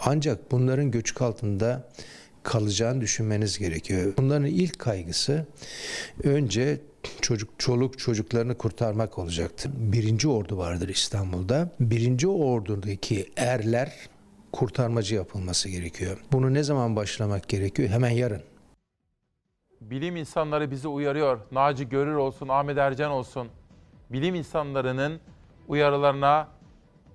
Ancak 0.00 0.50
bunların 0.50 0.90
göçük 0.90 1.22
altında 1.22 1.88
kalacağını 2.42 3.00
düşünmeniz 3.00 3.58
gerekiyor. 3.58 4.14
Bunların 4.18 4.46
ilk 4.46 4.78
kaygısı 4.78 5.46
önce 6.22 6.80
çocuk 7.20 7.50
çoluk 7.58 7.98
çocuklarını 7.98 8.58
kurtarmak 8.58 9.18
olacaktı. 9.18 9.70
Birinci 9.74 10.28
ordu 10.28 10.56
vardır 10.56 10.88
İstanbul'da. 10.88 11.70
Birinci 11.80 12.28
ordudaki 12.28 13.30
erler 13.36 13.92
kurtarmacı 14.52 15.14
yapılması 15.14 15.68
gerekiyor. 15.68 16.18
Bunu 16.32 16.54
ne 16.54 16.62
zaman 16.62 16.96
başlamak 16.96 17.48
gerekiyor? 17.48 17.88
Hemen 17.88 18.10
yarın. 18.10 18.51
Bilim 19.90 20.16
insanları 20.16 20.70
bizi 20.70 20.88
uyarıyor. 20.88 21.38
Naci 21.52 21.88
Görür 21.88 22.14
olsun, 22.14 22.48
Ahmet 22.48 22.78
Ercan 22.78 23.10
olsun. 23.10 23.48
Bilim 24.10 24.34
insanlarının 24.34 25.20
uyarılarına 25.68 26.48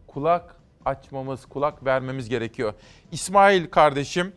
kulak 0.07 0.55
açmamız, 0.85 1.45
kulak 1.45 1.85
vermemiz 1.85 2.29
gerekiyor. 2.29 2.73
İsmail 3.11 3.67
kardeşim, 3.67 4.33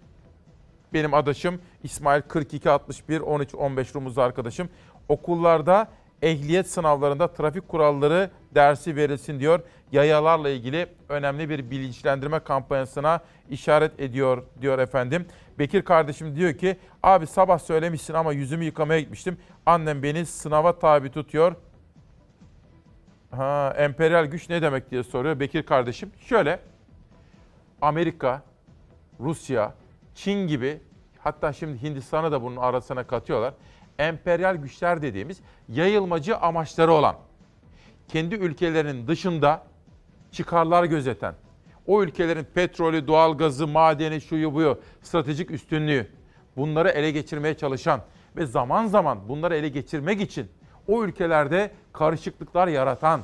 benim 0.93 1.14
adaşım 1.14 1.61
İsmail 1.83 2.22
4261 2.22 3.20
13 3.20 3.55
15 3.55 3.95
Rumuzlu 3.95 4.22
arkadaşım. 4.22 4.68
Okullarda 5.09 5.89
ehliyet 6.22 6.70
sınavlarında 6.70 7.28
trafik 7.33 7.68
kuralları 7.68 8.31
dersi 8.55 8.97
verilsin 8.97 9.41
diyor. 9.41 9.61
Yayalarla 9.93 10.49
ilgili 10.51 10.87
önemli 11.09 11.49
bir 11.49 11.70
bilinçlendirme 11.70 12.39
kampanyasına 12.41 13.20
işaret 13.51 14.01
ediyor 14.01 14.43
diyor 14.61 14.78
efendim. 14.78 15.26
Bekir 15.61 15.83
kardeşim 15.83 16.37
diyor 16.37 16.55
ki 16.55 16.77
abi 17.03 17.27
sabah 17.27 17.59
söylemişsin 17.59 18.15
ama 18.15 18.33
yüzümü 18.33 18.65
yıkamaya 18.65 19.01
gitmiştim. 19.01 19.39
Annem 19.67 20.03
beni 20.03 20.27
sınava 20.27 20.79
tabi 20.79 21.11
tutuyor. 21.11 21.55
Ha, 23.31 23.75
emperyal 23.77 24.25
güç 24.25 24.51
ne 24.51 24.63
demek 24.63 24.91
diye 24.91 25.03
soruyor 25.03 25.41
Bekir 25.41 25.63
kardeşim. 25.63 26.13
Şöyle 26.21 26.61
Amerika, 27.83 28.43
Rusya, 29.21 29.75
Çin 30.15 30.47
gibi 30.49 30.81
hatta 31.19 31.53
şimdi 31.53 31.83
Hindistan'ı 31.83 32.33
da 32.33 32.43
bunun 32.43 32.57
arasına 32.57 33.05
katıyorlar. 33.05 33.55
Emperyal 33.99 34.57
güçler 34.57 35.03
dediğimiz 35.03 35.41
yayılmacı 35.69 36.37
amaçları 36.37 36.93
olan, 36.93 37.17
kendi 38.09 38.35
ülkelerinin 38.35 39.09
dışında 39.09 39.63
çıkarlar 40.33 40.85
gözeten, 40.85 41.35
o 41.91 42.03
ülkelerin 42.03 42.47
petrolü, 42.55 43.07
doğalgazı, 43.07 43.66
madeni, 43.66 44.20
şuyu 44.20 44.55
buyu, 44.55 44.80
stratejik 45.03 45.51
üstünlüğü 45.51 46.07
bunları 46.57 46.88
ele 46.88 47.11
geçirmeye 47.11 47.57
çalışan 47.57 48.01
ve 48.36 48.47
zaman 48.47 48.86
zaman 48.86 49.28
bunları 49.28 49.57
ele 49.57 49.68
geçirmek 49.68 50.20
için 50.20 50.49
o 50.88 51.05
ülkelerde 51.05 51.70
karışıklıklar 51.93 52.68
yaratan, 52.68 53.20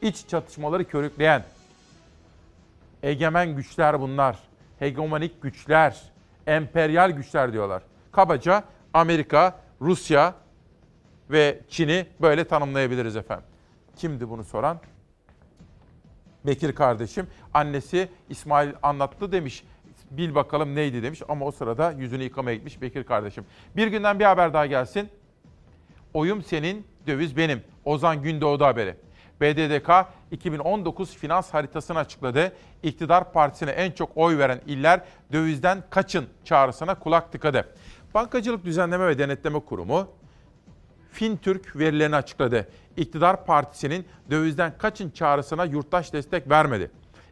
iç 0.00 0.28
çatışmaları 0.28 0.84
körükleyen 0.84 1.44
egemen 3.02 3.56
güçler 3.56 4.00
bunlar. 4.00 4.38
Hegemonik 4.78 5.42
güçler, 5.42 6.02
emperyal 6.46 7.10
güçler 7.10 7.52
diyorlar. 7.52 7.82
Kabaca 8.12 8.64
Amerika, 8.94 9.56
Rusya 9.80 10.34
ve 11.30 11.60
Çin'i 11.68 12.06
böyle 12.20 12.44
tanımlayabiliriz 12.44 13.16
efendim. 13.16 13.46
Kimdi 13.96 14.28
bunu 14.28 14.44
soran? 14.44 14.80
Bekir 16.46 16.74
kardeşim. 16.74 17.26
Annesi 17.54 18.08
İsmail 18.28 18.70
anlattı 18.82 19.32
demiş. 19.32 19.64
Bil 20.10 20.34
bakalım 20.34 20.74
neydi 20.74 21.02
demiş 21.02 21.22
ama 21.28 21.46
o 21.46 21.50
sırada 21.50 21.90
yüzünü 21.90 22.22
yıkamaya 22.22 22.56
gitmiş 22.56 22.82
Bekir 22.82 23.04
kardeşim. 23.04 23.44
Bir 23.76 23.86
günden 23.86 24.18
bir 24.18 24.24
haber 24.24 24.52
daha 24.52 24.66
gelsin. 24.66 25.08
Oyum 26.14 26.42
senin, 26.42 26.86
döviz 27.06 27.36
benim. 27.36 27.62
Ozan 27.84 28.22
Gündoğdu 28.22 28.64
haberi. 28.64 28.96
BDDK 29.40 29.90
2019 30.30 31.16
finans 31.16 31.54
haritasını 31.54 31.98
açıkladı. 31.98 32.52
İktidar 32.82 33.32
partisine 33.32 33.70
en 33.70 33.90
çok 33.90 34.10
oy 34.16 34.38
veren 34.38 34.60
iller 34.66 35.00
dövizden 35.32 35.82
kaçın 35.90 36.26
çağrısına 36.44 36.94
kulak 36.94 37.32
tıkadı. 37.32 37.74
Bankacılık 38.14 38.64
Düzenleme 38.64 39.06
ve 39.06 39.18
Denetleme 39.18 39.60
Kurumu 39.60 40.08
Fintürk 41.12 41.76
verilerini 41.76 42.16
açıkladı. 42.16 42.68
İktidar 42.96 43.46
partisinin 43.46 44.06
dövizden 44.30 44.78
kaçın 44.78 45.10
çağrısına 45.10 45.64
yurttaş 45.64 46.12
destek 46.12 46.50
vermedi. 46.50 46.90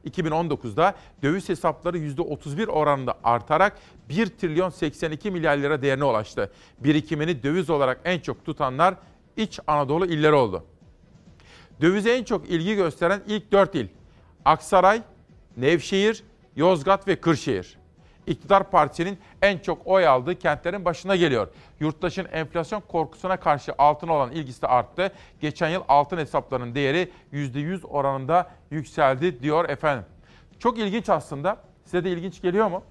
2019'da 0.08 0.94
döviz 1.22 1.48
hesapları 1.48 1.98
%31 1.98 2.66
oranında 2.66 3.18
artarak 3.24 3.78
1 4.08 4.26
trilyon 4.26 4.70
82 4.70 5.30
milyar 5.30 5.56
lira 5.56 5.82
değerine 5.82 6.04
ulaştı. 6.04 6.52
Birikimini 6.80 7.42
döviz 7.42 7.70
olarak 7.70 8.00
en 8.04 8.18
çok 8.18 8.44
tutanlar 8.44 8.94
İç 9.36 9.60
Anadolu 9.66 10.06
illeri 10.06 10.32
oldu. 10.32 10.64
Dövize 11.80 12.12
en 12.12 12.24
çok 12.24 12.50
ilgi 12.50 12.74
gösteren 12.74 13.20
ilk 13.26 13.52
4 13.52 13.74
il. 13.74 13.88
Aksaray, 14.44 15.02
Nevşehir, 15.56 16.24
Yozgat 16.56 17.08
ve 17.08 17.16
Kırşehir. 17.16 17.79
İktidar 18.30 18.70
Partisi'nin 18.70 19.18
en 19.42 19.58
çok 19.58 19.86
oy 19.86 20.06
aldığı 20.06 20.38
kentlerin 20.38 20.84
başına 20.84 21.16
geliyor. 21.16 21.48
Yurttaşın 21.80 22.24
enflasyon 22.32 22.80
korkusuna 22.88 23.36
karşı 23.36 23.72
altın 23.78 24.08
olan 24.08 24.32
ilgisi 24.32 24.62
de 24.62 24.66
arttı. 24.66 25.12
Geçen 25.40 25.68
yıl 25.68 25.82
altın 25.88 26.18
hesaplarının 26.18 26.74
değeri 26.74 27.10
%100 27.32 27.86
oranında 27.86 28.50
yükseldi 28.70 29.42
diyor 29.42 29.68
efendim. 29.68 30.04
Çok 30.58 30.78
ilginç 30.78 31.08
aslında. 31.08 31.56
Size 31.84 32.04
de 32.04 32.10
ilginç 32.10 32.42
geliyor 32.42 32.70
mu? 32.70 32.82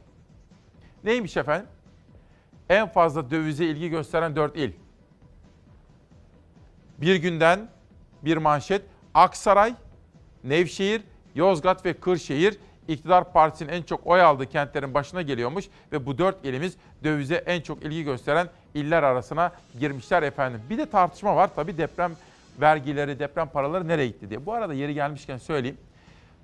Neymiş 1.04 1.38
efendim? 1.38 1.68
En 2.70 2.88
fazla 2.88 3.32
dövize 3.32 3.66
ilgi 3.66 3.90
gösteren 3.90 4.36
4 4.36 4.58
il. 4.58 4.72
Bir 6.98 7.16
günden 7.16 7.70
bir 8.22 8.38
manşet. 8.38 8.82
Aksaray, 9.14 9.74
Nevşehir, 10.44 11.02
Yozgat 11.36 11.86
ve 11.86 11.94
Kırşehir 11.94 12.58
iktidar 12.94 13.34
partisinin 13.34 13.70
en 13.70 13.82
çok 13.82 14.08
oy 14.08 14.22
aldığı 14.22 14.46
kentlerin 14.46 14.94
başına 14.94 15.22
geliyormuş 15.22 15.66
ve 15.92 16.06
bu 16.06 16.18
dört 16.18 16.46
ilimiz 16.46 16.78
dövize 17.04 17.36
en 17.36 17.62
çok 17.62 17.84
ilgi 17.84 18.04
gösteren 18.04 18.48
iller 18.74 19.04
arasına 19.04 19.52
girmişler 19.80 20.24
efendim. 20.24 20.62
Bir 20.70 20.78
de 20.78 20.86
tartışma 20.86 21.36
var 21.36 21.50
tabii 21.56 21.78
deprem 21.78 22.12
vergileri, 22.62 23.20
deprem 23.20 23.48
paraları 23.48 23.88
nereye 23.88 24.08
gitti 24.08 24.30
diye. 24.30 24.46
Bu 24.46 24.54
arada 24.54 24.74
yeri 24.74 24.94
gelmişken 24.94 25.38
söyleyeyim. 25.38 25.78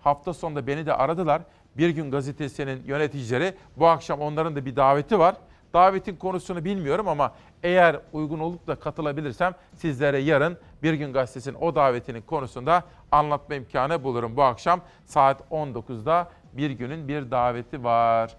Hafta 0.02 0.34
sonunda 0.34 0.68
beni 0.68 0.86
de 0.86 0.94
aradılar. 0.94 1.42
Bir 1.78 1.90
gün 1.90 2.12
gazetesinin 2.12 2.84
yöneticileri 2.86 3.54
bu 3.78 3.88
akşam 3.88 4.22
onların 4.22 4.56
da 4.56 4.66
bir 4.66 4.76
daveti 4.76 5.20
var. 5.20 5.36
Davetin 5.76 6.16
konusunu 6.16 6.66
bilmiyorum 6.66 7.08
ama 7.08 7.32
eğer 7.64 8.00
uygun 8.14 8.40
olup 8.40 8.68
da 8.68 8.76
katılabilirsem 8.76 9.56
sizlere 9.74 10.18
yarın 10.18 10.58
Bir 10.84 10.94
Gün 10.94 11.14
Gazetesi'nin 11.14 11.58
o 11.62 11.76
davetinin 11.76 12.22
konusunda 12.22 12.84
anlatma 13.12 13.56
imkanı 13.56 14.04
bulurum. 14.04 14.38
Bu 14.38 14.44
akşam 14.44 14.82
saat 15.06 15.42
19'da 15.52 16.28
Bir 16.54 16.70
Gün'ün 16.70 17.08
bir 17.08 17.32
daveti 17.32 17.84
var. 17.84 18.38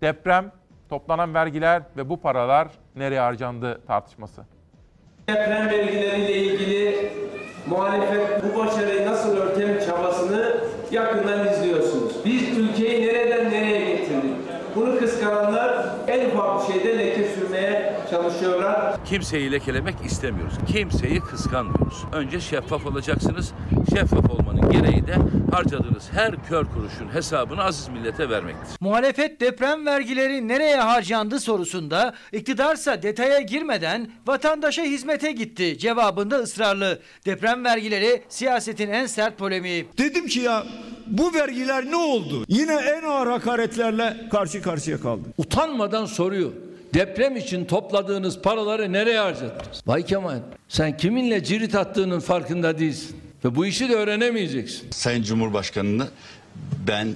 Deprem, 0.00 0.52
toplanan 0.88 1.34
vergiler 1.34 1.82
ve 1.96 2.08
bu 2.08 2.20
paralar 2.20 2.68
nereye 2.96 3.20
harcandı 3.20 3.80
tartışması. 3.86 4.42
Deprem 5.28 5.68
vergileriyle 5.68 6.36
ilgili 6.36 7.12
muhalefet 7.66 8.42
bu 8.42 8.58
başarıyı 8.58 9.06
nasıl 9.06 9.36
örtelim 9.36 9.86
çabasını 9.86 10.64
yakından 10.90 11.48
izliyorsunuz. 11.48 12.24
Biz 12.24 12.58
ülkeyi 12.58 13.06
nereden 13.06 13.50
nereye 13.50 13.96
getirdik? 13.96 14.36
Bunu 14.76 14.98
kıskananlar 14.98 15.88
en 16.68 16.74
ufak 16.74 16.84
bir 16.84 16.84
şeyde 16.84 16.98
leke 16.98 17.28
sürmeye 17.28 17.97
çalışıyorlar. 18.10 19.04
Kimseyi 19.04 19.52
lekelemek 19.52 19.94
istemiyoruz. 20.04 20.54
Kimseyi 20.72 21.20
kıskanmıyoruz. 21.20 22.04
Önce 22.12 22.40
şeffaf 22.40 22.86
olacaksınız. 22.86 23.52
Şeffaf 23.94 24.30
olmanın 24.30 24.70
gereği 24.70 25.06
de 25.06 25.16
harcadığınız 25.52 26.08
her 26.12 26.44
kör 26.48 26.64
kuruşun 26.64 27.14
hesabını 27.14 27.62
aziz 27.64 27.88
millete 27.88 28.30
vermektir. 28.30 28.76
Muhalefet 28.80 29.40
deprem 29.40 29.86
vergileri 29.86 30.48
nereye 30.48 30.76
harcandı 30.76 31.40
sorusunda 31.40 32.14
iktidarsa 32.32 33.02
detaya 33.02 33.40
girmeden 33.40 34.10
vatandaşa 34.26 34.82
hizmete 34.82 35.32
gitti 35.32 35.78
cevabında 35.78 36.36
ısrarlı. 36.36 36.98
Deprem 37.26 37.64
vergileri 37.64 38.22
siyasetin 38.28 38.90
en 38.90 39.06
sert 39.06 39.38
polemiği. 39.38 39.88
Dedim 39.98 40.26
ki 40.26 40.40
ya 40.40 40.64
bu 41.06 41.34
vergiler 41.34 41.84
ne 41.90 41.96
oldu? 41.96 42.44
Yine 42.48 42.74
en 42.74 43.02
ağır 43.02 43.26
hakaretlerle 43.26 44.16
karşı 44.30 44.62
karşıya 44.62 45.00
kaldım. 45.00 45.32
Utanmadan 45.38 46.04
soruyor. 46.06 46.50
Deprem 46.94 47.36
için 47.36 47.64
topladığınız 47.64 48.38
paraları 48.40 48.92
nereye 48.92 49.18
harcadınız? 49.18 49.82
Vay 49.86 50.04
Kemal 50.04 50.38
sen 50.68 50.96
kiminle 50.96 51.44
cirit 51.44 51.74
attığının 51.74 52.20
farkında 52.20 52.78
değilsin. 52.78 53.16
Ve 53.44 53.54
bu 53.56 53.66
işi 53.66 53.88
de 53.88 53.94
öğrenemeyeceksin. 53.94 54.90
Sayın 54.90 55.22
Cumhurbaşkanı'nı 55.22 56.06
ben 56.88 57.08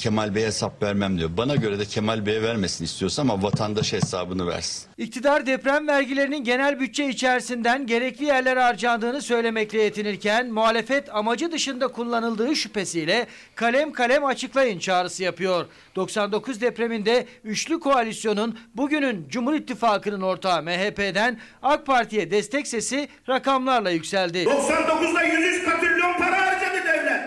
Kemal 0.00 0.34
Bey'e 0.34 0.46
hesap 0.46 0.82
vermem 0.82 1.18
diyor. 1.18 1.30
Bana 1.36 1.56
göre 1.56 1.78
de 1.78 1.84
Kemal 1.84 2.26
Bey'e 2.26 2.42
vermesin 2.42 2.84
istiyorsa 2.84 3.22
ama 3.22 3.42
vatandaş 3.42 3.92
hesabını 3.92 4.46
versin. 4.46 4.88
İktidar 4.98 5.46
deprem 5.46 5.88
vergilerinin 5.88 6.44
genel 6.44 6.80
bütçe 6.80 7.08
içerisinden 7.08 7.86
gerekli 7.86 8.24
yerlere 8.24 8.60
harcandığını 8.60 9.22
söylemekle 9.22 9.82
yetinirken 9.82 10.52
muhalefet 10.52 11.14
amacı 11.14 11.52
dışında 11.52 11.88
kullanıldığı 11.88 12.56
şüphesiyle 12.56 13.26
kalem 13.54 13.92
kalem 13.92 14.24
açıklayın 14.24 14.78
çağrısı 14.78 15.22
yapıyor. 15.22 15.66
99 15.96 16.60
depreminde 16.60 17.26
üçlü 17.44 17.80
koalisyonun 17.80 18.58
bugünün 18.74 19.28
Cumhur 19.28 19.54
İttifakı'nın 19.54 20.20
ortağı 20.20 20.62
MHP'den 20.62 21.40
AK 21.62 21.86
Parti'ye 21.86 22.30
destek 22.30 22.66
sesi 22.66 23.08
rakamlarla 23.28 23.90
yükseldi. 23.90 24.38
99'da 24.38 25.22
103 25.22 25.64
katrilyon 25.64 26.12
para 26.18 26.46
harcadı 26.46 26.86
devlet. 26.86 27.20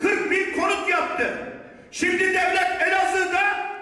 40 0.00 0.30
bin 0.30 0.60
konut 0.60 0.88
yaptı. 0.88 1.50
Şimdi 1.92 2.20
devlet 2.34 2.82
Elazığ'da 2.88 3.40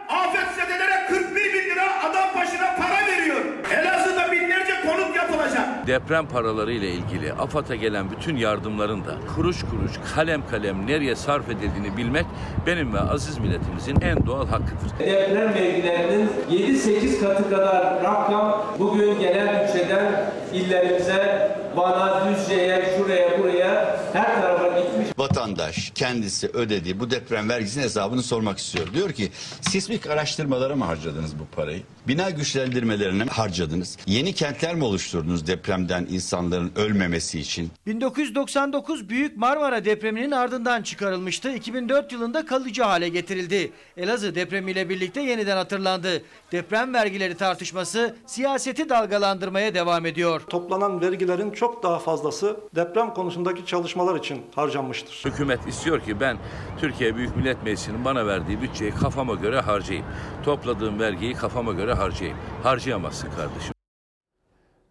afetzedelere 0.09 1.07
41 1.09 1.55
bin 1.55 1.71
lira 1.71 2.03
adam 2.05 2.29
başına 2.35 2.75
para 2.77 3.07
veriyor. 3.07 3.41
Elazığ'da 3.73 4.33
binlerce 4.33 4.81
konut 4.87 5.17
yapılacak. 5.57 5.87
deprem 5.87 6.27
paraları 6.27 6.73
ile 6.73 6.91
ilgili 6.91 7.33
AFAD'a 7.33 7.75
gelen 7.75 8.11
bütün 8.11 8.37
yardımların 8.37 9.05
da 9.05 9.15
kuruş 9.35 9.61
kuruş 9.63 9.93
kalem 10.15 10.49
kalem 10.51 10.87
nereye 10.87 11.17
sarf 11.17 11.49
edildiğini 11.49 11.97
bilmek 11.97 12.27
benim 12.67 12.95
ve 12.95 13.01
aziz 13.01 13.39
milletimizin 13.39 14.01
en 14.01 14.27
doğal 14.27 14.47
hakkıdır. 14.47 14.99
Deprem 14.99 15.55
vergilerinin 15.55 16.31
7-8 16.51 17.21
katı 17.21 17.51
kadar 17.51 18.03
rakam 18.05 18.65
bugün 18.79 19.19
genel 19.21 19.69
bütçeden 19.69 20.31
illerimize, 20.53 21.59
Van'a, 21.77 22.29
Düzce'ye, 22.29 22.95
şuraya, 22.99 23.39
buraya 23.39 24.01
her 24.13 24.43
tarafa 24.43 24.81
gitmiş. 24.81 25.09
Vatandaş 25.19 25.93
kendisi 25.95 26.49
ödediği 26.49 27.01
bu 27.01 27.11
deprem 27.11 27.49
vergisinin 27.49 27.85
hesabını 27.85 28.23
sormak 28.23 28.59
istiyor. 28.59 28.93
Diyor 28.95 29.13
ki 29.13 29.29
sismik 29.61 30.07
araştırmalara 30.07 30.77
mı 30.77 30.85
harcadınız 30.85 31.39
bu 31.39 31.57
parayı? 31.57 31.83
Bina 32.09 32.31
güçlendirmelerine 32.31 33.25
mi 33.25 33.31
harcadınız? 33.31 33.97
Yeni 34.07 34.33
kentler 34.33 34.75
mi 34.75 34.85
oluşturdunuz 34.85 35.38
depremden 35.47 36.07
insanların 36.11 36.72
ölmemesi 36.76 37.41
için? 37.41 37.70
1999 37.86 39.09
Büyük 39.09 39.36
Marmara 39.36 39.84
depreminin 39.84 40.30
ardından 40.30 40.82
çıkarılmıştı. 40.82 41.53
2004 41.53 42.12
yılında 42.12 42.47
kalıcı 42.47 42.82
hale 42.82 43.09
getirildi. 43.09 43.72
Elazığ 43.97 44.34
depremiyle 44.34 44.89
birlikte 44.89 45.20
yeniden 45.20 45.57
hatırlandı. 45.57 46.22
Deprem 46.53 46.95
vergileri 46.95 47.36
tartışması 47.36 48.16
siyaseti 48.26 48.89
dalgalandırmaya 48.89 49.74
devam 49.74 50.07
ediyor. 50.07 50.41
Toplanan 50.41 51.01
vergilerin 51.01 51.51
çok 51.51 51.82
daha 51.82 51.99
fazlası 51.99 52.57
deprem 52.74 53.14
konusundaki 53.14 53.66
çalışmalar 53.66 54.18
için 54.18 54.43
harcanmıştır. 54.55 55.22
Hükümet 55.24 55.66
istiyor 55.68 56.01
ki 56.01 56.20
ben 56.20 56.39
Türkiye 56.80 57.16
Büyük 57.16 57.36
Millet 57.36 57.62
Meclisi'nin 57.62 58.05
bana 58.05 58.26
verdiği 58.26 58.62
bütçeyi 58.62 58.91
kafama 58.91 59.34
göre 59.34 59.61
harcayayım. 59.61 60.07
Topladığım 60.45 61.01
vergiyi 61.01 61.34
kafama 61.34 61.72
göre 61.72 61.93
harcayayım. 61.93 62.39
Harcayamazsın 62.62 63.28
kardeşim. 63.30 63.78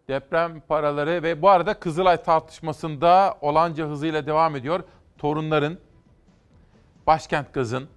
Deprem 0.08 0.60
paraları 0.68 1.22
ve 1.22 1.42
bu 1.42 1.48
arada 1.48 1.74
Kızılay 1.74 2.22
tartışmasında 2.22 3.38
olanca 3.40 3.86
hızıyla 3.86 4.26
devam 4.26 4.56
ediyor. 4.56 4.80
Torunların, 5.18 5.78
Başkent 7.06 7.54
Gaz'ın 7.54 7.88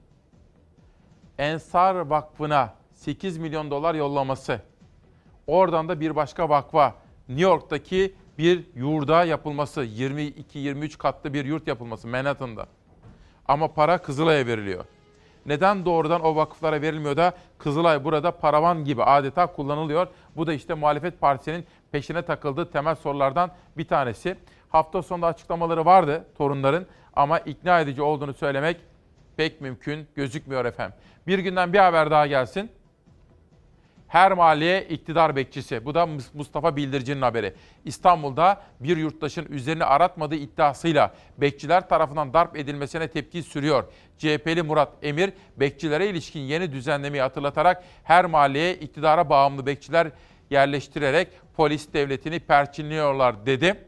Ensar 1.38 1.96
Vakfı'na 1.96 2.74
8 2.94 3.38
milyon 3.38 3.72
dolar 3.72 3.96
yollaması. 3.96 4.62
Oradan 5.48 5.90
da 5.90 6.00
bir 6.00 6.16
başka 6.16 6.50
vakfa 6.50 6.96
New 7.30 7.44
York'taki 7.44 8.16
bir 8.38 8.64
yurda 8.76 9.24
yapılması. 9.24 9.84
22-23 9.84 10.98
katlı 10.98 11.34
bir 11.34 11.46
yurt 11.46 11.68
yapılması 11.68 12.08
Manhattan'da. 12.08 12.66
Ama 13.48 13.74
para 13.74 13.98
Kızılay'a 13.98 14.48
veriliyor. 14.48 14.86
Neden 15.46 15.86
doğrudan 15.86 16.22
o 16.22 16.36
vakıflara 16.36 16.82
verilmiyor 16.82 17.18
da 17.18 17.34
Kızılay 17.58 18.04
burada 18.04 18.32
paravan 18.32 18.86
gibi 18.86 19.04
adeta 19.04 19.48
kullanılıyor? 19.48 20.08
Bu 20.36 20.48
da 20.48 20.54
işte 20.54 20.74
muhalefet 20.74 21.22
partisinin 21.22 21.66
peşine 21.92 22.22
takıldığı 22.22 22.72
temel 22.72 22.96
sorulardan 22.96 23.52
bir 23.78 23.88
tanesi. 23.88 24.38
Hafta 24.70 25.02
sonunda 25.02 25.28
açıklamaları 25.28 25.86
vardı 25.86 26.26
torunların 26.38 26.86
ama 27.14 27.40
ikna 27.40 27.80
edici 27.80 28.02
olduğunu 28.02 28.34
söylemek 28.34 28.78
pek 29.38 29.62
mümkün 29.62 30.08
gözükmüyor 30.16 30.66
efendim. 30.66 30.98
Bir 31.28 31.40
günden 31.40 31.74
bir 31.74 31.80
haber 31.80 32.12
daha 32.12 32.28
gelsin. 32.28 32.72
Her 34.08 34.32
mahalleye 34.32 34.84
iktidar 34.84 35.36
bekçisi. 35.36 35.86
Bu 35.86 35.96
da 35.96 36.08
Mustafa 36.34 36.76
Bildirici'nin 36.76 37.22
haberi. 37.22 37.54
İstanbul'da 37.86 38.62
bir 38.80 38.98
yurttaşın 38.98 39.46
üzerini 39.46 39.86
aratmadığı 39.86 40.36
iddiasıyla 40.36 41.14
bekçiler 41.38 41.90
tarafından 41.90 42.34
darp 42.34 42.58
edilmesine 42.58 43.08
tepki 43.08 43.44
sürüyor. 43.44 43.84
CHP'li 44.18 44.64
Murat 44.64 44.92
Emir, 45.02 45.34
bekçilere 45.58 46.08
ilişkin 46.08 46.40
yeni 46.40 46.72
düzenlemeyi 46.72 47.22
hatırlatarak 47.22 47.84
her 48.04 48.26
mahalleye 48.26 48.76
iktidara 48.76 49.30
bağımlı 49.30 49.66
bekçiler 49.66 50.12
yerleştirerek 50.52 51.28
polis 51.56 51.94
devletini 51.94 52.40
perçinliyorlar 52.40 53.46
dedi. 53.46 53.86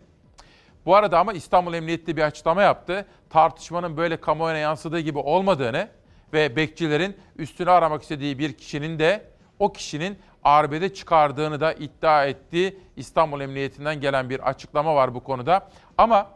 Bu 0.86 0.96
arada 0.96 1.20
ama 1.20 1.34
İstanbul 1.34 1.74
Emniyeti 1.74 2.18
bir 2.18 2.22
açıklama 2.22 2.62
yaptı. 2.62 3.06
Tartışmanın 3.30 3.98
böyle 3.98 4.18
kamuoyuna 4.18 4.58
yansıdığı 4.58 5.00
gibi 5.00 5.20
olmadığını 5.20 5.90
ve 6.34 6.56
bekçilerin 6.56 7.18
üstünü 7.38 7.72
aramak 7.72 8.02
istediği 8.02 8.40
bir 8.40 8.54
kişinin 8.54 9.00
de 9.00 9.26
o 9.60 9.74
kişinin 9.74 10.20
arbede 10.44 10.94
çıkardığını 10.94 11.60
da 11.60 11.74
iddia 11.74 12.26
etti. 12.26 12.78
İstanbul 12.96 13.42
Emniyetinden 13.42 14.02
gelen 14.02 14.30
bir 14.30 14.50
açıklama 14.50 14.96
var 14.96 15.16
bu 15.16 15.24
konuda. 15.24 15.70
Ama 15.98 16.30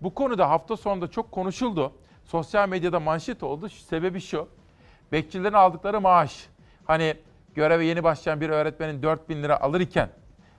bu 0.00 0.14
konuda 0.14 0.50
hafta 0.50 0.76
sonunda 0.76 1.10
çok 1.10 1.32
konuşuldu. 1.32 1.92
Sosyal 2.24 2.68
medyada 2.68 3.00
manşet 3.00 3.42
oldu. 3.42 3.68
Sebebi 3.68 4.20
şu. 4.20 4.48
Bekçilerin 5.12 5.54
aldıkları 5.54 6.00
maaş. 6.00 6.46
Hani 6.84 7.16
göreve 7.54 7.84
yeni 7.84 8.04
başlayan 8.04 8.40
bir 8.40 8.50
öğretmenin 8.50 9.02
4 9.02 9.28
bin 9.28 9.42
lira 9.42 9.60
alır 9.60 9.80
iken 9.80 10.10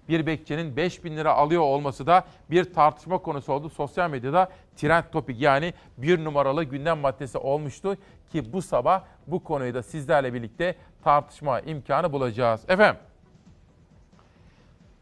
bir 0.10 0.26
bekçinin 0.26 0.76
5 0.76 1.04
bin 1.04 1.18
lira 1.18 1.34
alıyor 1.34 1.62
olması 1.62 2.08
da 2.08 2.26
bir 2.50 2.74
tartışma 2.74 3.18
konusu 3.18 3.54
oldu. 3.54 3.70
Sosyal 3.70 4.10
medyada 4.10 4.50
trend 4.76 5.04
topik 5.12 5.42
yani 5.42 5.74
bir 5.98 6.24
numaralı 6.24 6.64
gündem 6.64 6.98
maddesi 6.98 7.38
olmuştu 7.38 7.98
ki 8.32 8.54
bu 8.54 8.62
sabah 8.62 9.04
bu 9.28 9.44
konuyu 9.44 9.74
da 9.74 9.84
sizlerle 9.84 10.34
birlikte 10.34 10.76
tartışma 11.04 11.60
imkanı 11.60 12.14
bulacağız. 12.14 12.62
Efendim 12.68 13.02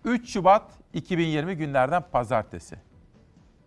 3 0.06 0.34
Şubat 0.34 0.72
2020 0.94 1.56
günlerden 1.56 2.04
pazartesi. 2.12 2.76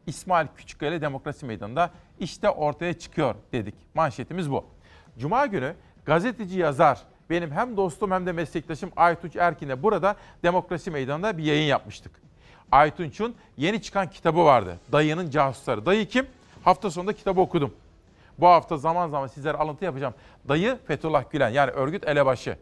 İsmail 0.07 0.47
Küçükkaya 0.57 1.01
Demokrasi 1.01 1.47
Meydanı'nda 1.47 1.91
işte 2.19 2.51
ortaya 2.51 2.99
çıkıyor 2.99 3.35
dedik. 3.53 3.75
Manşetimiz 3.95 4.51
bu. 4.51 4.65
Cuma 5.19 5.47
günü 5.47 5.75
gazeteci 6.05 6.59
yazar 6.59 7.03
benim 7.33 7.51
hem 7.51 7.77
dostum 7.77 8.11
hem 8.11 8.27
de 8.27 8.33
meslektaşım 8.33 8.91
Aytunç 8.97 9.37
Erkin'le 9.37 9.83
burada 9.83 10.17
Demokrasi 10.43 10.91
Meydanı'nda 10.91 11.39
bir 11.39 11.45
yayın 11.45 11.67
yapmıştık. 11.67 12.13
Aytunç'un 12.73 13.35
yeni 13.57 13.83
çıkan 13.83 14.11
kitabı 14.11 14.45
vardı. 14.45 14.79
Dayı'nın 14.93 15.31
Casusları. 15.31 15.87
Dayı 15.87 16.09
kim? 16.09 16.27
Hafta 16.65 16.91
sonunda 16.91 17.13
kitabı 17.13 17.41
okudum. 17.41 17.75
Bu 18.39 18.47
hafta 18.47 18.77
zaman 18.77 19.09
zaman 19.09 19.27
sizlere 19.27 19.57
alıntı 19.57 19.85
yapacağım. 19.85 20.15
Dayı 20.49 20.79
Fethullah 20.87 21.31
Gülen 21.31 21.51
yani 21.51 21.71
örgüt 21.71 22.09
elebaşı. 22.09 22.59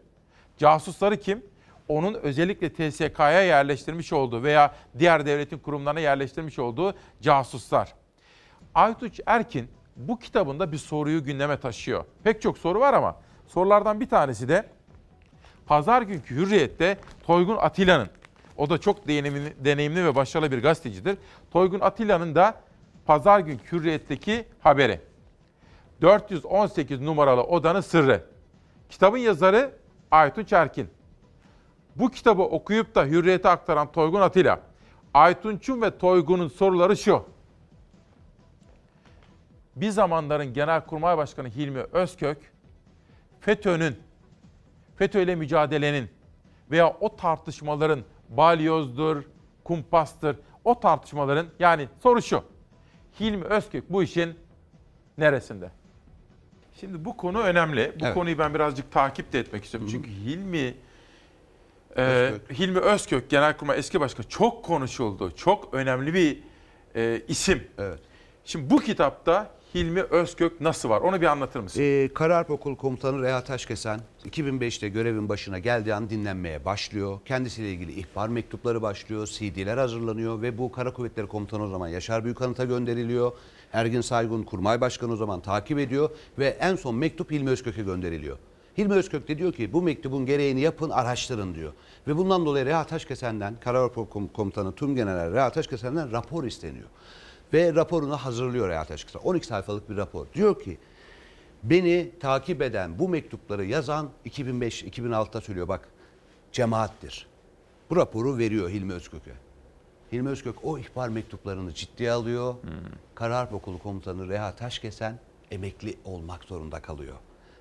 Casusları 0.59 1.17
kim? 1.17 1.43
Onun 1.89 2.15
özellikle 2.15 2.73
TSK'ya 2.73 3.43
yerleştirmiş 3.43 4.13
olduğu 4.13 4.43
veya 4.43 4.75
diğer 4.99 5.27
devletin 5.27 5.59
kurumlarına 5.59 6.01
yerleştirmiş 6.01 6.59
olduğu 6.59 6.95
casuslar. 7.21 7.95
Aytunç 8.75 9.21
Erkin 9.27 9.69
bu 9.97 10.19
kitabında 10.19 10.73
bir 10.73 10.79
soruyu 10.79 11.25
gündeme 11.25 11.61
taşıyor. 11.61 12.05
Pek 12.25 12.43
çok 12.43 12.59
soru 12.59 12.81
var 12.81 12.95
ama 12.95 13.17
sorulardan 13.51 14.01
bir 14.01 14.09
tanesi 14.09 14.49
de 14.49 14.67
pazar 15.67 16.03
günkü 16.03 16.37
Hürriyet'te 16.37 16.99
Toygun 17.27 17.57
Atilla'nın, 17.57 18.09
o 18.57 18.71
da 18.71 18.79
çok 18.79 19.09
deneyimli, 19.09 19.65
deneyimli 19.65 20.05
ve 20.05 20.15
başarılı 20.15 20.53
bir 20.53 20.63
gazetecidir. 20.63 21.19
Toygun 21.51 21.81
Atilla'nın 21.81 22.35
da 22.35 22.55
pazar 23.07 23.41
günkü 23.41 23.77
Hürriyet'teki 23.77 24.45
haberi. 24.61 25.01
418 26.01 27.01
numaralı 27.01 27.43
odanın 27.43 27.81
sırrı. 27.81 28.25
Kitabın 28.89 29.19
yazarı 29.19 29.73
Aytun 30.11 30.45
Çerkin. 30.45 30.89
Bu 31.97 32.11
kitabı 32.11 32.43
okuyup 32.43 32.95
da 32.95 33.05
Hürriyet'e 33.05 33.49
aktaran 33.49 33.93
Toygun 33.93 34.21
Atilla. 34.21 34.61
Aytunç'un 35.15 35.83
ve 35.83 35.99
Toygun'un 35.99 36.49
soruları 36.49 36.97
şu. 36.97 37.25
Bir 39.77 39.91
zamanların 39.91 40.53
Genelkurmay 40.55 41.17
Başkanı 41.17 41.49
Hilmi 41.49 41.81
Özkök, 41.81 42.39
FETÖ'nün, 43.41 43.97
FETÖ 44.97 45.23
ile 45.23 45.35
mücadelenin 45.35 46.09
veya 46.71 46.97
o 47.01 47.17
tartışmaların 47.17 48.01
balyozdur, 48.29 49.23
kumpastır, 49.65 50.37
o 50.65 50.81
tartışmaların 50.81 51.47
yani 51.59 51.89
soru 52.03 52.23
şu. 52.23 52.45
Hilmi 53.21 53.45
Özkök 53.45 53.93
bu 53.93 54.03
işin 54.03 54.35
neresinde? 55.19 55.71
Şimdi 56.81 57.05
bu 57.05 57.17
konu 57.17 57.41
önemli. 57.41 57.93
Bu 58.01 58.05
evet. 58.05 58.15
konuyu 58.15 58.39
ben 58.39 58.55
birazcık 58.55 58.93
takip 58.93 59.33
de 59.33 59.39
etmek 59.39 59.65
istiyorum. 59.65 59.89
Hı-hı. 59.89 59.97
Çünkü 59.97 60.11
Hilmi 60.11 60.75
e, 61.97 62.33
Hilmi 62.51 62.79
Özkök 62.79 63.31
Genelkurmay 63.31 63.79
eski 63.79 64.01
başkan 64.01 64.23
çok 64.23 64.65
konuşuldu. 64.65 65.33
Çok 65.37 65.75
önemli 65.75 66.15
bir 66.15 66.39
e, 66.95 67.23
isim. 67.29 67.65
Evet. 67.79 67.99
Şimdi 68.45 68.71
bu 68.71 68.79
kitapta 68.81 69.51
Hilmi 69.75 70.03
Özkök 70.03 70.61
nasıl 70.61 70.89
var? 70.89 71.01
Onu 71.01 71.21
bir 71.21 71.27
anlatır 71.27 71.61
mısın? 71.61 71.83
Ee, 71.83 72.09
Kararp 72.15 72.51
Okul 72.51 72.77
Komutanı 72.77 73.23
Reha 73.23 73.45
Taşkesen 73.45 74.01
2005'te 74.31 74.89
görevin 74.89 75.29
başına 75.29 75.59
geldiği 75.59 75.95
an 75.95 76.11
dinlenmeye 76.11 76.65
başlıyor. 76.65 77.19
Kendisiyle 77.25 77.71
ilgili 77.71 77.93
ihbar 77.93 78.29
mektupları 78.29 78.83
başlıyor, 78.83 79.27
CD'ler 79.27 79.79
hazırlanıyor 79.79 80.43
ve 80.43 80.59
bu 80.59 80.73
Kara 80.73 80.93
Kuvvetleri 80.93 81.27
Komutanı 81.27 81.65
o 81.65 81.69
zaman 81.69 81.89
Yaşar 81.89 82.25
Büyükanıt'a 82.25 82.65
gönderiliyor. 82.65 83.33
Ergin 83.73 84.01
Saygun 84.01 84.43
Kurmay 84.43 84.81
Başkanı 84.81 85.13
o 85.13 85.17
zaman 85.17 85.41
takip 85.41 85.79
ediyor 85.79 86.11
ve 86.39 86.47
en 86.47 86.77
son 86.77 86.95
mektup 86.95 87.31
Hilmi 87.31 87.51
Özkök'e 87.51 87.83
gönderiliyor. 87.83 88.37
Hilmi 88.79 88.95
Özkök 88.95 89.29
de 89.29 89.39
diyor 89.39 89.53
ki 89.53 89.73
bu 89.73 89.83
mektubun 89.83 90.27
gereğini 90.27 90.61
yapın 90.61 90.91
araştırın 90.91 91.55
diyor. 91.55 91.73
Ve 92.07 92.17
bundan 92.17 92.47
dolayı 92.47 92.67
Reha 92.67 92.85
Taşkesen'den 92.85 93.55
Kararp 93.61 93.95
Komutanı 94.35 94.75
Tüm 94.75 94.95
General 94.95 95.33
Reha 95.33 95.51
Taşkesen'den 95.51 96.13
rapor 96.13 96.45
isteniyor. 96.45 96.87
Ve 97.53 97.75
raporunu 97.75 98.17
hazırlıyor 98.17 98.69
Reha 98.69 98.85
Taşkesen. 98.85 99.21
12 99.21 99.47
sayfalık 99.47 99.91
bir 99.91 99.97
rapor. 99.97 100.27
Diyor 100.35 100.61
ki 100.61 100.79
beni 101.63 102.11
takip 102.21 102.63
eden 102.63 102.99
bu 102.99 103.09
mektupları 103.09 103.65
yazan 103.65 104.11
2005-2006'da 104.27 105.41
söylüyor 105.41 105.69
bak 105.69 105.89
cemaattir. 106.53 107.27
Bu 107.91 107.97
raporu 107.97 108.39
veriyor 108.39 108.71
Hilmi 108.71 108.93
Özkök'e. 108.93 109.33
Hilmi 110.13 110.29
Özkök 110.29 110.65
o 110.65 110.79
ihbar 110.79 111.09
mektuplarını 111.09 111.75
ciddiye 111.75 112.13
alıyor. 112.13 112.55
Kara 113.15 113.39
Harp 113.39 113.55
Okulu 113.55 113.79
Komutanı 113.79 114.29
Reha 114.29 114.57
Taşkesen 114.57 115.19
emekli 115.51 115.97
olmak 116.05 116.45
zorunda 116.45 116.83
kalıyor. 116.83 117.17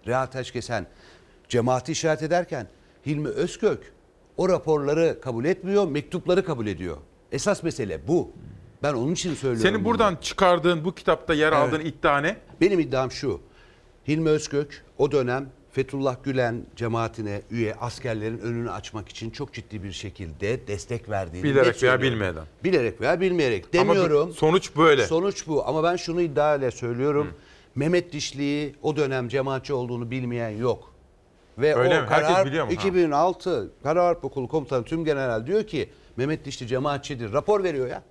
Reha 0.08 0.30
Taşkesen 0.30 0.88
cemaati 1.50 1.92
işaret 1.92 2.24
ederken 2.24 2.68
Hilmi 3.06 3.28
Özkök 3.28 3.94
o 4.38 4.50
raporları 4.50 5.22
kabul 5.22 5.46
etmiyor, 5.46 5.88
mektupları 5.88 6.46
kabul 6.46 6.68
ediyor. 6.68 6.98
Esas 7.32 7.64
mesele 7.64 8.08
bu. 8.08 8.32
Ben 8.84 8.94
onun 8.94 9.12
için 9.14 9.34
söylüyorum. 9.36 9.62
Senin 9.70 9.80
bunu. 9.80 9.86
buradan 9.86 10.16
çıkardığın 10.22 10.86
bu 10.86 10.96
kitapta 10.96 11.34
yer 11.34 11.48
Evet. 11.54 11.58
aldığın 11.58 11.80
iddia 11.86 12.18
ne? 12.22 12.38
Benim 12.62 12.80
iddiam 12.80 13.12
şu. 13.12 13.42
Hilmi 14.08 14.30
Özkök 14.30 14.86
o 14.98 15.12
dönem 15.12 15.50
Fethullah 15.72 16.16
Gülen 16.24 16.66
cemaatine 16.76 17.42
üye 17.52 17.76
askerlerin 17.76 18.40
önünü 18.40 18.72
açmak 18.72 19.10
için 19.10 19.30
çok 19.30 19.54
ciddi 19.54 19.84
bir 19.84 19.92
şekilde 19.92 20.68
destek 20.68 21.10
verdiğini 21.10 21.44
Bilerek 21.44 21.84
veya 21.84 22.02
bilmeden. 22.02 22.44
Bilerek 22.64 23.02
veya 23.02 23.22
bilmeyerek 23.22 23.66
Ama 23.66 23.96
demiyorum. 23.96 24.34
sonuç 24.34 24.76
böyle. 24.78 25.06
Sonuç 25.08 25.48
bu 25.48 25.68
ama 25.68 25.84
ben 25.84 25.96
şunu 25.96 26.22
iddia 26.22 26.56
ile 26.56 26.72
söylüyorum. 26.72 27.34
Mehmet 27.76 28.14
Dişli'yi 28.14 28.76
o 28.82 28.96
dönem 28.96 29.28
cemaatçi 29.28 29.74
olduğunu 29.74 30.12
bilmeyen 30.12 30.50
yok. 30.50 30.94
Ve 31.58 31.76
Öyle 31.76 32.00
o 32.00 32.02
mi? 32.02 32.08
Herkes 32.10 32.28
karar 32.28 32.46
biliyor 32.46 32.66
mu? 32.66 32.72
Ha. 32.72 32.74
2006 32.74 33.72
Kara 33.84 34.06
Harp 34.06 34.26
Okulu 34.26 34.48
Komutanı 34.48 34.84
Tüm 34.84 35.06
General 35.06 35.48
diyor 35.48 35.64
ki 35.68 35.90
Mehmet 36.18 36.46
Dişli 36.46 36.68
cemaatçidir. 36.68 37.34
Rapor 37.34 37.64
veriyor 37.64 37.88
ya. 37.88 38.04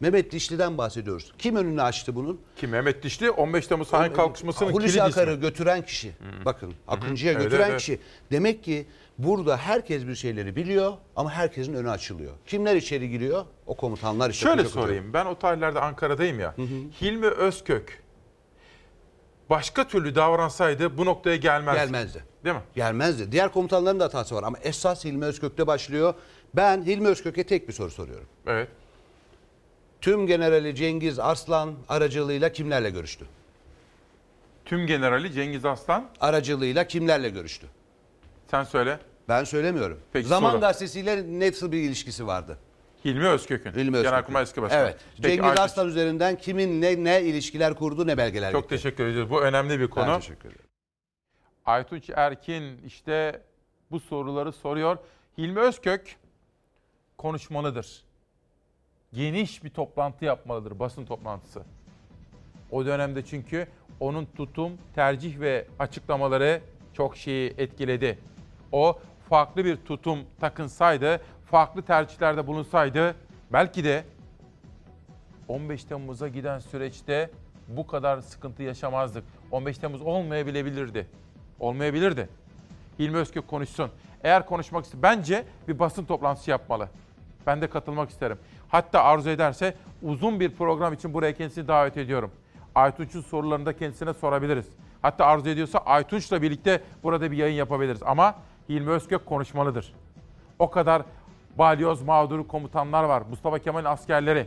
Mehmet 0.00 0.32
Dişli'den 0.32 0.78
bahsediyoruz. 0.78 1.32
Kim 1.38 1.56
önünü 1.56 1.82
açtı 1.82 2.14
bunun? 2.14 2.40
Ki 2.56 2.66
Mehmet 2.66 3.02
Dişli 3.02 3.30
15 3.30 3.66
Temmuz 3.66 3.88
sahne 3.88 4.12
kalkışmasının 4.12 4.70
Hulusi 4.72 4.86
kilidi 4.86 5.02
Akar'ı 5.02 5.30
ismi. 5.30 5.40
götüren 5.40 5.82
kişi. 5.84 6.12
Bakın 6.44 6.74
Akıncı'ya 6.88 7.32
Evet, 7.32 7.42
götüren 7.42 7.70
evet. 7.70 7.78
kişi. 7.80 8.00
Demek 8.30 8.64
ki 8.64 8.86
burada 9.18 9.56
herkes 9.56 10.06
bir 10.06 10.14
şeyleri 10.14 10.56
biliyor 10.56 10.92
ama 11.16 11.30
herkesin 11.30 11.74
önü 11.74 11.90
açılıyor. 11.90 12.32
Kimler 12.46 12.76
içeri 12.76 13.10
giriyor? 13.10 13.44
O 13.66 13.76
komutanlar 13.76 14.30
işte. 14.30 14.46
Şöyle 14.48 14.64
sorayım. 14.64 15.12
Ben 15.12 15.26
o 15.26 15.38
tarihlerde 15.38 15.80
Ankara'dayım 15.80 16.40
ya. 16.40 16.54
Hilmi 17.00 17.26
Özkök 17.26 18.02
başka 19.50 19.88
türlü 19.88 20.14
davransaydı 20.14 20.98
bu 20.98 21.04
noktaya 21.06 21.36
gelmezdi. 21.36 21.78
Gelmezdi. 21.80 22.24
Değil 22.44 22.56
mi? 22.56 22.62
Gelmezdi. 22.74 23.32
Diğer 23.32 23.52
komutanların 23.52 24.00
da 24.00 24.04
hatası 24.04 24.34
var 24.34 24.42
ama 24.42 24.58
esas 24.62 25.04
Hilmi 25.04 25.24
Özkök'te 25.24 25.66
başlıyor. 25.66 26.14
Ben 26.54 26.82
Hilmi 26.82 27.08
Özkök'e 27.08 27.44
tek 27.44 27.68
bir 27.68 27.72
soru 27.72 27.90
soruyorum. 27.90 28.26
Evet. 28.46 28.68
Tüm 30.00 30.26
Generali 30.26 30.74
Cengiz 30.74 31.18
Arslan 31.18 31.74
aracılığıyla 31.88 32.52
kimlerle 32.52 32.90
görüştü? 32.90 33.24
Tüm 34.64 34.86
generali 34.86 35.32
Cengiz 35.32 35.64
Aslan 35.64 36.08
Aracılığıyla 36.20 36.86
kimlerle 36.86 37.28
görüştü? 37.28 37.66
sen 38.50 38.62
söyle. 38.64 38.98
Ben 39.28 39.44
söylemiyorum. 39.44 40.00
Peki, 40.12 40.28
Zaman 40.28 40.50
sonra. 40.50 40.60
gazetesiyle 40.60 41.40
nasıl 41.40 41.72
bir 41.72 41.78
ilişkisi 41.82 42.26
vardı? 42.26 42.58
Hilmi 43.04 43.26
Özkök'ün. 43.28 43.70
Hilmi 43.72 43.96
Özkök'ün. 43.96 44.10
Genelkurmay 44.10 44.42
eski 44.42 44.62
başkanı. 44.62 44.80
Evet. 44.82 44.96
Peki, 45.16 45.22
Cengiz 45.28 45.44
Aytaç, 45.44 45.58
Arslan 45.58 45.88
üzerinden 45.88 46.36
kimin 46.38 46.82
ne, 46.82 47.04
ne 47.04 47.22
ilişkiler 47.22 47.74
kurdu 47.74 48.06
ne 48.06 48.16
belgeler 48.18 48.52
Çok 48.52 48.62
getirdi? 48.62 48.82
teşekkür 48.82 49.06
ediyoruz. 49.06 49.30
Bu 49.30 49.42
önemli 49.42 49.80
bir 49.80 49.90
konu. 49.90 50.06
Ben 50.06 50.20
teşekkür 50.20 50.48
ederim. 50.48 50.64
Aytunç 51.66 52.10
Erkin 52.16 52.82
işte 52.86 53.42
bu 53.90 54.00
soruları 54.00 54.52
soruyor. 54.52 54.98
Hilmi 55.38 55.60
Özkök 55.60 56.16
konuşmalıdır. 57.18 58.04
Geniş 59.16 59.64
bir 59.64 59.70
toplantı 59.70 60.24
yapmalıdır, 60.24 60.78
basın 60.78 61.04
toplantısı. 61.04 61.62
O 62.70 62.86
dönemde 62.86 63.24
çünkü 63.24 63.66
onun 64.00 64.26
tutum, 64.36 64.72
tercih 64.94 65.40
ve 65.40 65.66
açıklamaları 65.78 66.60
çok 66.92 67.16
şeyi 67.16 67.54
etkiledi. 67.58 68.18
O 68.72 68.98
farklı 69.28 69.64
bir 69.64 69.76
tutum 69.76 70.18
takınsaydı, 70.40 71.20
farklı 71.50 71.82
tercihlerde 71.82 72.46
bulunsaydı 72.46 73.14
belki 73.52 73.84
de 73.84 74.04
15 75.48 75.84
Temmuz'a 75.84 76.28
giden 76.28 76.58
süreçte 76.58 77.30
bu 77.68 77.86
kadar 77.86 78.20
sıkıntı 78.20 78.62
yaşamazdık. 78.62 79.24
15 79.50 79.78
Temmuz 79.78 80.02
olmayabilebilirdi. 80.02 81.06
Olmayabilirdi. 81.60 82.28
Hilmi 82.98 83.16
Özkök 83.16 83.48
konuşsun. 83.48 83.90
Eğer 84.24 84.46
konuşmak 84.46 84.84
ister, 84.84 85.02
bence 85.02 85.44
bir 85.68 85.78
basın 85.78 86.04
toplantısı 86.04 86.50
yapmalı. 86.50 86.88
Ben 87.46 87.62
de 87.62 87.70
katılmak 87.70 88.10
isterim. 88.10 88.38
Hatta 88.68 89.04
arzu 89.04 89.30
ederse 89.30 89.74
uzun 90.02 90.40
bir 90.40 90.54
program 90.54 90.92
için 90.92 91.14
buraya 91.14 91.34
kendisini 91.34 91.68
davet 91.68 91.96
ediyorum. 91.96 92.30
Aytunç'un 92.74 93.20
sorularını 93.20 93.66
da 93.66 93.76
kendisine 93.76 94.14
sorabiliriz. 94.14 94.66
Hatta 95.02 95.26
arzu 95.26 95.48
ediyorsa 95.48 95.78
Aytunç'la 95.78 96.42
birlikte 96.42 96.82
burada 97.02 97.30
bir 97.30 97.36
yayın 97.36 97.54
yapabiliriz. 97.54 98.02
Ama 98.02 98.34
Hilmi 98.68 98.90
Özkök 98.90 99.26
konuşmalıdır. 99.26 99.92
O 100.58 100.70
kadar 100.70 101.02
balyoz 101.58 102.02
mağduru 102.02 102.48
komutanlar 102.48 103.04
var. 103.04 103.22
Mustafa 103.30 103.58
Kemal'in 103.58 103.84
askerleri. 103.84 104.46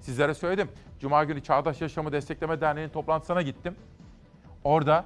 Sizlere 0.00 0.34
söyledim. 0.34 0.68
Cuma 1.00 1.24
günü 1.24 1.42
Çağdaş 1.42 1.80
Yaşamı 1.80 2.12
Destekleme 2.12 2.60
Derneği'nin 2.60 2.92
toplantısına 2.92 3.42
gittim. 3.42 3.76
Orada 4.64 5.04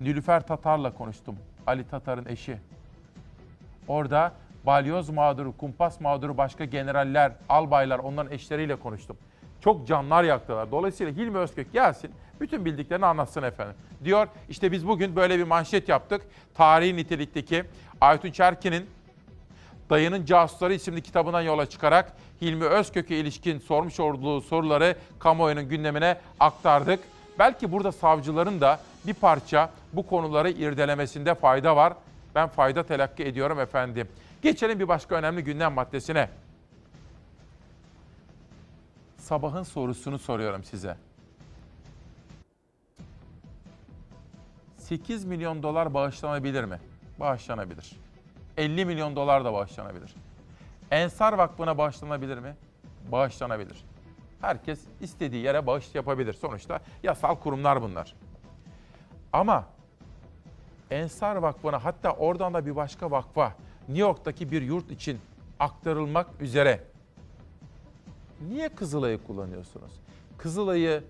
Nilüfer 0.00 0.46
Tatar'la 0.46 0.94
konuştum. 0.94 1.36
Ali 1.66 1.88
Tatar'ın 1.88 2.26
eşi. 2.26 2.58
Orada 3.88 4.32
balyoz 4.66 5.10
mağduru, 5.10 5.56
kumpas 5.56 6.00
mağduru 6.00 6.36
başka 6.36 6.64
generaller, 6.64 7.32
albaylar, 7.48 7.98
onların 7.98 8.32
eşleriyle 8.32 8.76
konuştum. 8.76 9.16
Çok 9.60 9.86
canlar 9.88 10.24
yaktılar. 10.24 10.70
Dolayısıyla 10.70 11.12
Hilmi 11.12 11.38
Özkök 11.38 11.72
gelsin, 11.72 12.10
bütün 12.40 12.64
bildiklerini 12.64 13.06
anlatsın 13.06 13.42
efendim. 13.42 13.74
Diyor 14.04 14.28
işte 14.48 14.72
biz 14.72 14.88
bugün 14.88 15.16
böyle 15.16 15.38
bir 15.38 15.44
manşet 15.44 15.88
yaptık. 15.88 16.22
Tarihi 16.54 16.96
nitelikteki 16.96 17.64
Aytun 18.00 18.30
Çerkin'in 18.30 18.86
Dayının 19.90 20.24
Casusları 20.24 20.74
isimli 20.74 21.02
kitabından 21.02 21.40
yola 21.40 21.66
çıkarak 21.66 22.12
Hilmi 22.40 22.64
Özkök'e 22.64 23.16
ilişkin 23.16 23.58
sormuş 23.58 24.00
olduğu 24.00 24.40
soruları 24.40 24.96
kamuoyunun 25.18 25.68
gündemine 25.68 26.16
aktardık. 26.40 27.00
Belki 27.38 27.72
burada 27.72 27.92
savcıların 27.92 28.60
da 28.60 28.80
bir 29.06 29.14
parça 29.14 29.70
bu 29.92 30.06
konuları 30.06 30.50
irdelemesinde 30.50 31.34
fayda 31.34 31.76
var. 31.76 31.92
Ben 32.34 32.48
fayda 32.48 32.82
telakki 32.82 33.24
ediyorum 33.24 33.60
efendim. 33.60 34.08
Geçelim 34.42 34.80
bir 34.80 34.88
başka 34.88 35.14
önemli 35.14 35.44
gündem 35.44 35.72
maddesine. 35.72 36.30
Sabahın 39.16 39.62
sorusunu 39.62 40.18
soruyorum 40.18 40.64
size. 40.64 40.96
8 44.78 45.24
milyon 45.24 45.62
dolar 45.62 45.94
bağışlanabilir 45.94 46.64
mi? 46.64 46.80
Bağışlanabilir. 47.20 47.92
50 48.56 48.84
milyon 48.84 49.16
dolar 49.16 49.44
da 49.44 49.52
bağışlanabilir. 49.52 50.14
Ensar 50.90 51.32
Vakfı'na 51.32 51.78
bağışlanabilir 51.78 52.38
mi? 52.38 52.56
Bağışlanabilir. 53.12 53.84
Herkes 54.40 54.80
istediği 55.00 55.44
yere 55.44 55.66
bağış 55.66 55.94
yapabilir. 55.94 56.32
Sonuçta 56.32 56.80
yasal 57.02 57.36
kurumlar 57.36 57.82
bunlar. 57.82 58.14
Ama 59.32 59.64
Ensar 60.90 61.36
Vakfı'na 61.36 61.84
hatta 61.84 62.12
oradan 62.12 62.54
da 62.54 62.66
bir 62.66 62.76
başka 62.76 63.10
vakfa 63.10 63.54
New 63.88 64.00
York'taki 64.00 64.50
bir 64.50 64.62
yurt 64.62 64.90
için 64.90 65.18
aktarılmak 65.60 66.26
üzere 66.40 66.84
niye 68.48 68.68
Kızılay'ı 68.68 69.18
kullanıyorsunuz? 69.26 69.92
Kızılay'ı 70.38 71.04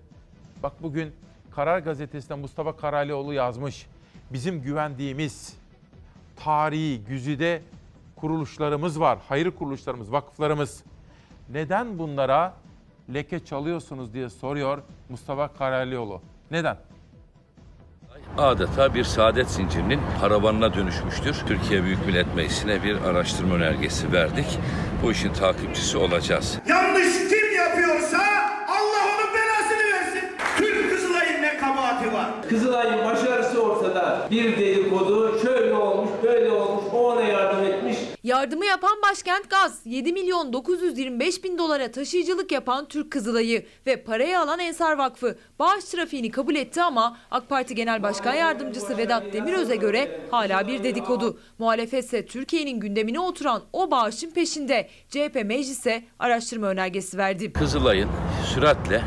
bak 0.63 0.73
bugün 0.83 1.13
Karar 1.51 1.79
Gazetesi'nde 1.79 2.35
Mustafa 2.35 2.77
Karalioğlu 2.77 3.33
yazmış. 3.33 3.87
Bizim 4.33 4.61
güvendiğimiz 4.61 5.57
tarihi, 6.35 7.03
güzide 7.03 7.61
kuruluşlarımız 8.15 8.99
var. 8.99 9.19
Hayır 9.27 9.51
kuruluşlarımız, 9.51 10.11
vakıflarımız. 10.11 10.83
Neden 11.49 11.99
bunlara 11.99 12.53
leke 13.13 13.45
çalıyorsunuz 13.45 14.13
diye 14.13 14.29
soruyor 14.29 14.81
Mustafa 15.09 15.47
Karalioğlu. 15.47 16.21
Neden? 16.51 16.77
Adeta 18.37 18.93
bir 18.93 19.03
saadet 19.03 19.49
zincirinin 19.49 19.99
paravanına 20.21 20.73
dönüşmüştür. 20.73 21.35
Türkiye 21.47 21.83
Büyük 21.83 22.05
Millet 22.05 22.35
Meclisi'ne 22.35 22.83
bir 22.83 23.01
araştırma 23.01 23.55
önergesi 23.55 24.13
verdik. 24.13 24.59
Bu 25.03 25.11
işin 25.11 25.33
takipçisi 25.33 25.97
olacağız. 25.97 26.59
Yanlış 26.67 27.13
kim 27.29 27.55
yapıyorsa 27.55 28.17
Allah 28.67 29.01
onun 29.05 29.33
belasını 29.33 29.93
versin. 29.93 30.29
Türk 30.57 30.91
Kızılay'ın 30.91 31.41
ne 31.41 31.57
kabahati 31.57 32.13
var? 32.13 32.25
Kızılay'ın 32.49 33.05
başarısı 33.05 33.61
ortada. 33.61 34.27
Bir 34.31 34.57
dedikodu 34.57 35.39
şöyle 35.43 35.73
olmuş, 35.73 36.09
böyle 36.23 36.51
olmuş, 36.51 36.83
o 36.93 37.11
ona 37.11 37.21
yardım 37.21 37.63
etmiş. 37.63 37.97
Yardımı 38.39 38.65
yapan 38.65 38.97
Başkent 39.09 39.49
Gaz, 39.49 39.79
7 39.85 40.13
milyon 40.13 40.53
925 40.53 41.43
bin 41.43 41.57
dolara 41.57 41.91
taşıyıcılık 41.91 42.51
yapan 42.51 42.87
Türk 42.87 43.11
Kızılay'ı 43.11 43.65
ve 43.87 44.03
parayı 44.03 44.39
alan 44.39 44.59
Ensar 44.59 44.97
Vakfı 44.97 45.37
bağış 45.59 45.83
trafiğini 45.83 46.31
kabul 46.31 46.55
etti 46.55 46.81
ama 46.81 47.17
AK 47.31 47.49
Parti 47.49 47.75
Genel 47.75 48.03
Başkan 48.03 48.33
Yardımcısı 48.33 48.97
Vedat 48.97 49.33
Demiröz'e 49.33 49.75
göre 49.75 50.21
hala 50.31 50.67
bir 50.67 50.83
dedikodu. 50.83 51.39
Muhalefetse 51.57 52.25
Türkiye'nin 52.25 52.79
gündemine 52.79 53.19
oturan 53.19 53.61
o 53.73 53.91
bağışın 53.91 54.31
peşinde 54.31 54.89
CHP 55.09 55.45
meclise 55.45 56.03
araştırma 56.19 56.67
önergesi 56.67 57.17
verdi. 57.17 57.53
Kızılay'ın 57.53 58.09
süratle 58.53 59.01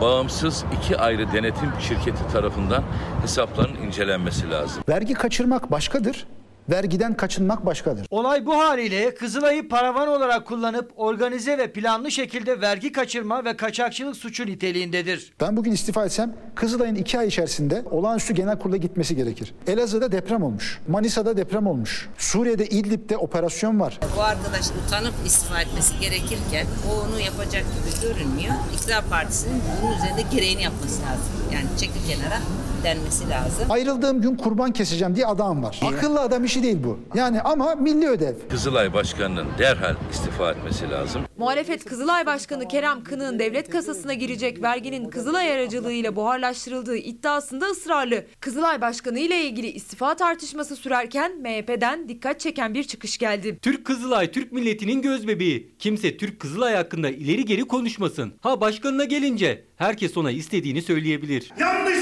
bağımsız 0.00 0.64
iki 0.78 0.96
ayrı 0.96 1.32
denetim 1.32 1.72
şirketi 1.80 2.32
tarafından 2.32 2.84
hesapların 3.22 3.74
incelenmesi 3.74 4.50
lazım. 4.50 4.82
Vergi 4.88 5.14
kaçırmak 5.14 5.70
başkadır. 5.70 6.26
Vergiden 6.70 7.14
kaçınmak 7.14 7.66
başkadır. 7.66 8.06
Olay 8.10 8.46
bu 8.46 8.54
haliyle 8.58 9.14
Kızılay'ı 9.14 9.68
paravan 9.68 10.08
olarak 10.08 10.46
kullanıp 10.46 10.92
organize 10.96 11.58
ve 11.58 11.72
planlı 11.72 12.10
şekilde 12.10 12.60
vergi 12.60 12.92
kaçırma 12.92 13.44
ve 13.44 13.56
kaçakçılık 13.56 14.16
suçu 14.16 14.46
niteliğindedir. 14.46 15.32
Ben 15.40 15.56
bugün 15.56 15.72
istifa 15.72 16.04
etsem 16.04 16.34
Kızılay'ın 16.54 16.94
iki 16.94 17.18
ay 17.18 17.26
içerisinde 17.28 17.82
olağanüstü 17.90 18.34
genel 18.34 18.58
kurula 18.58 18.76
gitmesi 18.76 19.16
gerekir. 19.16 19.54
Elazığ'da 19.66 20.12
deprem 20.12 20.42
olmuş. 20.42 20.80
Manisa'da 20.88 21.36
deprem 21.36 21.66
olmuş. 21.66 22.08
Suriye'de 22.18 22.66
İdlib'de 22.66 23.16
operasyon 23.16 23.80
var. 23.80 24.00
Bu 24.16 24.22
arkadaş 24.22 24.66
utanıp 24.86 25.14
istifa 25.26 25.60
etmesi 25.60 26.00
gerekirken 26.00 26.66
o 26.90 27.06
onu 27.08 27.20
yapacak 27.20 27.62
gibi 27.62 28.02
görünmüyor. 28.02 28.54
İktidar 28.74 29.04
Partisi'nin 29.04 29.62
bunun 29.82 29.96
üzerinde 29.96 30.22
gereğini 30.36 30.62
yapması 30.62 31.02
lazım. 31.02 31.32
Yani 31.52 31.66
çekil 31.78 32.08
kenara 32.08 32.38
denmesi 32.86 33.30
lazım. 33.30 33.70
Ayrıldığım 33.70 34.20
gün 34.22 34.36
kurban 34.36 34.72
keseceğim 34.72 35.16
diye 35.16 35.26
adam 35.26 35.62
var. 35.62 35.80
Akıllı 35.82 36.20
adam 36.20 36.44
işi 36.44 36.62
değil 36.62 36.78
bu. 36.84 36.98
Yani 37.14 37.40
ama 37.40 37.74
milli 37.74 38.08
ödev. 38.08 38.34
Kızılay 38.50 38.92
Başkanı'nın 38.92 39.46
derhal 39.58 39.94
istifa 40.12 40.52
etmesi 40.52 40.90
lazım. 40.90 41.22
Muhalefet 41.38 41.84
Kızılay 41.84 42.26
Başkanı 42.26 42.68
Kerem 42.68 43.04
Kınık'ın 43.04 43.38
devlet 43.38 43.70
kasasına 43.70 44.14
girecek 44.14 44.62
verginin 44.62 45.10
Kızılay 45.10 45.52
aracılığıyla 45.52 46.16
buharlaştırıldığı 46.16 46.96
iddiasında 46.96 47.66
ısrarlı. 47.66 48.24
Kızılay 48.40 48.80
Başkanı 48.80 49.18
ile 49.18 49.44
ilgili 49.44 49.66
istifa 49.66 50.16
tartışması 50.16 50.76
sürerken 50.76 51.32
MHP'den 51.40 52.08
dikkat 52.08 52.40
çeken 52.40 52.74
bir 52.74 52.84
çıkış 52.84 53.18
geldi. 53.18 53.58
Türk 53.62 53.84
Kızılay 53.84 54.30
Türk 54.32 54.52
milletinin 54.52 55.02
gözbebeği. 55.02 55.74
Kimse 55.78 56.16
Türk 56.16 56.40
Kızılay 56.40 56.74
hakkında 56.74 57.10
ileri 57.10 57.44
geri 57.44 57.64
konuşmasın. 57.64 58.32
Ha 58.40 58.60
başkanına 58.60 59.04
gelince 59.04 59.64
herkes 59.76 60.16
ona 60.16 60.30
istediğini 60.30 60.82
söyleyebilir. 60.82 61.52
Yanlış 61.60 61.96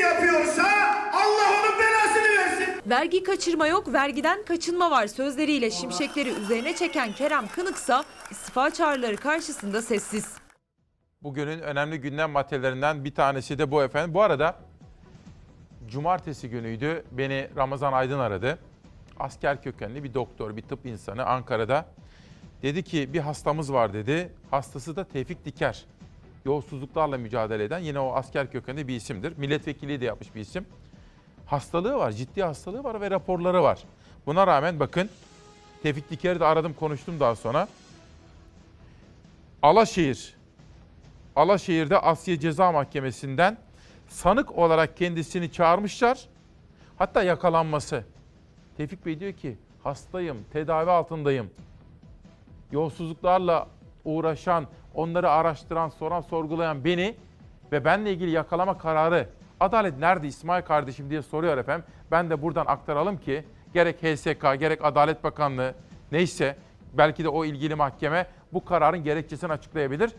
yapıyorsa 0.00 0.62
Allah 1.12 1.50
onun 1.60 1.78
belasını 1.78 2.38
versin. 2.38 2.90
Vergi 2.90 3.22
kaçırma 3.22 3.66
yok, 3.66 3.92
vergiden 3.92 4.44
kaçınma 4.44 4.90
var 4.90 5.06
sözleriyle 5.06 5.70
şimşekleri 5.70 6.28
üzerine 6.30 6.76
çeken 6.76 7.12
Kerem 7.12 7.48
Kınıksa 7.48 8.04
istifa 8.30 8.70
çağrıları 8.70 9.16
karşısında 9.16 9.82
sessiz. 9.82 10.34
Bugünün 11.22 11.60
önemli 11.60 12.00
gündem 12.00 12.30
maddelerinden 12.30 13.04
bir 13.04 13.14
tanesi 13.14 13.58
de 13.58 13.70
bu 13.70 13.82
efendim. 13.82 14.14
Bu 14.14 14.22
arada 14.22 14.56
cumartesi 15.88 16.50
günüydü. 16.50 17.04
Beni 17.12 17.48
Ramazan 17.56 17.92
Aydın 17.92 18.18
aradı. 18.18 18.58
Asker 19.18 19.62
kökenli 19.62 20.04
bir 20.04 20.14
doktor, 20.14 20.56
bir 20.56 20.62
tıp 20.62 20.86
insanı 20.86 21.24
Ankara'da. 21.26 21.86
Dedi 22.62 22.82
ki 22.82 23.12
bir 23.12 23.18
hastamız 23.20 23.72
var 23.72 23.92
dedi. 23.92 24.32
Hastası 24.50 24.96
da 24.96 25.04
Tevfik 25.04 25.44
Diker. 25.44 25.84
Yolsuzluklarla 26.44 27.18
mücadele 27.18 27.64
eden 27.64 27.78
yine 27.78 28.00
o 28.00 28.14
asker 28.14 28.50
kökenli 28.50 28.88
bir 28.88 28.96
isimdir. 28.96 29.34
Milletvekili 29.36 30.00
de 30.00 30.04
yapmış 30.04 30.34
bir 30.34 30.40
isim. 30.40 30.66
Hastalığı 31.46 31.96
var, 31.96 32.12
ciddi 32.12 32.42
hastalığı 32.42 32.84
var 32.84 33.00
ve 33.00 33.10
raporları 33.10 33.62
var. 33.62 33.78
Buna 34.26 34.46
rağmen 34.46 34.80
bakın 34.80 35.10
Tevfik 35.82 36.10
Diker'i 36.10 36.40
de 36.40 36.44
aradım 36.44 36.74
konuştum 36.74 37.20
daha 37.20 37.36
sonra. 37.36 37.68
Alaşehir, 39.62 40.34
Alaşehir'de 41.36 41.98
Asya 41.98 42.40
Ceza 42.40 42.72
Mahkemesi'nden 42.72 43.58
sanık 44.08 44.58
olarak 44.58 44.96
kendisini 44.96 45.52
çağırmışlar. 45.52 46.28
Hatta 46.98 47.22
yakalanması. 47.22 48.04
Tevfik 48.76 49.06
Bey 49.06 49.20
diyor 49.20 49.32
ki 49.32 49.56
hastayım, 49.82 50.44
tedavi 50.52 50.90
altındayım. 50.90 51.50
Yolsuzluklarla 52.72 53.68
uğraşan, 54.04 54.66
onları 54.94 55.30
araştıran, 55.30 55.88
soran, 55.88 56.20
sorgulayan 56.20 56.84
beni 56.84 57.14
ve 57.72 57.84
benle 57.84 58.12
ilgili 58.12 58.30
yakalama 58.30 58.78
kararı 58.78 59.28
adalet 59.60 59.98
nerede 59.98 60.26
İsmail 60.26 60.62
kardeşim 60.62 61.10
diye 61.10 61.22
soruyor 61.22 61.58
efendim. 61.58 61.84
Ben 62.10 62.30
de 62.30 62.42
buradan 62.42 62.66
aktaralım 62.66 63.16
ki 63.16 63.44
gerek 63.74 64.02
HSK, 64.02 64.60
gerek 64.60 64.84
Adalet 64.84 65.24
Bakanlığı 65.24 65.74
neyse 66.12 66.56
belki 66.92 67.24
de 67.24 67.28
o 67.28 67.44
ilgili 67.44 67.74
mahkeme 67.74 68.26
bu 68.52 68.64
kararın 68.64 69.04
gerekçesini 69.04 69.52
açıklayabilir. 69.52 70.10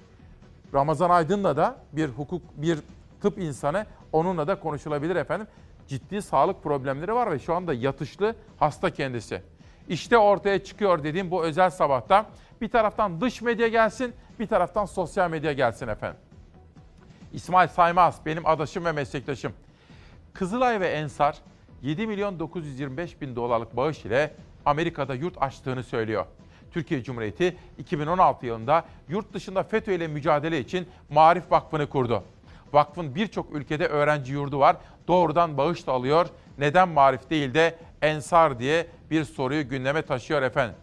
Ramazan 0.74 1.10
Aydın'la 1.10 1.58
da 1.58 1.76
bir 1.94 2.10
hukuk, 2.10 2.42
bir 2.58 2.80
tıp 3.22 3.38
insanı 3.38 3.86
onunla 4.12 4.48
da 4.48 4.60
konuşulabilir 4.60 5.16
efendim. 5.16 5.48
Ciddi 5.88 6.22
sağlık 6.22 6.64
problemleri 6.64 7.14
var 7.14 7.32
ve 7.32 7.40
şu 7.40 7.56
anda 7.56 7.74
yatışlı 7.74 8.36
hasta 8.58 8.90
kendisi. 8.90 9.42
İşte 9.90 10.18
ortaya 10.18 10.64
çıkıyor 10.64 11.04
dediğim 11.04 11.32
bu 11.32 11.44
özel 11.44 11.70
sabahta 11.70 12.26
bir 12.62 12.70
taraftan 12.70 13.22
dış 13.22 13.42
medya 13.42 13.68
gelsin, 13.68 14.14
bir 14.42 14.48
taraftan 14.48 14.86
sosyal 14.86 15.30
medya 15.30 15.54
gelsin 15.54 15.88
efendim. 15.88 16.20
İsmail 17.34 17.68
Saymaz 17.68 18.20
benim 18.26 18.46
adaşım 18.46 18.86
ve 18.86 18.92
meslektaşım. 18.92 19.54
Kızılay 20.34 20.80
ve 20.80 20.88
Ensar 20.88 21.38
7 21.82 22.08
milyon 22.08 22.40
925 22.40 23.22
bin 23.22 23.36
dolarlık 23.36 23.78
bağış 23.78 24.06
ile 24.06 24.34
Amerika'da 24.66 25.16
yurt 25.16 25.42
açtığını 25.42 25.84
söylüyor. 25.84 26.26
Türkiye 26.72 27.04
Cumhuriyeti 27.04 27.58
2016 27.78 28.46
yılında 28.46 28.86
yurt 29.10 29.34
dışında 29.34 29.64
FETÖ 29.64 29.94
ile 29.94 30.08
mücadele 30.08 30.60
için 30.60 30.88
Marif 31.10 31.52
Vakfı'nı 31.52 31.90
kurdu. 31.90 32.24
Vakfın 32.74 33.16
birçok 33.16 33.56
ülkede 33.56 33.88
öğrenci 33.88 34.34
yurdu 34.34 34.60
var. 34.60 34.78
Doğrudan 35.08 35.58
bağış 35.58 35.88
da 35.88 35.92
alıyor. 35.92 36.28
Neden 36.58 36.90
Marif 36.90 37.30
değil 37.30 37.54
de 37.54 37.76
Ensar 38.02 38.60
diye 38.60 38.88
bir 39.12 39.24
soruyu 39.24 39.70
gündeme 39.70 40.02
taşıyor 40.02 40.42
efendim. 40.42 40.76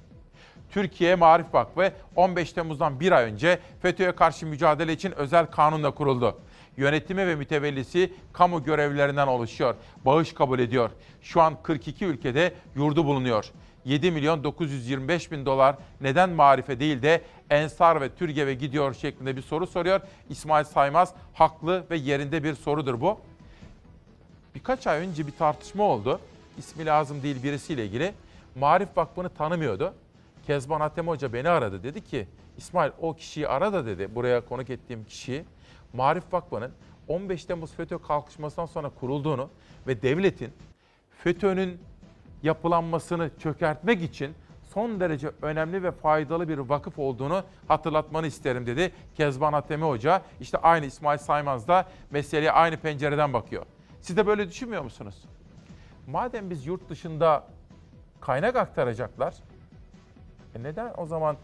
Türkiye 0.71 1.15
Marif 1.15 1.55
Vakfı 1.55 1.93
15 2.17 2.53
Temmuz'dan 2.53 3.01
bir 3.01 3.13
ay 3.13 3.25
önce 3.25 3.59
FETÖ'ye 3.83 4.13
karşı 4.13 4.47
mücadele 4.47 4.93
için 4.93 5.13
özel 5.13 5.47
kanunla 5.47 5.91
kuruldu. 5.91 6.39
Yönetimi 6.77 7.27
ve 7.27 7.35
mütevellisi 7.35 8.13
kamu 8.33 8.65
görevlilerinden 8.65 9.27
oluşuyor. 9.27 9.75
Bağış 10.05 10.33
kabul 10.33 10.59
ediyor. 10.59 10.91
Şu 11.23 11.41
an 11.41 11.63
42 11.63 12.05
ülkede 12.05 12.55
yurdu 12.77 13.05
bulunuyor. 13.05 13.53
7 13.85 14.11
milyon 14.11 14.45
925 14.45 15.33
bin 15.33 15.47
dolar 15.47 15.77
neden 16.01 16.31
marife 16.31 16.81
değil 16.81 17.03
de 17.03 17.23
Ensar 17.51 18.01
ve 18.01 18.09
Türgev'e 18.15 18.55
gidiyor 18.55 18.95
şeklinde 18.95 19.37
bir 19.37 19.43
soru 19.43 19.67
soruyor. 19.67 20.01
İsmail 20.29 20.65
Saymaz 20.65 21.15
haklı 21.35 21.85
ve 21.91 21.97
yerinde 21.97 22.45
bir 22.45 22.55
sorudur 22.55 23.01
bu. 23.01 23.21
Birkaç 24.55 24.87
ay 24.87 24.99
önce 24.99 25.27
bir 25.27 25.33
tartışma 25.33 25.85
oldu. 25.85 26.21
İsmi 26.59 26.87
lazım 26.87 27.23
değil 27.23 27.43
birisiyle 27.43 27.87
ilgili. 27.87 28.13
Marif 28.55 28.89
Vakfı'nı 28.97 29.29
tanımıyordu. 29.29 29.95
Kezban 30.49 30.81
Hatem 30.81 31.09
Hoca 31.09 31.33
beni 31.33 31.49
aradı. 31.49 31.83
Dedi 31.83 32.05
ki 32.05 32.29
İsmail 32.57 32.91
o 33.01 33.15
kişiyi 33.15 33.49
ara 33.49 33.73
da 33.73 33.87
dedi 33.87 34.15
buraya 34.15 34.41
konuk 34.41 34.71
ettiğim 34.71 35.05
kişiyi. 35.05 35.45
Marif 35.93 36.33
Vakfı'nın 36.33 36.73
15 37.09 37.45
Temmuz 37.45 37.73
FETÖ 37.73 37.99
kalkışmasından 37.99 38.67
sonra 38.67 38.91
kurulduğunu 39.01 39.51
ve 39.87 40.03
devletin 40.03 40.53
FETÖ'nün 41.11 41.81
yapılanmasını 42.43 43.31
çökertmek 43.39 44.03
için 44.03 44.35
son 44.75 45.01
derece 45.01 45.31
önemli 45.43 45.83
ve 45.83 45.93
faydalı 45.93 46.49
bir 46.49 46.59
vakıf 46.59 46.99
olduğunu 46.99 47.43
hatırlatmanı 47.69 48.27
isterim 48.27 48.67
dedi 48.67 48.93
Kezban 49.15 49.53
Atemi 49.53 49.85
Hoca. 49.85 50.23
İşte 50.41 50.59
aynı 50.59 50.87
İsmail 50.87 51.19
Saymaz 51.19 51.69
da 51.69 51.89
meseleye 52.11 52.53
aynı 52.53 52.77
pencereden 52.77 53.33
bakıyor. 53.33 53.67
Siz 54.01 54.17
de 54.17 54.27
böyle 54.27 54.49
düşünmüyor 54.49 54.83
musunuz? 54.83 55.25
Madem 56.07 56.51
biz 56.51 56.67
yurt 56.67 56.89
dışında 56.89 57.45
kaynak 58.21 58.57
aktaracaklar, 58.57 59.35
e 60.55 60.63
neden 60.63 60.93
o 60.97 61.07
zaman 61.07 61.37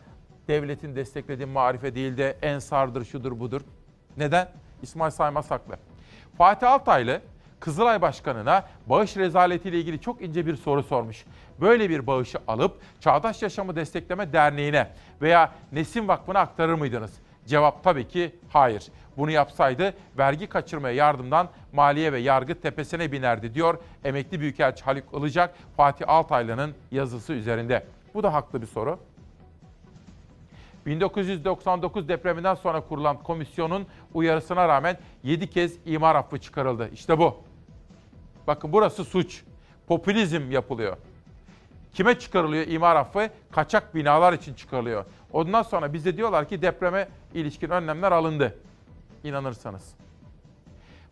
devletin 0.48 0.96
desteklediği 0.96 1.46
marife 1.46 1.94
değil 1.94 2.16
de 2.16 2.36
ensardır, 2.42 3.05
şudur 3.05 3.40
budur? 3.40 3.61
Neden? 4.16 4.48
İsmail 4.82 5.11
Saymaz 5.11 5.50
haklı. 5.50 5.74
Fatih 6.38 6.70
Altaylı 6.70 7.20
Kızılay 7.61 8.02
Başkanı'na 8.02 8.64
bağış 8.86 9.16
rezaletiyle 9.16 9.78
ilgili 9.78 10.00
çok 10.00 10.22
ince 10.22 10.46
bir 10.46 10.57
soru 10.57 10.82
sormuş. 10.82 11.24
Böyle 11.61 11.90
bir 11.90 12.07
bağışı 12.07 12.38
alıp 12.48 12.80
Çağdaş 13.00 13.42
Yaşamı 13.42 13.76
Destekleme 13.76 14.32
Derneği'ne 14.32 14.88
veya 15.22 15.52
Nesin 15.72 16.09
Vakfı'na 16.09 16.38
aktarır 16.38 16.74
mıydınız? 16.74 17.12
Cevap 17.46 17.84
tabii 17.84 18.09
ki 18.09 18.34
hayır. 18.48 18.86
Bunu 19.16 19.30
yapsaydı 19.30 19.94
vergi 20.18 20.46
kaçırmaya 20.46 20.94
yardımdan 20.94 21.48
maliye 21.72 22.12
ve 22.12 22.18
yargı 22.18 22.61
tepesine 22.61 23.12
binerdi 23.12 23.55
diyor 23.55 23.78
emekli 24.05 24.40
büyükelçi 24.40 24.84
Haluk 24.84 25.05
Ilıcak 25.12 25.55
Fatih 25.76 26.09
Altaylı'nın 26.09 26.74
yazısı 26.90 27.32
üzerinde. 27.32 27.86
Bu 28.14 28.22
da 28.22 28.32
haklı 28.32 28.62
bir 28.62 28.66
soru. 28.66 28.98
1999 30.86 32.08
depreminden 32.08 32.54
sonra 32.54 32.80
kurulan 32.80 33.22
komisyonun 33.22 33.86
uyarısına 34.14 34.68
rağmen 34.68 34.98
7 35.22 35.50
kez 35.50 35.76
imar 35.86 36.16
affı 36.16 36.38
çıkarıldı. 36.38 36.90
İşte 36.92 37.18
bu. 37.18 37.36
Bakın 38.46 38.72
burası 38.72 39.04
suç. 39.04 39.42
Popülizm 39.86 40.50
yapılıyor. 40.50 40.96
Kime 41.94 42.18
çıkarılıyor 42.18 42.66
imar 42.66 42.96
affı? 42.96 43.30
Kaçak 43.52 43.94
binalar 43.94 44.32
için 44.32 44.54
çıkarılıyor. 44.54 45.04
Ondan 45.32 45.62
sonra 45.62 45.92
bize 45.92 46.16
diyorlar 46.16 46.48
ki 46.48 46.62
depreme 46.62 47.08
ilişkin 47.34 47.70
önlemler 47.70 48.12
alındı. 48.12 48.58
İnanırsanız. 49.24 49.94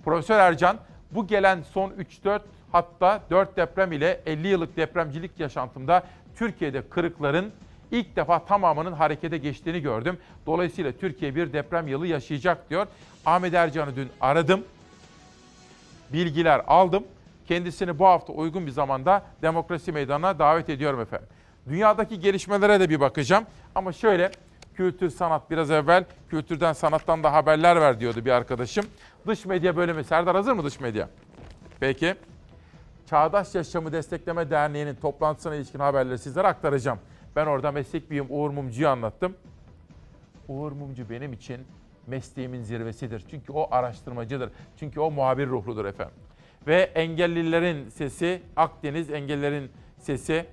Profesör 0.04 0.38
Ercan 0.38 0.76
bu 1.10 1.26
gelen 1.26 1.62
son 1.62 1.90
3-4 1.90 2.40
hatta 2.72 3.22
4 3.30 3.56
deprem 3.56 3.92
ile 3.92 4.20
50 4.26 4.48
yıllık 4.48 4.76
depremcilik 4.76 5.40
yaşantımda 5.40 6.02
Türkiye'de 6.36 6.88
kırıkların 6.88 7.52
ilk 7.90 8.16
defa 8.16 8.44
tamamının 8.44 8.92
harekete 8.92 9.38
geçtiğini 9.38 9.80
gördüm. 9.80 10.18
Dolayısıyla 10.46 10.92
Türkiye 10.92 11.34
bir 11.34 11.52
deprem 11.52 11.88
yılı 11.88 12.06
yaşayacak 12.06 12.70
diyor. 12.70 12.86
Ahmet 13.26 13.54
Ercan'ı 13.54 13.96
dün 13.96 14.08
aradım. 14.20 14.64
Bilgiler 16.12 16.62
aldım. 16.66 17.04
Kendisini 17.48 17.98
bu 17.98 18.06
hafta 18.06 18.32
uygun 18.32 18.66
bir 18.66 18.70
zamanda 18.70 19.22
demokrasi 19.42 19.92
meydanına 19.92 20.38
davet 20.38 20.68
ediyorum 20.68 21.00
efendim. 21.00 21.28
Dünyadaki 21.68 22.20
gelişmelere 22.20 22.80
de 22.80 22.90
bir 22.90 23.00
bakacağım. 23.00 23.44
Ama 23.74 23.92
şöyle 23.92 24.30
kültür 24.74 25.10
sanat 25.10 25.50
biraz 25.50 25.70
evvel 25.70 26.04
kültürden 26.30 26.72
sanattan 26.72 27.22
da 27.22 27.32
haberler 27.32 27.80
ver 27.80 28.00
diyordu 28.00 28.24
bir 28.24 28.30
arkadaşım. 28.30 28.86
Dış 29.26 29.44
medya 29.44 29.76
bölümü. 29.76 30.04
Serdar 30.04 30.36
hazır 30.36 30.52
mı 30.52 30.64
dış 30.64 30.80
medya? 30.80 31.08
Peki. 31.80 32.14
Çağdaş 33.12 33.54
Yaşamı 33.54 33.92
Destekleme 33.92 34.50
Derneği'nin 34.50 34.94
toplantısına 34.94 35.54
ilişkin 35.54 35.78
haberleri 35.78 36.18
sizlere 36.18 36.46
aktaracağım. 36.46 36.98
Ben 37.36 37.46
orada 37.46 37.72
meslek 37.72 38.10
büyüğüm 38.10 38.26
Uğur 38.30 38.50
Mumcu'yu 38.50 38.88
anlattım. 38.88 39.36
Uğur 40.48 40.72
Mumcu 40.72 41.10
benim 41.10 41.32
için 41.32 41.60
mesleğimin 42.06 42.62
zirvesidir. 42.62 43.24
Çünkü 43.30 43.52
o 43.52 43.68
araştırmacıdır. 43.70 44.50
Çünkü 44.76 45.00
o 45.00 45.10
muhabir 45.10 45.46
ruhludur 45.46 45.84
efendim. 45.84 46.14
Ve 46.66 46.80
engellilerin 46.82 47.88
sesi, 47.88 48.42
Akdeniz 48.56 49.10
engellilerin 49.10 49.70
sesi. 49.98 50.46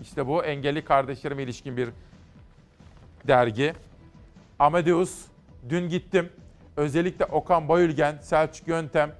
İşte 0.00 0.26
bu 0.26 0.44
engelli 0.44 0.84
kardeşlerime 0.84 1.42
ilişkin 1.42 1.76
bir 1.76 1.88
dergi. 3.28 3.74
Amadeus, 4.58 5.24
dün 5.68 5.88
gittim. 5.88 6.30
Özellikle 6.76 7.24
Okan 7.24 7.68
Bayülgen, 7.68 8.18
Selçuk 8.22 8.68
Yöntem, 8.68 9.14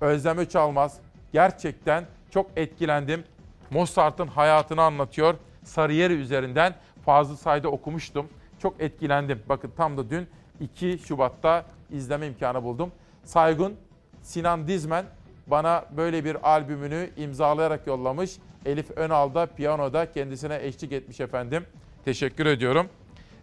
Özlem 0.00 0.38
Öçalmaz. 0.38 1.07
Gerçekten 1.32 2.04
çok 2.30 2.50
etkilendim. 2.56 3.24
Mozart'ın 3.70 4.26
hayatını 4.26 4.82
anlatıyor. 4.82 5.34
Sarıyeri 5.64 6.12
üzerinden 6.12 6.74
Fazıl 7.04 7.36
Say'da 7.36 7.68
okumuştum. 7.68 8.28
Çok 8.58 8.80
etkilendim. 8.80 9.42
Bakın 9.48 9.72
tam 9.76 9.96
da 9.96 10.10
dün 10.10 10.28
2 10.60 10.98
Şubat'ta 10.98 11.64
izleme 11.90 12.26
imkanı 12.26 12.62
buldum. 12.62 12.92
Saygun 13.24 13.76
Sinan 14.22 14.68
Dizmen 14.68 15.04
bana 15.46 15.84
böyle 15.96 16.24
bir 16.24 16.50
albümünü 16.50 17.10
imzalayarak 17.16 17.86
yollamış. 17.86 18.30
Elif 18.66 18.90
Önal'da 18.90 19.46
piyanoda 19.46 20.12
kendisine 20.12 20.58
eşlik 20.62 20.92
etmiş 20.92 21.20
efendim. 21.20 21.64
Teşekkür 22.04 22.46
ediyorum. 22.46 22.88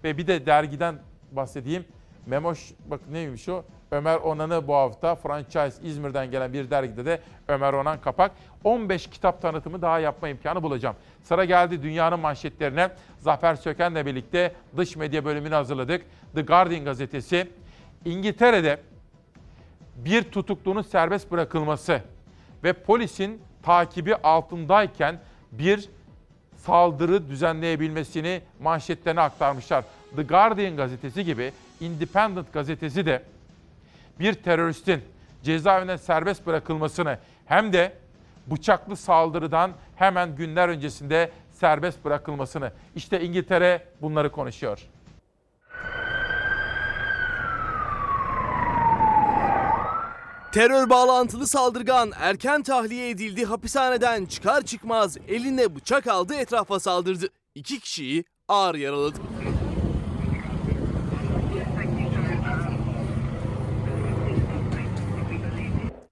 Ve 0.04 0.18
bir 0.18 0.28
de 0.28 0.46
dergiden 0.46 0.96
bahsedeyim. 1.32 1.86
Memoş 2.26 2.72
bak 2.86 3.00
neymiş 3.12 3.50
o? 3.50 3.64
Ömer 3.96 4.16
Onan'ı 4.16 4.68
bu 4.68 4.76
hafta 4.76 5.16
franchise 5.16 5.84
İzmir'den 5.84 6.32
gelen 6.32 6.54
bir 6.54 6.70
dergide 6.70 7.06
de 7.06 7.22
Ömer 7.48 7.74
Onan 7.74 8.02
kapak. 8.02 8.32
15 8.64 9.08
kitap 9.08 9.42
tanıtımı 9.42 9.82
daha 9.82 10.00
yapma 10.00 10.30
imkanı 10.30 10.64
bulacağım. 10.64 10.96
Sıra 11.24 11.46
geldi 11.46 11.84
dünyanın 11.84 12.20
manşetlerine. 12.20 12.90
Zafer 13.20 13.56
Söken'le 13.56 14.06
birlikte 14.06 14.54
dış 14.78 14.96
medya 14.96 15.26
bölümünü 15.26 15.54
hazırladık. 15.54 16.06
The 16.36 16.42
Guardian 16.42 16.86
gazetesi 16.86 17.48
İngiltere'de 18.06 18.80
bir 19.96 20.24
tutuklunun 20.24 20.82
serbest 20.82 21.32
bırakılması 21.32 22.02
ve 22.64 22.74
polisin 22.74 23.42
takibi 23.64 24.16
altındayken 24.16 25.20
bir 25.52 25.90
saldırı 26.58 27.30
düzenleyebilmesini 27.30 28.42
manşetlerine 28.60 29.22
aktarmışlar. 29.22 29.84
The 30.16 30.24
Guardian 30.24 30.76
gazetesi 30.76 31.26
gibi 31.26 31.52
Independent 31.80 32.54
gazetesi 32.54 33.06
de 33.06 33.24
bir 34.20 34.34
teröristin 34.34 35.02
cezaevinden 35.44 35.98
serbest 35.98 36.46
bırakılmasını 36.46 37.20
hem 37.46 37.74
de 37.74 37.94
bıçaklı 38.48 38.96
saldırıdan 38.96 39.72
hemen 39.96 40.36
günler 40.36 40.70
öncesinde 40.70 41.32
serbest 41.52 42.06
bırakılmasını. 42.06 42.72
İşte 42.96 43.22
İngiltere 43.22 43.88
bunları 44.02 44.32
konuşuyor. 44.32 44.80
Terör 50.52 50.90
bağlantılı 50.90 51.48
saldırgan 51.48 52.12
erken 52.20 52.64
tahliye 52.64 53.10
edildi. 53.10 53.46
Hapishaneden 53.46 54.26
çıkar 54.26 54.62
çıkmaz 54.62 55.18
eline 55.28 55.76
bıçak 55.76 56.08
aldı 56.08 56.36
etrafa 56.36 56.80
saldırdı. 56.80 57.28
İki 57.56 57.80
kişiyi 57.80 58.24
ağır 58.48 58.76
yaraladı. 58.76 59.20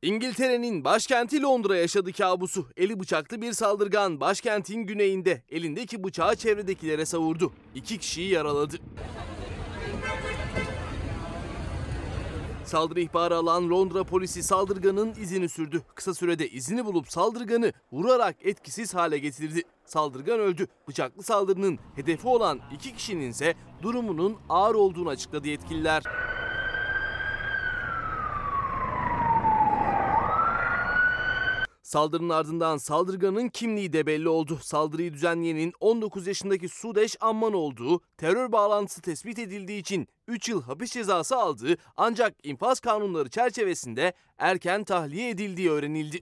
İngiltere'nin 0.04 0.84
başkenti 0.84 1.42
Londra 1.42 1.78
yaşadı 1.78 2.12
kabusu. 2.14 2.68
Eli 2.78 3.00
bıçaklı 3.00 3.42
bir 3.42 3.54
saldırgan 3.54 4.20
başkentin 4.20 4.80
güneyinde 4.80 5.42
elindeki 5.50 6.04
bıçağı 6.04 6.36
çevredekilere 6.36 7.06
savurdu. 7.06 7.52
İki 7.76 7.98
kişiyi 7.98 8.30
yaraladı. 8.30 8.76
Saldırı 12.66 13.00
ihbarı 13.00 13.36
alan 13.36 13.70
Londra 13.70 14.04
polisi 14.04 14.44
saldırganın 14.44 15.14
izini 15.22 15.50
sürdü. 15.50 15.82
Kısa 15.96 16.14
sürede 16.14 16.50
izini 16.50 16.86
bulup 16.86 17.12
saldırganı 17.12 17.74
vurarak 17.92 18.36
etkisiz 18.42 18.96
hale 18.96 19.18
getirdi. 19.18 19.62
Saldırgan 19.86 20.40
öldü. 20.40 20.68
Bıçaklı 20.88 21.24
saldırının 21.24 21.80
hedefi 21.96 22.28
olan 22.28 22.60
iki 22.74 22.96
kişinin 22.96 23.30
ise 23.30 23.54
durumunun 23.82 24.38
ağır 24.50 24.76
olduğunu 24.76 25.10
açıkladı 25.10 25.48
yetkililer. 25.48 26.04
Saldırının 31.84 32.30
ardından 32.30 32.78
saldırganın 32.78 33.50
kimliği 33.50 33.94
de 33.94 34.06
belli 34.06 34.30
oldu. 34.30 34.60
Saldırıyı 34.62 35.14
düzenleyenin 35.14 35.74
19 35.80 36.28
yaşındaki 36.28 36.70
Sudeş 36.70 37.16
Amman 37.20 37.54
olduğu, 37.54 38.02
terör 38.18 38.52
bağlantısı 38.52 39.02
tespit 39.02 39.40
edildiği 39.40 39.80
için 39.80 40.08
3 40.28 40.50
yıl 40.50 40.62
hapis 40.62 40.92
cezası 40.92 41.38
aldığı 41.38 41.78
ancak 41.98 42.36
infaz 42.44 42.80
kanunları 42.80 43.30
çerçevesinde 43.30 44.14
erken 44.38 44.84
tahliye 44.84 45.30
edildiği 45.30 45.70
öğrenildi. 45.72 46.20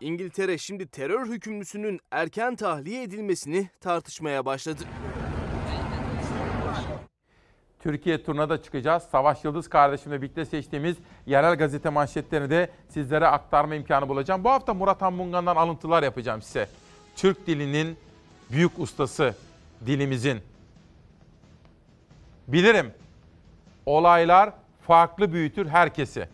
İngiltere 0.00 0.58
şimdi 0.58 0.86
terör 0.86 1.26
hükümlüsünün 1.26 2.00
erken 2.10 2.56
tahliye 2.56 3.02
edilmesini 3.02 3.70
tartışmaya 3.80 4.44
başladı. 4.44 4.84
Türkiye 7.82 8.22
turuna 8.22 8.48
da 8.48 8.62
çıkacağız. 8.62 9.02
Savaş 9.02 9.44
Yıldız 9.44 9.68
kardeşimle 9.68 10.22
birlikte 10.22 10.44
seçtiğimiz 10.44 10.96
yerel 11.26 11.56
gazete 11.56 11.88
manşetlerini 11.88 12.50
de 12.50 12.70
sizlere 12.88 13.26
aktarma 13.26 13.74
imkanı 13.74 14.08
bulacağım. 14.08 14.44
Bu 14.44 14.50
hafta 14.50 14.74
Murat 14.74 15.02
Anmungan'dan 15.02 15.56
alıntılar 15.56 16.02
yapacağım 16.02 16.42
size. 16.42 16.68
Türk 17.16 17.46
dilinin 17.46 17.96
büyük 18.50 18.78
ustası 18.78 19.34
dilimizin. 19.86 20.40
Bilirim 22.48 22.92
olaylar 23.86 24.52
farklı 24.86 25.32
büyütür 25.32 25.68
herkesi. 25.68 26.28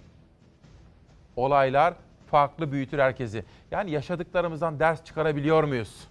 Olaylar 1.37 1.95
farklı 2.31 2.73
büyütür 2.73 2.99
herkesi. 2.99 3.45
Yani 3.71 3.91
yaşadıklarımızdan 3.91 4.81
ders 4.81 5.05
çıkarabiliyor 5.05 5.65
muyuz? 5.65 6.09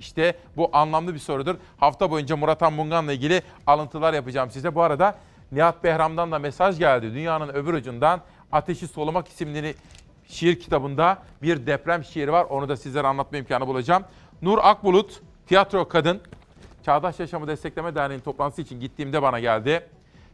İşte 0.00 0.36
bu 0.56 0.70
anlamlı 0.72 1.14
bir 1.14 1.18
sorudur. 1.18 1.56
Hafta 1.76 2.10
boyunca 2.10 2.36
Murat 2.36 2.62
Anmungan'la 2.62 3.12
ilgili 3.12 3.42
alıntılar 3.66 4.14
yapacağım 4.14 4.50
size. 4.50 4.74
Bu 4.74 4.82
arada 4.82 5.14
Nihat 5.52 5.84
Behram'dan 5.84 6.32
da 6.32 6.38
mesaj 6.38 6.78
geldi. 6.78 7.14
Dünyanın 7.14 7.48
öbür 7.48 7.74
ucundan 7.74 8.20
Ateşi 8.52 8.88
Solumak 8.88 9.28
isimli 9.28 9.74
şiir 10.28 10.60
kitabında 10.60 11.18
bir 11.42 11.66
deprem 11.66 12.04
şiiri 12.04 12.32
var. 12.32 12.44
Onu 12.44 12.68
da 12.68 12.76
sizlere 12.76 13.06
anlatma 13.06 13.38
imkanı 13.38 13.66
bulacağım. 13.66 14.04
Nur 14.42 14.58
Akbulut, 14.62 15.20
tiyatro 15.46 15.88
kadın, 15.88 16.20
Çağdaş 16.84 17.20
Yaşamı 17.20 17.48
Destekleme 17.48 17.94
Derneği'nin 17.94 18.24
toplantısı 18.24 18.62
için 18.62 18.80
gittiğimde 18.80 19.22
bana 19.22 19.40
geldi. 19.40 19.86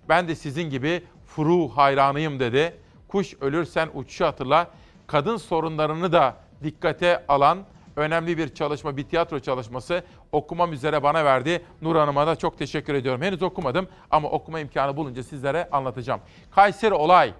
Ben 0.08 0.28
de 0.28 0.34
sizin 0.34 0.70
gibi 0.70 1.04
furu 1.26 1.68
hayranıyım 1.68 2.40
dedi. 2.40 2.76
Kuş 3.08 3.34
ölürsen 3.40 3.88
uçuşu 3.94 4.24
hatırla. 4.24 4.70
Kadın 5.06 5.36
sorunlarını 5.36 6.12
da 6.12 6.36
dikkate 6.62 7.24
alan 7.28 7.58
önemli 7.96 8.38
bir 8.38 8.54
çalışma, 8.54 8.96
bir 8.96 9.04
tiyatro 9.04 9.38
çalışması 9.38 10.04
okumam 10.32 10.72
üzere 10.72 11.02
bana 11.02 11.24
verdi. 11.24 11.64
Nur 11.82 11.96
Hanım'a 11.96 12.26
da 12.26 12.36
çok 12.36 12.58
teşekkür 12.58 12.94
ediyorum. 12.94 13.22
Henüz 13.22 13.42
okumadım 13.42 13.88
ama 14.10 14.28
okuma 14.28 14.60
imkanı 14.60 14.96
bulunca 14.96 15.22
sizlere 15.22 15.68
anlatacağım. 15.72 16.20
Kayseri 16.50 16.94
olay. 16.94 17.34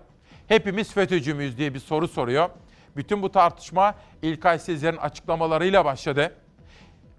Hepimiz 0.48 0.92
FETÖ'cü 0.92 1.34
müyüz 1.34 1.58
diye 1.58 1.74
bir 1.74 1.78
soru 1.78 2.08
soruyor. 2.08 2.50
Bütün 2.96 3.22
bu 3.22 3.32
tartışma 3.32 3.94
İlkay 4.22 4.58
Sezer'in 4.58 4.96
açıklamalarıyla 4.96 5.84
başladı. 5.84 6.34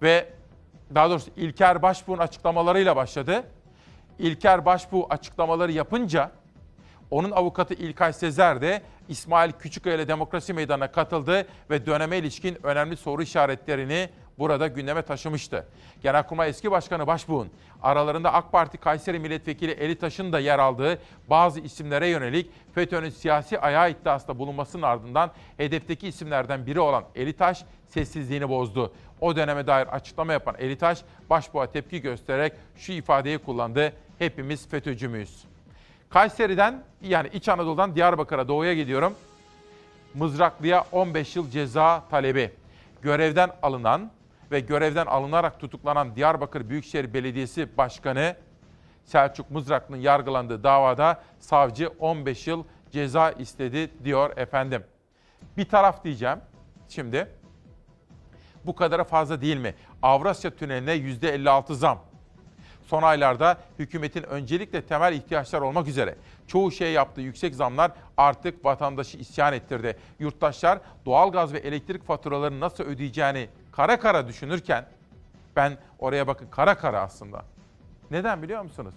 Ve 0.01 0.29
daha 0.95 1.09
doğrusu 1.09 1.31
İlker 1.35 1.81
Başbuğ'un 1.81 2.17
açıklamalarıyla 2.17 2.95
başladı. 2.95 3.43
İlker 4.19 4.65
Başbuğ 4.65 5.07
açıklamaları 5.09 5.71
yapınca 5.71 6.31
onun 7.11 7.31
avukatı 7.31 7.73
İlkay 7.73 8.13
Sezer 8.13 8.61
de 8.61 8.81
İsmail 9.09 9.51
Küçüköy 9.51 9.95
ile 9.95 10.07
Demokrasi 10.07 10.53
Meydanı'na 10.53 10.91
katıldı 10.91 11.47
ve 11.69 11.85
döneme 11.85 12.17
ilişkin 12.17 12.57
önemli 12.63 12.97
soru 12.97 13.21
işaretlerini 13.21 14.09
burada 14.39 14.67
gündeme 14.67 15.01
taşımıştı. 15.01 15.67
Genelkurmay 16.03 16.49
eski 16.49 16.71
başkanı 16.71 17.07
Başbuğ'un 17.07 17.49
aralarında 17.81 18.33
AK 18.33 18.51
Parti 18.51 18.77
Kayseri 18.77 19.19
Milletvekili 19.19 19.71
Eli 19.71 19.95
Taş'ın 19.95 20.33
da 20.33 20.39
yer 20.39 20.59
aldığı 20.59 20.99
bazı 21.29 21.59
isimlere 21.59 22.07
yönelik 22.07 22.51
FETÖ'nün 22.75 23.09
siyasi 23.09 23.59
ayağı 23.59 23.91
iddiasında 23.91 24.39
bulunmasının 24.39 24.83
ardından 24.83 25.31
hedefteki 25.57 26.07
isimlerden 26.07 26.65
biri 26.65 26.79
olan 26.79 27.03
Eli 27.15 27.33
Taş 27.33 27.63
sessizliğini 27.87 28.49
bozdu. 28.49 28.93
O 29.21 29.35
döneme 29.35 29.67
dair 29.67 29.87
açıklama 29.87 30.33
yapan 30.33 30.55
Eli 30.59 30.77
Taş, 30.77 31.03
Başbuğ'a 31.29 31.71
tepki 31.71 32.01
göstererek 32.01 32.53
şu 32.75 32.91
ifadeyi 32.91 33.37
kullandı. 33.37 33.93
Hepimiz 34.19 34.67
FETÖ'cü 34.67 35.07
müyüz? 35.07 35.56
Kayseri'den 36.09 36.83
yani 37.01 37.29
İç 37.33 37.49
Anadolu'dan 37.49 37.95
Diyarbakır'a 37.95 38.47
doğuya 38.47 38.73
gidiyorum. 38.73 39.13
Mızraklı'ya 40.13 40.85
15 40.91 41.35
yıl 41.35 41.49
ceza 41.49 42.03
talebi. 42.09 42.51
Görevden 43.01 43.49
alınan 43.61 44.11
ve 44.51 44.59
görevden 44.59 45.05
alınarak 45.05 45.59
tutuklanan 45.59 46.15
Diyarbakır 46.15 46.69
Büyükşehir 46.69 47.13
Belediyesi 47.13 47.77
Başkanı 47.77 48.35
Selçuk 49.05 49.51
Mızraklı'nın 49.51 50.01
yargılandığı 50.01 50.63
davada 50.63 51.23
savcı 51.39 51.89
15 51.99 52.47
yıl 52.47 52.63
ceza 52.91 53.31
istedi 53.31 53.91
diyor 54.03 54.37
efendim. 54.37 54.83
Bir 55.57 55.65
taraf 55.69 56.03
diyeceğim 56.03 56.37
şimdi. 56.89 57.27
Bu 58.65 58.75
kadara 58.75 59.03
fazla 59.03 59.41
değil 59.41 59.57
mi? 59.57 59.75
Avrasya 60.01 60.55
Tüneli'ne 60.55 60.93
%56 60.93 61.73
zam. 61.73 61.99
Son 62.87 63.03
aylarda 63.03 63.57
hükümetin 63.79 64.23
öncelikle 64.23 64.81
temel 64.81 65.13
ihtiyaçlar 65.13 65.61
olmak 65.61 65.87
üzere 65.87 66.15
çoğu 66.47 66.71
şeye 66.71 66.91
yaptığı 66.91 67.21
yüksek 67.21 67.55
zamlar 67.55 67.91
artık 68.17 68.65
vatandaşı 68.65 69.17
isyan 69.17 69.53
ettirdi. 69.53 69.97
Yurttaşlar 70.19 70.79
doğalgaz 71.05 71.53
ve 71.53 71.57
elektrik 71.57 72.03
faturalarını 72.03 72.59
nasıl 72.59 72.83
ödeyeceğini 72.83 73.49
kara 73.71 73.99
kara 73.99 74.27
düşünürken 74.27 74.85
ben 75.55 75.77
oraya 75.99 76.27
bakın 76.27 76.47
kara 76.51 76.77
kara 76.77 77.01
aslında. 77.01 77.45
Neden 78.11 78.41
biliyor 78.41 78.61
musunuz? 78.61 78.93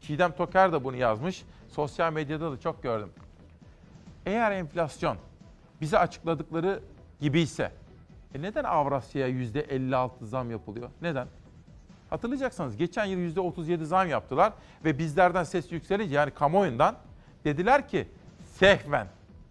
Çiğdem 0.00 0.32
Toker 0.32 0.72
de 0.72 0.84
bunu 0.84 0.96
yazmış. 0.96 1.44
Sosyal 1.68 2.12
medyada 2.12 2.52
da 2.52 2.60
çok 2.60 2.82
gördüm. 2.82 3.10
Eğer 4.26 4.50
enflasyon 4.50 5.16
bize 5.80 5.98
açıkladıkları 5.98 6.80
gibiyse 7.20 7.72
e 8.34 8.42
neden 8.42 8.64
Avrasya'ya 8.64 9.28
%56 9.28 10.10
zam 10.22 10.50
yapılıyor? 10.50 10.90
Neden? 11.02 11.28
Hatırlayacaksınız 12.10 12.76
geçen 12.76 13.04
yıl 13.04 13.36
%37 13.36 13.84
zam 13.84 14.08
yaptılar 14.08 14.52
ve 14.84 14.98
bizlerden 14.98 15.44
ses 15.44 15.72
yükselince 15.72 16.14
yani 16.14 16.30
kamuoyundan 16.30 16.96
dediler 17.44 17.88
ki 17.88 18.08
sehven 18.54 19.06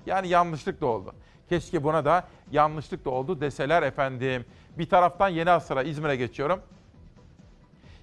yani 0.05 0.27
yanlışlık 0.27 0.81
da 0.81 0.85
oldu. 0.85 1.13
Keşke 1.49 1.83
buna 1.83 2.05
da 2.05 2.27
yanlışlık 2.51 3.05
da 3.05 3.09
oldu 3.09 3.41
deseler 3.41 3.83
efendim. 3.83 4.45
Bir 4.77 4.89
taraftan 4.89 5.29
Yeni 5.29 5.51
Asır'a 5.51 5.83
İzmir'e 5.83 6.15
geçiyorum. 6.15 6.59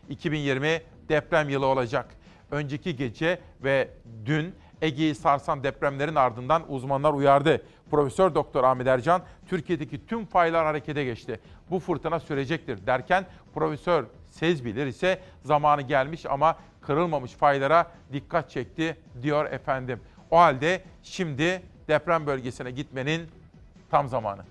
2020 0.09 0.83
deprem 1.09 1.49
yılı 1.49 1.67
olacak. 1.67 2.07
Önceki 2.51 2.97
gece 2.97 3.41
ve 3.65 3.89
dün 4.27 4.55
Ege'yi 4.83 5.15
sarsan 5.15 5.65
depremlerin 5.65 6.15
ardından 6.15 6.63
uzmanlar 6.69 7.13
uyardı. 7.13 7.63
Profesör 7.91 8.35
Doktor 8.35 8.65
Ahmet 8.65 8.87
Ercan, 8.87 9.23
Türkiye'deki 9.49 10.07
tüm 10.07 10.27
faylar 10.27 10.67
harekete 10.67 11.05
geçti. 11.05 11.41
Bu 11.71 11.79
fırtına 11.79 12.21
sürecektir 12.21 12.87
derken 12.87 13.27
Profesör 13.55 14.05
Sezbilir 14.33 14.87
ise 14.87 15.19
zamanı 15.45 15.83
gelmiş 15.83 16.27
ama 16.27 16.57
kırılmamış 16.81 17.33
faylara 17.33 17.91
dikkat 18.13 18.51
çekti 18.51 18.97
diyor 19.23 19.45
efendim. 19.53 20.01
O 20.31 20.39
halde 20.39 20.83
şimdi 21.03 21.63
deprem 21.89 22.27
bölgesine 22.27 22.71
gitmenin 22.71 23.29
tam 23.91 24.09
zamanı. 24.09 24.43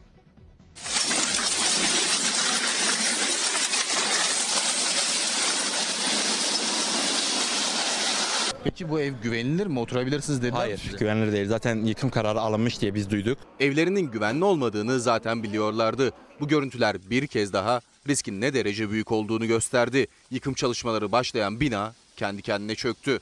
Peki 8.63 8.89
bu 8.89 8.99
ev 8.99 9.13
güvenilir 9.23 9.67
mi? 9.67 9.79
Oturabilirsiniz 9.79 10.41
dediler 10.41 10.57
Hayır, 10.57 10.77
size? 10.77 10.97
güvenilir 10.97 11.31
değil. 11.31 11.47
Zaten 11.47 11.75
yıkım 11.85 12.09
kararı 12.09 12.39
alınmış 12.41 12.81
diye 12.81 12.93
biz 12.95 13.09
duyduk. 13.09 13.37
Evlerinin 13.59 14.11
güvenli 14.11 14.43
olmadığını 14.45 14.99
zaten 14.99 15.43
biliyorlardı. 15.43 16.11
Bu 16.39 16.47
görüntüler 16.47 16.97
bir 17.09 17.27
kez 17.27 17.53
daha 17.53 17.81
riskin 18.07 18.41
ne 18.41 18.53
derece 18.53 18.89
büyük 18.89 19.11
olduğunu 19.11 19.47
gösterdi. 19.47 20.07
Yıkım 20.31 20.53
çalışmaları 20.53 21.11
başlayan 21.11 21.59
bina 21.59 21.93
kendi 22.17 22.41
kendine 22.41 22.75
çöktü. 22.75 23.19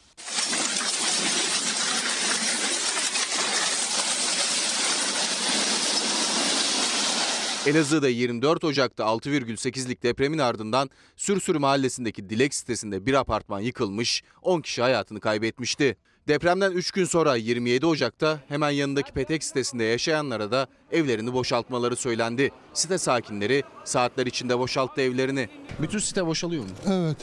Elazığ'da 7.65 8.09
24 8.09 8.63
Ocak'ta 8.63 9.03
6,8'lik 9.03 10.03
depremin 10.03 10.37
ardından 10.37 10.89
Sürsür 11.17 11.55
mahallesindeki 11.55 12.29
Dilek 12.29 12.53
sitesinde 12.53 13.05
bir 13.05 13.13
apartman 13.13 13.59
yıkılmış, 13.59 14.23
10 14.41 14.61
kişi 14.61 14.81
hayatını 14.81 15.19
kaybetmişti. 15.19 15.97
Depremden 16.29 16.71
3 16.71 16.91
gün 16.91 17.05
sonra 17.05 17.35
27 17.35 17.85
Ocak'ta 17.85 18.39
hemen 18.47 18.69
yanındaki 18.69 19.11
Petek 19.11 19.43
sitesinde 19.43 19.83
yaşayanlara 19.83 20.51
da 20.51 20.67
evlerini 20.91 21.33
boşaltmaları 21.33 21.95
söylendi. 21.95 22.51
Site 22.73 22.97
sakinleri 22.97 23.63
saatler 23.83 24.25
içinde 24.25 24.59
boşalttı 24.59 25.01
evlerini. 25.01 25.49
Bütün 25.81 25.99
site 25.99 26.25
boşalıyor 26.25 26.63
mu? 26.63 26.69
Evet. 26.87 27.17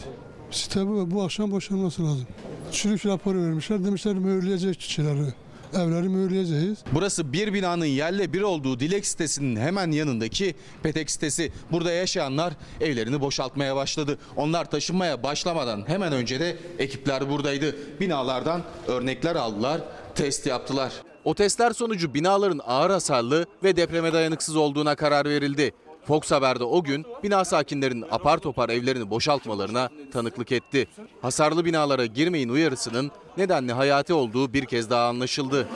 Site 0.51 0.87
bu, 0.87 1.11
bu 1.11 1.23
akşam 1.23 1.51
boşanması 1.51 2.05
lazım. 2.05 2.27
Çürük 2.73 3.07
raporu 3.07 3.43
vermişler. 3.43 3.85
Demişler 3.85 4.15
mühürleyecek 4.15 4.81
çiçeleri. 4.81 5.35
Evleri 5.75 6.09
mühürleyeceğiz. 6.09 6.79
Burası 6.93 7.33
bir 7.33 7.53
binanın 7.53 7.85
yerle 7.85 8.33
bir 8.33 8.43
olduğu 8.43 8.81
Dilek 8.81 9.07
sitesinin 9.07 9.57
hemen 9.57 9.91
yanındaki 9.91 10.55
Petek 10.83 11.11
sitesi. 11.11 11.53
Burada 11.73 11.93
yaşayanlar 11.93 12.53
evlerini 12.81 13.21
boşaltmaya 13.21 13.77
başladı. 13.77 14.19
Onlar 14.37 14.71
taşınmaya 14.71 15.23
başlamadan 15.23 15.89
hemen 15.89 16.13
önce 16.13 16.41
de 16.41 16.57
ekipler 16.79 17.31
buradaydı. 17.31 17.77
Binalardan 18.01 18.63
örnekler 18.87 19.37
aldılar, 19.37 19.81
test 20.15 20.47
yaptılar. 20.47 20.93
O 21.25 21.35
testler 21.35 21.71
sonucu 21.71 22.15
binaların 22.15 22.61
ağır 22.67 22.91
hasarlı 22.91 23.47
ve 23.65 23.77
depreme 23.77 24.13
dayanıksız 24.13 24.57
olduğuna 24.57 24.95
karar 24.95 25.25
verildi. 25.25 25.73
Fox 26.07 26.31
Haber'de 26.31 26.65
o 26.65 26.83
gün 26.83 27.07
bina 27.23 27.45
sakinlerinin 27.45 28.05
apar 28.11 28.39
topar 28.39 28.69
evlerini 28.69 29.11
boşaltmalarına 29.11 29.91
tanıklık 30.13 30.53
etti. 30.53 30.89
Hasarlı 31.23 31.65
binalara 31.65 32.07
girmeyin 32.07 32.49
uyarısının 32.49 33.11
nedenli 33.37 33.73
hayati 33.73 34.13
olduğu 34.13 34.53
bir 34.53 34.65
kez 34.65 34.91
daha 34.91 35.09
anlaşıldı. 35.09 35.69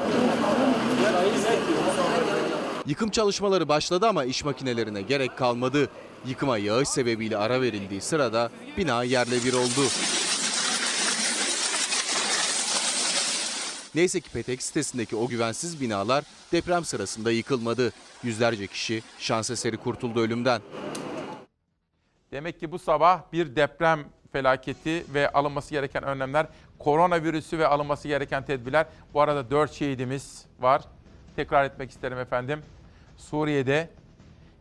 Yıkım 2.87 3.11
çalışmaları 3.11 3.69
başladı 3.69 4.07
ama 4.09 4.25
iş 4.25 4.45
makinelerine 4.45 5.03
gerek 5.03 5.39
kalmadı. 5.39 5.89
Yıkıma 6.27 6.59
yağış 6.59 6.89
sebebiyle 6.89 7.37
ara 7.37 7.61
verildiği 7.61 8.01
sırada 8.01 8.51
bina 8.77 9.03
yerle 9.05 9.45
bir 9.45 9.53
oldu. 9.53 9.87
Neyse 13.95 14.21
ki 14.21 14.31
Petek 14.31 14.63
sitesindeki 14.63 15.17
o 15.17 15.27
güvensiz 15.27 15.81
binalar 15.81 16.25
deprem 16.53 16.85
sırasında 16.85 17.33
yıkılmadı. 17.33 17.93
Yüzlerce 18.23 18.67
kişi 18.67 19.03
şans 19.19 19.51
eseri 19.51 19.77
kurtuldu 19.77 20.21
ölümden. 20.21 20.63
Demek 22.33 22.61
ki 22.61 22.73
bu 22.73 22.79
sabah 22.79 23.23
bir 23.33 23.57
deprem 23.57 24.05
felaketi 24.33 25.05
ve 25.15 25.33
alınması 25.33 25.71
gereken 25.71 26.03
önlemler, 26.03 26.47
koronavirüsü 26.79 27.59
ve 27.59 27.67
alınması 27.67 28.09
gereken 28.09 28.45
tedbirler. 28.45 28.87
Bu 29.15 29.21
arada 29.21 29.51
4 29.51 29.73
şehidimiz 29.73 30.45
var. 30.61 30.83
Tekrar 31.37 31.65
etmek 31.65 31.91
isterim 31.91 32.19
efendim. 32.19 32.63
Suriye'de 33.17 33.91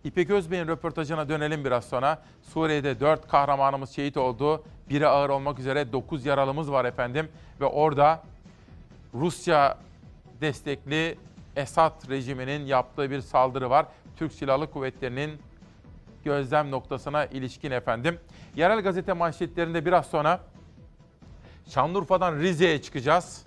İpek 0.04 0.30
Özbey'in 0.30 0.68
röportajına 0.68 1.30
dönelim 1.30 1.66
biraz 1.66 1.86
sonra. 1.86 2.24
Suriye'de 2.54 3.00
4 3.00 3.28
kahramanımız 3.28 3.90
şehit 3.90 4.18
oldu. 4.18 4.64
Biri 4.90 5.08
ağır 5.08 5.30
olmak 5.30 5.60
üzere 5.60 5.92
9 5.94 6.26
yaralımız 6.26 6.72
var 6.72 6.86
efendim. 6.86 7.30
Ve 7.62 7.66
orada 7.66 8.24
Rusya 9.14 9.78
destekli 10.42 11.18
Esad 11.56 12.10
rejiminin 12.10 12.66
yaptığı 12.66 13.12
bir 13.12 13.22
saldırı 13.22 13.70
var. 13.70 13.86
Türk 14.18 14.34
Silahlı 14.34 14.72
Kuvvetleri'nin 14.72 15.40
gözlem 16.24 16.72
noktasına 16.72 17.26
ilişkin 17.26 17.72
efendim. 17.72 18.20
Yerel 18.56 18.82
gazete 18.82 19.14
manşetlerinde 19.14 19.86
biraz 19.86 20.06
sonra 20.06 20.40
Şanlıurfa'dan 21.70 22.36
Rize'ye 22.36 22.82
çıkacağız. 22.82 23.46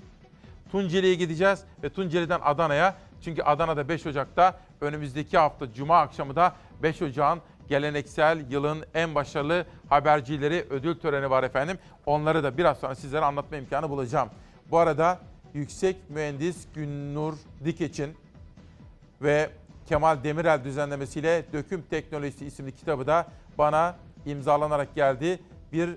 Tunceli'ye 0.72 1.14
gideceğiz 1.14 1.64
ve 1.82 1.90
Tunceli'den 1.90 2.40
Adana'ya. 2.42 2.94
Çünkü 3.24 3.42
Adana'da 3.42 3.88
5 3.88 4.06
Ocak'ta 4.06 4.60
önümüzdeki 4.80 5.38
hafta 5.38 5.72
Cuma 5.72 6.00
akşamı 6.00 6.36
da 6.36 6.52
5 6.82 7.02
Ocak'ın 7.02 7.42
geleneksel 7.68 8.50
yılın 8.50 8.84
en 8.94 9.14
başarılı 9.14 9.66
habercileri 9.88 10.66
ödül 10.70 10.94
töreni 10.94 11.30
var 11.30 11.42
efendim. 11.42 11.78
Onları 12.06 12.44
da 12.44 12.58
biraz 12.58 12.78
sonra 12.78 12.94
sizlere 12.94 13.24
anlatma 13.24 13.56
imkanı 13.56 13.90
bulacağım. 13.90 14.28
Bu 14.70 14.78
arada 14.78 15.18
Yüksek 15.54 15.96
Mühendis 16.08 16.66
Günnur 16.74 17.34
Dikeç'in 17.64 18.14
ve 19.22 19.50
Kemal 19.86 20.24
Demirel 20.24 20.64
düzenlemesiyle 20.64 21.44
Döküm 21.52 21.82
Teknolojisi 21.90 22.46
isimli 22.46 22.72
kitabı 22.72 23.06
da 23.06 23.26
bana 23.58 23.96
imzalanarak 24.26 24.94
geldi. 24.94 25.40
Bir 25.72 25.90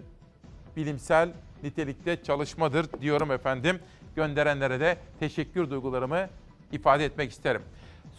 bilimsel 0.76 1.30
nitelikte 1.64 2.24
çalışmadır 2.24 3.02
diyorum 3.02 3.32
efendim. 3.32 3.80
Gönderenlere 4.16 4.80
de 4.80 4.98
teşekkür 5.20 5.70
duygularımı 5.70 6.28
ifade 6.72 7.06
etmek 7.06 7.32
isterim. 7.32 7.62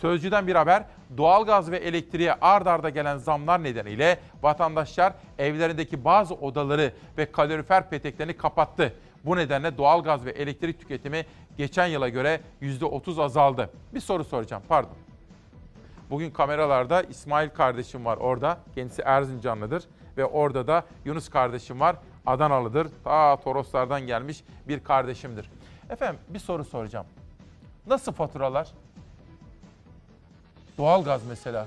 Sözcüden 0.01 0.47
bir 0.47 0.55
haber, 0.55 0.85
doğalgaz 1.17 1.71
ve 1.71 1.77
elektriğe 1.77 2.35
ard 2.35 2.67
arda 2.67 2.91
gelen 2.91 3.17
zamlar 3.17 3.63
nedeniyle 3.63 4.19
vatandaşlar 4.43 5.13
evlerindeki 5.39 6.05
bazı 6.05 6.35
odaları 6.35 6.93
ve 7.19 7.33
kalorifer 7.33 7.91
peteklerini 7.91 8.37
kapattı. 8.37 8.93
Bu 9.27 9.37
nedenle 9.37 9.79
doğalgaz 9.79 10.25
ve 10.25 10.31
elektrik 10.31 10.81
tüketimi 10.81 11.27
geçen 11.57 11.87
yıla 11.87 12.09
göre 12.09 12.41
%30 12.63 13.23
azaldı. 13.23 13.71
Bir 13.95 14.01
soru 14.01 14.25
soracağım, 14.25 14.63
pardon. 14.69 14.97
Bugün 16.11 16.31
kameralarda 16.31 17.03
İsmail 17.03 17.49
kardeşim 17.49 18.05
var 18.05 18.17
orada. 18.17 18.59
Kendisi 18.75 19.03
Erzincanlıdır. 19.03 19.85
Ve 20.17 20.25
orada 20.25 20.67
da 20.67 20.85
Yunus 21.05 21.29
kardeşim 21.29 21.81
var. 21.81 21.97
Adanalıdır. 22.27 22.89
Ta 23.05 23.37
Toroslardan 23.37 24.07
gelmiş 24.07 24.45
bir 24.69 24.85
kardeşimdir. 24.85 25.51
Efendim 25.91 26.21
bir 26.29 26.39
soru 26.39 26.65
soracağım. 26.65 27.07
Nasıl 27.87 28.13
faturalar? 28.13 28.69
Doğalgaz 30.79 31.23
mesela 31.29 31.67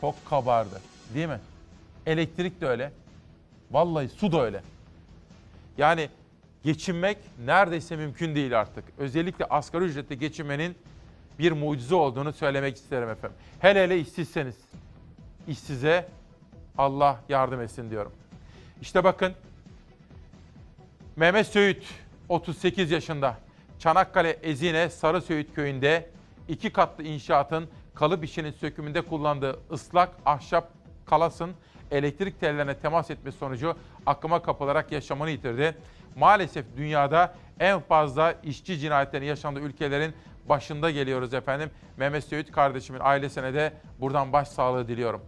çok 0.00 0.14
kabardı 0.30 0.80
değil 1.14 1.28
mi? 1.28 1.40
Elektrik 2.06 2.60
de 2.60 2.66
öyle. 2.66 2.92
Vallahi 3.70 4.08
su 4.08 4.32
da 4.32 4.42
öyle. 4.42 4.62
Yani 5.78 6.08
geçinmek 6.64 7.18
neredeyse 7.44 7.96
mümkün 7.96 8.34
değil 8.34 8.60
artık. 8.60 8.84
Özellikle 8.98 9.44
asgari 9.44 9.84
ücretle 9.84 10.14
geçinmenin 10.14 10.76
bir 11.38 11.52
mucize 11.52 11.94
olduğunu 11.94 12.32
söylemek 12.32 12.76
isterim 12.76 13.08
efendim. 13.08 13.38
Hele 13.60 13.84
hele 13.84 13.98
işsizseniz. 13.98 14.56
İşsize 15.48 16.08
Allah 16.78 17.20
yardım 17.28 17.60
etsin 17.60 17.90
diyorum. 17.90 18.12
İşte 18.80 19.04
bakın 19.04 19.32
Mehmet 21.16 21.46
Söğüt 21.46 21.84
38 22.28 22.90
yaşında. 22.90 23.36
Çanakkale 23.78 24.30
Ezine 24.30 24.90
Sarı 24.90 25.22
Söğüt 25.22 25.54
köyünde 25.54 26.10
iki 26.48 26.70
katlı 26.70 27.04
inşaatın 27.04 27.68
kalıp 27.94 28.24
işinin 28.24 28.50
sökümünde 28.50 29.02
kullandığı 29.02 29.60
ıslak 29.72 30.10
ahşap 30.26 30.68
kalasın 31.06 31.50
elektrik 31.90 32.40
tellerine 32.40 32.74
temas 32.78 33.10
etmesi 33.10 33.38
sonucu 33.38 33.76
akıma 34.06 34.42
kapılarak 34.42 34.92
yaşamını 34.92 35.30
yitirdi. 35.30 35.76
Maalesef 36.16 36.66
dünyada 36.76 37.34
en 37.60 37.80
fazla 37.80 38.34
işçi 38.42 38.78
cinayetlerinin 38.78 39.28
yaşandığı 39.28 39.60
ülkelerin 39.60 40.14
başında 40.48 40.90
geliyoruz 40.90 41.34
efendim. 41.34 41.70
Mehmet 41.96 42.24
Söğüt 42.24 42.52
kardeşimin 42.52 43.00
ailesine 43.02 43.54
de 43.54 43.72
buradan 44.00 44.32
başsağlığı 44.32 44.88
diliyorum. 44.88 45.20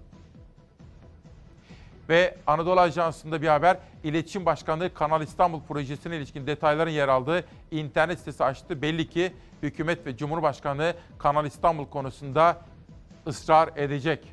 Ve 2.09 2.36
Anadolu 2.47 2.81
Ajansı'nda 2.81 3.43
bir 3.43 3.48
haber, 3.48 3.77
İletişim 4.05 4.47
Başkanlığı 4.47 4.94
Kanal 4.94 5.23
İstanbul 5.23 5.61
projesine 5.61 6.16
ilişkin 6.16 6.47
detayların 6.47 6.90
yer 6.90 7.09
aldığı 7.09 7.44
internet 7.70 8.19
sitesi 8.19 8.44
açtı. 8.44 8.82
Belli 8.82 9.09
ki 9.09 9.32
hükümet 9.62 10.06
ve 10.06 10.16
Cumhurbaşkanlığı 10.16 10.94
Kanal 11.19 11.47
İstanbul 11.47 11.86
konusunda 11.86 12.56
ısrar 13.27 13.70
edecek. 13.77 14.32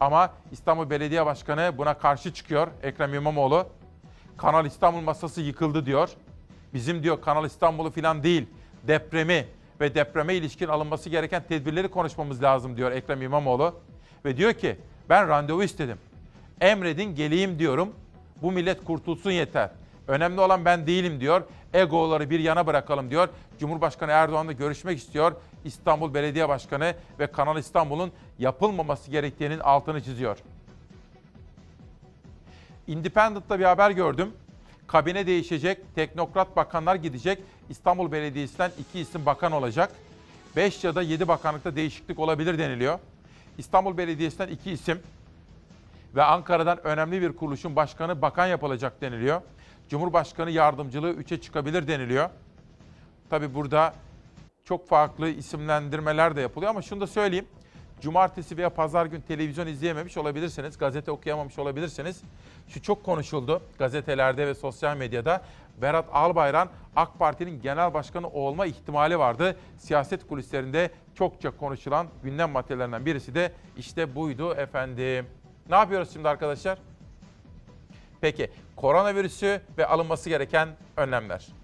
Ama 0.00 0.32
İstanbul 0.50 0.90
Belediye 0.90 1.26
Başkanı 1.26 1.78
buna 1.78 1.94
karşı 1.94 2.34
çıkıyor 2.34 2.68
Ekrem 2.82 3.14
İmamoğlu. 3.14 3.66
Kanal 4.36 4.66
İstanbul 4.66 5.00
masası 5.00 5.40
yıkıldı 5.40 5.86
diyor. 5.86 6.10
Bizim 6.74 7.02
diyor 7.02 7.20
Kanal 7.20 7.46
İstanbul'u 7.46 7.90
falan 7.90 8.22
değil, 8.22 8.46
depremi 8.88 9.46
ve 9.80 9.94
depreme 9.94 10.34
ilişkin 10.34 10.68
alınması 10.68 11.10
gereken 11.10 11.42
tedbirleri 11.48 11.88
konuşmamız 11.88 12.42
lazım 12.42 12.76
diyor 12.76 12.92
Ekrem 12.92 13.22
İmamoğlu. 13.22 13.74
Ve 14.24 14.36
diyor 14.36 14.52
ki 14.52 14.76
ben 15.08 15.28
randevu 15.28 15.62
istedim. 15.62 15.98
Emredin 16.60 17.14
geleyim 17.14 17.58
diyorum. 17.58 17.92
Bu 18.42 18.52
millet 18.52 18.84
kurtulsun 18.84 19.30
yeter. 19.30 19.70
Önemli 20.08 20.40
olan 20.40 20.64
ben 20.64 20.86
değilim 20.86 21.20
diyor. 21.20 21.42
Egoları 21.74 22.30
bir 22.30 22.40
yana 22.40 22.66
bırakalım 22.66 23.10
diyor. 23.10 23.28
Cumhurbaşkanı 23.58 24.10
Erdoğan'la 24.10 24.52
görüşmek 24.52 24.98
istiyor. 24.98 25.32
İstanbul 25.64 26.14
Belediye 26.14 26.48
Başkanı 26.48 26.94
ve 27.18 27.26
Kanal 27.26 27.58
İstanbul'un 27.58 28.12
yapılmaması 28.38 29.10
gerektiğinin 29.10 29.58
altını 29.58 30.02
çiziyor. 30.02 30.38
Independent'ta 32.92 33.58
bir 33.58 33.64
haber 33.64 33.90
gördüm. 33.90 34.32
Kabine 34.86 35.26
değişecek, 35.26 35.94
teknokrat 35.94 36.56
bakanlar 36.56 36.94
gidecek. 36.94 37.38
İstanbul 37.68 38.12
Belediyesi'nden 38.12 38.70
iki 38.78 39.00
isim 39.00 39.26
bakan 39.26 39.52
olacak. 39.52 39.92
5 40.56 40.84
ya 40.84 40.94
da 40.94 41.02
7 41.02 41.28
bakanlıkta 41.28 41.76
değişiklik 41.76 42.18
olabilir 42.18 42.58
deniliyor. 42.58 42.98
İstanbul 43.58 43.96
Belediyesi'nden 43.96 44.48
iki 44.48 44.70
isim 44.70 44.98
ve 46.14 46.22
Ankara'dan 46.22 46.86
önemli 46.86 47.22
bir 47.22 47.32
kuruluşun 47.36 47.76
başkanı 47.76 48.22
bakan 48.22 48.46
yapılacak 48.46 49.00
deniliyor. 49.00 49.42
Cumhurbaşkanı 49.88 50.50
yardımcılığı 50.50 51.12
3'e 51.12 51.40
çıkabilir 51.40 51.88
deniliyor. 51.88 52.30
Tabi 53.30 53.54
burada 53.54 53.94
çok 54.64 54.88
farklı 54.88 55.28
isimlendirmeler 55.28 56.36
de 56.36 56.40
yapılıyor 56.40 56.70
ama 56.70 56.82
şunu 56.82 57.00
da 57.00 57.06
söyleyeyim. 57.06 57.46
Cumartesi 58.02 58.56
veya 58.56 58.70
pazar 58.70 59.06
gün 59.06 59.20
televizyon 59.20 59.66
izleyememiş 59.66 60.16
olabilirsiniz, 60.16 60.78
gazete 60.78 61.10
okuyamamış 61.10 61.58
olabilirsiniz. 61.58 62.22
Şu 62.68 62.82
çok 62.82 63.04
konuşuldu 63.04 63.62
gazetelerde 63.78 64.46
ve 64.46 64.54
sosyal 64.54 64.96
medyada. 64.96 65.42
Berat 65.82 66.04
Albayrak 66.12 66.68
AK 66.96 67.18
Parti'nin 67.18 67.62
genel 67.62 67.94
başkanı 67.94 68.28
olma 68.28 68.66
ihtimali 68.66 69.18
vardı. 69.18 69.56
Siyaset 69.78 70.26
kulislerinde 70.28 70.90
çokça 71.14 71.50
konuşulan 71.50 72.06
gündem 72.22 72.50
maddelerinden 72.50 73.06
birisi 73.06 73.34
de 73.34 73.52
işte 73.76 74.14
buydu 74.14 74.54
efendim. 74.54 75.26
Ne 75.70 75.76
yapıyoruz 75.76 76.12
şimdi 76.12 76.28
arkadaşlar? 76.28 76.78
Peki 78.20 78.50
koronavirüsü 78.76 79.60
ve 79.78 79.86
alınması 79.86 80.28
gereken 80.28 80.68
önlemler. 80.96 81.61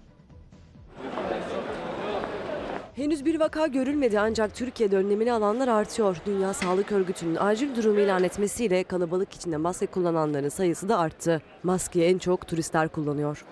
Henüz 2.99 3.25
bir 3.25 3.39
vaka 3.39 3.67
görülmedi 3.67 4.19
ancak 4.19 4.55
Türkiye'de 4.55 4.97
önlemini 4.97 5.33
alanlar 5.33 5.67
artıyor. 5.67 6.17
Dünya 6.25 6.53
Sağlık 6.53 6.91
Örgütü'nün 6.91 7.37
acil 7.39 7.75
durumu 7.75 7.99
ilan 7.99 8.23
etmesiyle 8.23 8.83
kalabalık 8.83 9.33
içinde 9.33 9.57
maske 9.57 9.85
kullananların 9.85 10.49
sayısı 10.49 10.89
da 10.89 10.97
arttı. 10.97 11.41
Maskeyi 11.63 12.05
en 12.05 12.17
çok 12.17 12.47
turistler 12.47 12.87
kullanıyor. 12.87 13.45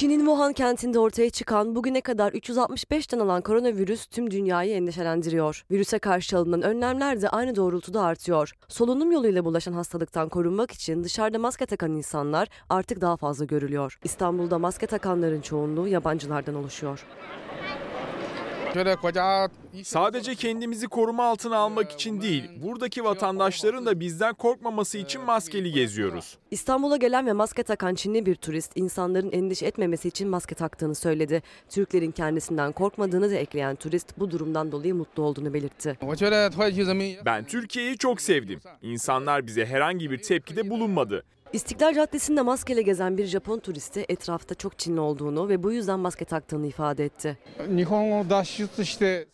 Çin'in 0.00 0.18
Wuhan 0.18 0.52
kentinde 0.52 0.98
ortaya 0.98 1.30
çıkan 1.30 1.74
bugüne 1.76 2.00
kadar 2.00 2.32
365'ten 2.32 3.18
alan 3.18 3.42
koronavirüs 3.42 4.06
tüm 4.06 4.30
dünyayı 4.30 4.74
endişelendiriyor. 4.74 5.64
Virüse 5.70 5.98
karşı 5.98 6.38
alınan 6.38 6.62
önlemler 6.62 7.22
de 7.22 7.28
aynı 7.28 7.56
doğrultuda 7.56 8.02
artıyor. 8.02 8.52
Solunum 8.68 9.12
yoluyla 9.12 9.44
bulaşan 9.44 9.72
hastalıktan 9.72 10.28
korunmak 10.28 10.70
için 10.70 11.04
dışarıda 11.04 11.38
maske 11.38 11.66
takan 11.66 11.92
insanlar 11.92 12.48
artık 12.68 13.00
daha 13.00 13.16
fazla 13.16 13.44
görülüyor. 13.44 13.98
İstanbul'da 14.04 14.58
maske 14.58 14.86
takanların 14.86 15.40
çoğunluğu 15.40 15.88
yabancılardan 15.88 16.54
oluşuyor. 16.54 17.06
Sadece 19.84 20.34
kendimizi 20.34 20.86
koruma 20.86 21.24
altına 21.24 21.56
almak 21.56 21.92
için 21.92 22.20
değil, 22.20 22.44
buradaki 22.62 23.04
vatandaşların 23.04 23.86
da 23.86 24.00
bizden 24.00 24.34
korkmaması 24.34 24.98
için 24.98 25.22
maskeli 25.22 25.72
geziyoruz. 25.72 26.38
İstanbul'a 26.50 26.96
gelen 26.96 27.26
ve 27.26 27.32
maske 27.32 27.62
takan 27.62 27.94
Çinli 27.94 28.26
bir 28.26 28.34
turist 28.34 28.72
insanların 28.74 29.32
endişe 29.32 29.66
etmemesi 29.66 30.08
için 30.08 30.28
maske 30.28 30.54
taktığını 30.54 30.94
söyledi. 30.94 31.42
Türklerin 31.68 32.10
kendisinden 32.10 32.72
korkmadığını 32.72 33.30
da 33.30 33.34
ekleyen 33.34 33.76
turist 33.76 34.18
bu 34.18 34.30
durumdan 34.30 34.72
dolayı 34.72 34.94
mutlu 34.94 35.22
olduğunu 35.22 35.54
belirtti. 35.54 35.98
Ben 37.24 37.44
Türkiye'yi 37.44 37.98
çok 37.98 38.20
sevdim. 38.20 38.60
İnsanlar 38.82 39.46
bize 39.46 39.66
herhangi 39.66 40.10
bir 40.10 40.22
tepkide 40.22 40.70
bulunmadı. 40.70 41.24
İstiklal 41.52 41.94
Caddesi'nde 41.94 42.42
maskeyle 42.42 42.82
gezen 42.82 43.18
bir 43.18 43.26
Japon 43.26 43.58
turisti 43.58 44.04
etrafta 44.08 44.54
çok 44.54 44.78
Çinli 44.78 45.00
olduğunu 45.00 45.48
ve 45.48 45.62
bu 45.62 45.72
yüzden 45.72 46.00
maske 46.00 46.24
taktığını 46.24 46.66
ifade 46.66 47.04
etti. 47.04 47.38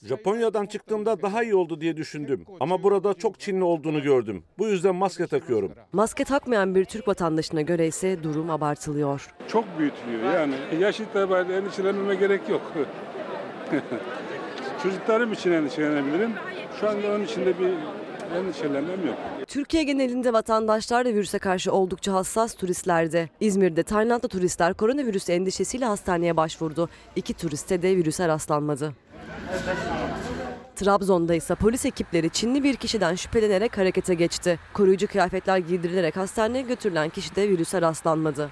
Japonya'dan 0.03 0.67
çıktığımda 0.67 1.23
daha 1.23 1.43
iyi 1.43 1.55
oldu 1.55 1.81
diye 1.81 1.97
düşündüm. 1.97 2.45
Ama 2.61 2.83
burada 2.83 3.15
çok 3.15 3.41
Çinli 3.41 3.65
olduğunu 3.65 4.03
gördüm. 4.03 4.43
Bu 4.59 4.69
yüzden 4.69 4.95
maske 4.95 5.27
takıyorum. 5.27 5.73
Maske 5.93 6.25
takmayan 6.25 6.75
bir 6.75 6.85
Türk 6.85 7.09
vatandaşına 7.09 7.61
göre 7.61 7.87
ise 7.87 8.23
durum 8.23 8.51
abartılıyor. 8.51 9.35
Çok 9.49 9.65
büyütülüyor 9.79 10.35
yani. 10.35 10.55
Yaş 10.81 11.01
itibariyle 11.01 11.57
endişelenmeme 11.57 12.15
gerek 12.15 12.49
yok. 12.49 12.73
Çocuklarım 14.83 15.33
için 15.33 15.53
endişelenebilirim. 15.53 16.33
Şu 16.81 16.89
anda 16.89 17.09
onun 17.09 17.25
için 17.25 17.47
de 17.47 17.59
bir 17.59 17.71
endişelenmem 18.39 19.07
yok. 19.07 19.17
Türkiye 19.49 19.83
genelinde 19.83 20.33
vatandaşlar 20.33 21.05
da 21.05 21.09
virüse 21.09 21.39
karşı 21.39 21.73
oldukça 21.73 22.13
hassas 22.13 22.55
turistlerde. 22.55 23.29
İzmir'de 23.41 23.83
Taylandlı 23.83 24.29
turistler 24.29 24.75
koronavirüs 24.75 25.31
endişesiyle 25.31 25.85
hastaneye 25.85 26.37
başvurdu. 26.37 26.89
İki 27.17 27.35
turiste 27.35 27.83
de 27.83 27.97
virüse 27.97 28.29
rastlanmadı. 28.29 28.93
Trabzon'da 30.77 31.35
ise 31.35 31.55
polis 31.55 31.85
ekipleri 31.85 32.31
Çinli 32.31 32.65
bir 32.65 32.77
kişiden 32.77 33.15
şüphelenerek 33.15 33.79
harekete 33.79 34.15
geçti. 34.15 34.59
Koruyucu 34.73 35.07
kıyafetler 35.07 35.59
giydirilerek 35.59 36.17
hastaneye 36.17 36.63
götürülen 36.63 37.09
kişide 37.09 37.49
virüse 37.49 37.81
rastlanmadı. 37.81 38.51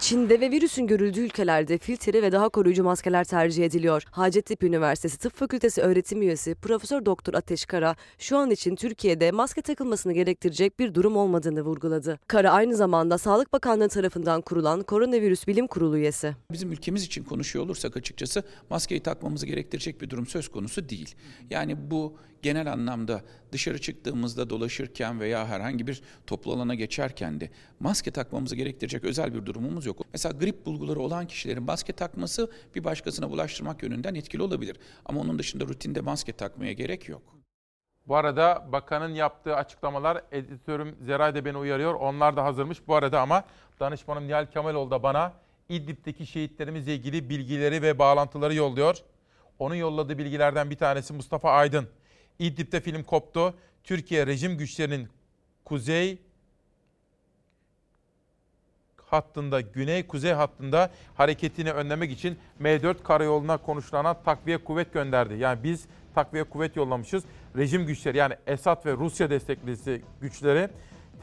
Çin'de 0.00 0.40
ve 0.40 0.50
virüsün 0.50 0.86
görüldüğü 0.86 1.20
ülkelerde 1.20 1.78
filtre 1.78 2.22
ve 2.22 2.32
daha 2.32 2.48
koruyucu 2.48 2.84
maskeler 2.84 3.24
tercih 3.24 3.64
ediliyor. 3.64 4.02
Hacettepe 4.10 4.66
Üniversitesi 4.66 5.18
Tıp 5.18 5.36
Fakültesi 5.36 5.80
öğretim 5.80 6.22
üyesi 6.22 6.54
Profesör 6.54 7.06
Doktor 7.06 7.34
Ateş 7.34 7.64
Kara 7.64 7.96
şu 8.18 8.36
an 8.36 8.50
için 8.50 8.76
Türkiye'de 8.76 9.30
maske 9.30 9.62
takılmasını 9.62 10.12
gerektirecek 10.12 10.78
bir 10.78 10.94
durum 10.94 11.16
olmadığını 11.16 11.62
vurguladı. 11.62 12.18
Kara 12.26 12.50
aynı 12.50 12.76
zamanda 12.76 13.18
Sağlık 13.18 13.52
Bakanlığı 13.52 13.88
tarafından 13.88 14.40
kurulan 14.40 14.82
Koronavirüs 14.82 15.46
Bilim 15.46 15.66
Kurulu 15.66 15.98
üyesi. 15.98 16.36
Bizim 16.52 16.72
ülkemiz 16.72 17.04
için 17.04 17.24
konuşuyor 17.24 17.64
olursak 17.64 17.96
açıkçası 17.96 18.42
maskeyi 18.70 19.02
takmamızı 19.02 19.46
gerektirecek 19.46 20.00
bir 20.00 20.10
durum 20.10 20.26
söz 20.26 20.48
konusu 20.48 20.88
değil. 20.88 21.14
Yani 21.50 21.90
bu 21.90 22.16
genel 22.42 22.72
anlamda 22.72 23.20
dışarı 23.52 23.80
çıktığımızda 23.80 24.50
dolaşırken 24.50 25.20
veya 25.20 25.46
herhangi 25.46 25.86
bir 25.86 26.02
toplu 26.26 26.52
alana 26.52 26.74
geçerken 26.74 27.40
de 27.40 27.50
maske 27.80 28.10
takmamızı 28.10 28.56
gerektirecek 28.56 29.04
özel 29.04 29.34
bir 29.34 29.46
durumumuz 29.46 29.86
yok. 29.86 30.00
Mesela 30.12 30.38
grip 30.38 30.66
bulguları 30.66 31.00
olan 31.00 31.26
kişilerin 31.26 31.62
maske 31.62 31.92
takması 31.92 32.50
bir 32.74 32.84
başkasına 32.84 33.30
bulaştırmak 33.30 33.82
yönünden 33.82 34.14
etkili 34.14 34.42
olabilir. 34.42 34.76
Ama 35.04 35.20
onun 35.20 35.38
dışında 35.38 35.64
rutinde 35.64 36.00
maske 36.00 36.32
takmaya 36.32 36.72
gerek 36.72 37.08
yok. 37.08 37.22
Bu 38.08 38.16
arada 38.16 38.68
bakanın 38.72 39.14
yaptığı 39.14 39.56
açıklamalar 39.56 40.22
editörüm 40.32 40.96
Zeray 41.00 41.34
da 41.34 41.44
beni 41.44 41.56
uyarıyor. 41.56 41.94
Onlar 41.94 42.36
da 42.36 42.44
hazırmış. 42.44 42.88
Bu 42.88 42.94
arada 42.94 43.20
ama 43.20 43.44
danışmanım 43.80 44.28
Nihal 44.28 44.46
Kemaloğlu 44.46 44.90
da 44.90 45.02
bana 45.02 45.32
İdlib'deki 45.68 46.26
şehitlerimizle 46.26 46.94
ilgili 46.94 47.30
bilgileri 47.30 47.82
ve 47.82 47.98
bağlantıları 47.98 48.54
yolluyor. 48.54 48.96
Onun 49.58 49.74
yolladığı 49.74 50.18
bilgilerden 50.18 50.70
bir 50.70 50.76
tanesi 50.76 51.12
Mustafa 51.12 51.50
Aydın. 51.50 51.88
İdlib'de 52.38 52.80
film 52.80 53.02
koptu. 53.02 53.54
Türkiye 53.84 54.26
rejim 54.26 54.58
güçlerinin 54.58 55.08
kuzey 55.64 56.18
hattında, 59.06 59.60
güney-kuzey 59.60 60.32
hattında 60.32 60.90
hareketini 61.14 61.72
önlemek 61.72 62.12
için 62.12 62.38
M4 62.60 63.02
karayoluna 63.02 63.56
konuşlanan 63.56 64.16
takviye 64.24 64.58
kuvvet 64.58 64.92
gönderdi. 64.92 65.34
Yani 65.34 65.64
biz 65.64 65.86
takviye 66.14 66.44
kuvvet 66.44 66.76
yollamışız. 66.76 67.24
Rejim 67.56 67.86
güçleri 67.86 68.16
yani 68.16 68.34
Esad 68.46 68.86
ve 68.86 68.92
Rusya 68.92 69.30
desteklisi 69.30 70.02
güçleri 70.20 70.68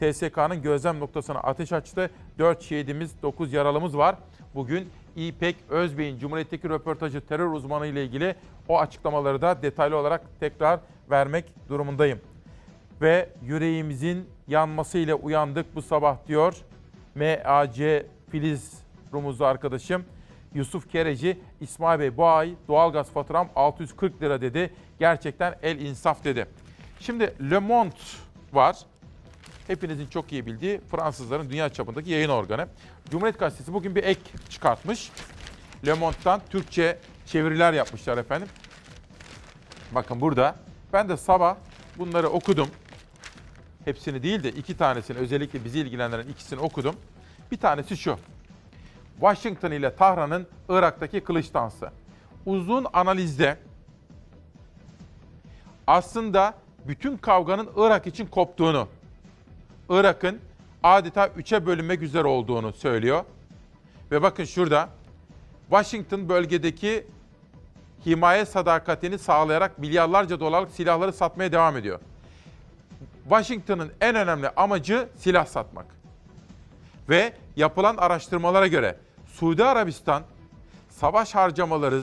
TSK'nın 0.00 0.62
gözlem 0.62 1.00
noktasına 1.00 1.38
ateş 1.38 1.72
açtı. 1.72 2.10
4 2.38 2.62
şehidimiz, 2.62 3.22
9 3.22 3.52
yaralımız 3.52 3.96
var. 3.96 4.16
Bugün 4.54 4.88
İpek 5.16 5.56
Özbey'in 5.68 6.18
Cumhuriyet'teki 6.18 6.68
röportajı 6.68 7.20
terör 7.20 7.52
uzmanı 7.52 7.86
ile 7.86 8.04
ilgili 8.04 8.34
o 8.68 8.80
açıklamaları 8.80 9.42
da 9.42 9.62
detaylı 9.62 9.96
olarak 9.96 10.40
tekrar 10.40 10.80
vermek 11.10 11.68
durumundayım. 11.68 12.20
Ve 13.00 13.28
yüreğimizin 13.42 14.28
yanmasıyla 14.48 15.14
uyandık 15.14 15.74
bu 15.74 15.82
sabah 15.82 16.16
diyor 16.28 16.54
MAC 17.14 18.06
Filiz 18.30 18.72
Rumuzlu 19.12 19.46
arkadaşım. 19.46 20.04
Yusuf 20.54 20.92
Kereci, 20.92 21.38
İsmail 21.60 22.00
Bey 22.00 22.16
bu 22.16 22.26
ay 22.26 22.54
doğalgaz 22.68 23.10
faturam 23.10 23.48
640 23.56 24.22
lira 24.22 24.40
dedi. 24.40 24.70
Gerçekten 24.98 25.54
el 25.62 25.80
insaf 25.80 26.24
dedi. 26.24 26.46
Şimdi 27.00 27.34
Le 27.50 27.58
Monde 27.58 27.94
var. 28.52 28.76
Hepinizin 29.66 30.06
çok 30.06 30.32
iyi 30.32 30.46
bildiği 30.46 30.80
Fransızların 30.90 31.50
dünya 31.50 31.68
çapındaki 31.68 32.10
yayın 32.10 32.28
organı. 32.28 32.68
Cumhuriyet 33.10 33.38
Gazetesi 33.38 33.74
bugün 33.74 33.94
bir 33.94 34.04
ek 34.04 34.20
çıkartmış. 34.48 35.10
Le 35.86 35.94
Monde'dan 35.94 36.40
Türkçe 36.50 36.98
çeviriler 37.26 37.72
yapmışlar 37.72 38.18
efendim. 38.18 38.48
Bakın 39.92 40.20
burada. 40.20 40.63
Ben 40.94 41.08
de 41.08 41.16
sabah 41.16 41.56
bunları 41.98 42.28
okudum. 42.28 42.68
Hepsini 43.84 44.22
değil 44.22 44.42
de 44.42 44.50
iki 44.50 44.76
tanesini 44.76 45.18
özellikle 45.18 45.64
bizi 45.64 45.80
ilgilendiren 45.80 46.28
ikisini 46.28 46.60
okudum. 46.60 46.96
Bir 47.52 47.56
tanesi 47.56 47.96
şu. 47.96 48.18
Washington 49.20 49.70
ile 49.70 49.96
Tahran'ın 49.96 50.46
Irak'taki 50.68 51.20
kılıç 51.20 51.54
dansı. 51.54 51.90
Uzun 52.46 52.86
analizde 52.92 53.58
aslında 55.86 56.54
bütün 56.88 57.16
kavganın 57.16 57.70
Irak 57.76 58.06
için 58.06 58.26
koptuğunu, 58.26 58.88
Irak'ın 59.88 60.40
adeta 60.82 61.28
üçe 61.28 61.66
bölünmek 61.66 62.02
üzere 62.02 62.26
olduğunu 62.26 62.72
söylüyor. 62.72 63.24
Ve 64.10 64.22
bakın 64.22 64.44
şurada 64.44 64.88
Washington 65.70 66.28
bölgedeki 66.28 67.06
himaye 68.06 68.44
sadakatini 68.46 69.18
sağlayarak 69.18 69.78
milyarlarca 69.78 70.40
dolarlık 70.40 70.70
silahları 70.70 71.12
satmaya 71.12 71.52
devam 71.52 71.76
ediyor. 71.76 72.00
Washington'ın 73.22 73.92
en 74.00 74.14
önemli 74.14 74.48
amacı 74.48 75.08
silah 75.18 75.46
satmak. 75.46 75.86
Ve 77.08 77.32
yapılan 77.56 77.96
araştırmalara 77.96 78.66
göre 78.66 78.96
Suudi 79.32 79.64
Arabistan 79.64 80.22
savaş 80.90 81.34
harcamaları 81.34 82.02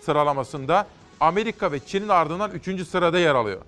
sıralamasında 0.00 0.86
Amerika 1.20 1.72
ve 1.72 1.80
Çin'in 1.80 2.08
ardından 2.08 2.50
3. 2.50 2.88
sırada 2.88 3.18
yer 3.18 3.34
alıyor. 3.34 3.60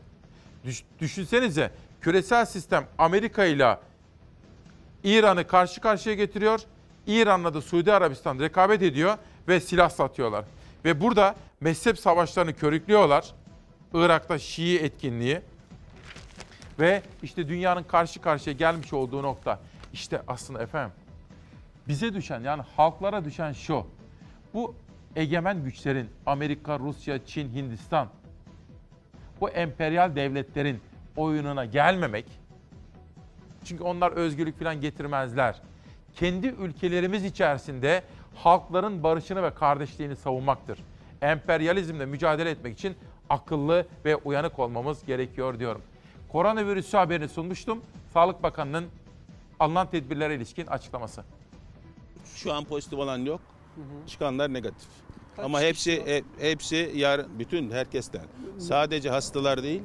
Düş, 0.64 0.84
düşünsenize 1.00 1.70
küresel 2.00 2.44
sistem 2.44 2.86
Amerika 2.98 3.44
ile 3.44 3.78
İran'ı 5.04 5.46
karşı 5.46 5.80
karşıya 5.80 6.14
getiriyor. 6.14 6.60
İran'la 7.06 7.54
da 7.54 7.60
Suudi 7.60 7.92
Arabistan 7.92 8.38
rekabet 8.38 8.82
ediyor 8.82 9.16
ve 9.48 9.60
silah 9.60 9.90
satıyorlar. 9.90 10.44
Ve 10.88 11.00
burada 11.00 11.34
mezhep 11.60 11.98
savaşlarını 11.98 12.54
körüklüyorlar. 12.54 13.34
Irak'ta 13.94 14.38
Şii 14.38 14.78
etkinliği. 14.78 15.40
Ve 16.80 17.02
işte 17.22 17.48
dünyanın 17.48 17.82
karşı 17.82 18.20
karşıya 18.20 18.56
gelmiş 18.56 18.92
olduğu 18.92 19.22
nokta. 19.22 19.60
İşte 19.92 20.22
aslında 20.28 20.62
efendim 20.62 20.92
bize 21.88 22.14
düşen 22.14 22.40
yani 22.40 22.62
halklara 22.76 23.24
düşen 23.24 23.52
şu. 23.52 23.86
Bu 24.54 24.74
egemen 25.16 25.64
güçlerin 25.64 26.10
Amerika, 26.26 26.78
Rusya, 26.78 27.26
Çin, 27.26 27.54
Hindistan 27.54 28.08
bu 29.40 29.50
emperyal 29.50 30.16
devletlerin 30.16 30.80
oyununa 31.16 31.64
gelmemek. 31.64 32.26
Çünkü 33.64 33.82
onlar 33.82 34.12
özgürlük 34.12 34.58
falan 34.58 34.80
getirmezler. 34.80 35.60
Kendi 36.14 36.46
ülkelerimiz 36.46 37.24
içerisinde 37.24 38.02
halkların 38.44 39.02
barışını 39.02 39.42
ve 39.42 39.54
kardeşliğini 39.54 40.16
savunmaktır. 40.16 40.78
Emperyalizmle 41.22 42.06
mücadele 42.06 42.50
etmek 42.50 42.78
için 42.78 42.94
akıllı 43.30 43.86
ve 44.04 44.16
uyanık 44.16 44.58
olmamız 44.58 45.04
gerekiyor 45.04 45.58
diyorum. 45.58 45.82
Koronavirüsü 46.32 46.96
haberini 46.96 47.28
sunmuştum. 47.28 47.80
Sağlık 48.12 48.42
Bakanı'nın 48.42 48.86
alınan 49.60 49.90
tedbirlere 49.90 50.34
ilişkin 50.34 50.66
açıklaması. 50.66 51.24
Şu 52.34 52.52
an 52.52 52.64
pozitif 52.64 52.98
olan 52.98 53.18
yok. 53.18 53.40
Çıkanlar 54.06 54.52
negatif. 54.52 54.88
Ama 55.38 55.60
hepsi 55.60 56.06
he- 56.06 56.22
hepsi 56.38 56.92
yarın 56.94 57.38
bütün 57.38 57.70
herkesten. 57.70 58.22
Sadece 58.58 59.10
hastalar 59.10 59.62
değil. 59.62 59.82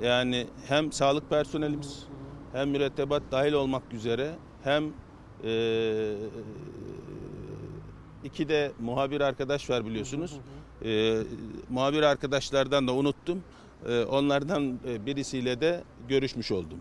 Yani 0.00 0.46
hem 0.68 0.92
sağlık 0.92 1.30
personelimiz 1.30 2.06
hem 2.52 2.70
mürettebat 2.70 3.22
dahil 3.30 3.52
olmak 3.52 3.82
üzere 3.92 4.30
hem 4.64 4.84
eee 5.44 6.16
iki 8.24 8.48
de 8.48 8.72
muhabir 8.80 9.20
arkadaş 9.20 9.70
var 9.70 9.86
biliyorsunuz. 9.86 10.32
Eee 10.84 11.22
muhabir 11.70 12.02
arkadaşlardan 12.02 12.88
da 12.88 12.94
unuttum. 12.94 13.42
Onlardan 14.10 14.78
e, 14.88 15.06
birisiyle 15.06 15.60
de 15.60 15.84
görüşmüş 16.08 16.52
oldum. 16.52 16.78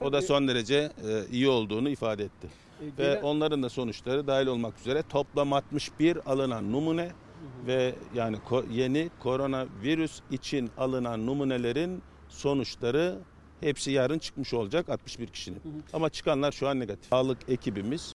O 0.00 0.12
da 0.12 0.22
son 0.22 0.48
derece 0.48 0.74
e, 1.08 1.22
iyi 1.32 1.48
olduğunu 1.48 1.88
ifade 1.88 2.24
etti. 2.24 2.48
Ve 2.80 3.02
gelen- 3.02 3.22
onların 3.22 3.62
da 3.62 3.68
sonuçları 3.68 4.26
dahil 4.26 4.46
olmak 4.46 4.78
üzere 4.80 5.02
toplam 5.02 5.52
61 5.52 6.30
alınan 6.30 6.72
numune 6.72 7.10
ve 7.66 7.94
yani 8.14 8.36
ko- 8.36 8.72
yeni 8.72 9.10
koronavirüs 9.20 10.20
için 10.30 10.70
alınan 10.78 11.26
numunelerin 11.26 12.02
sonuçları 12.28 13.18
hepsi 13.60 13.90
yarın 13.90 14.18
çıkmış 14.18 14.54
olacak 14.54 14.88
61 14.88 15.26
kişinin. 15.26 15.60
Ama 15.92 16.08
çıkanlar 16.10 16.52
şu 16.52 16.68
an 16.68 16.80
negatif. 16.80 17.10
Sağlık 17.10 17.38
ekibimiz 17.48 18.12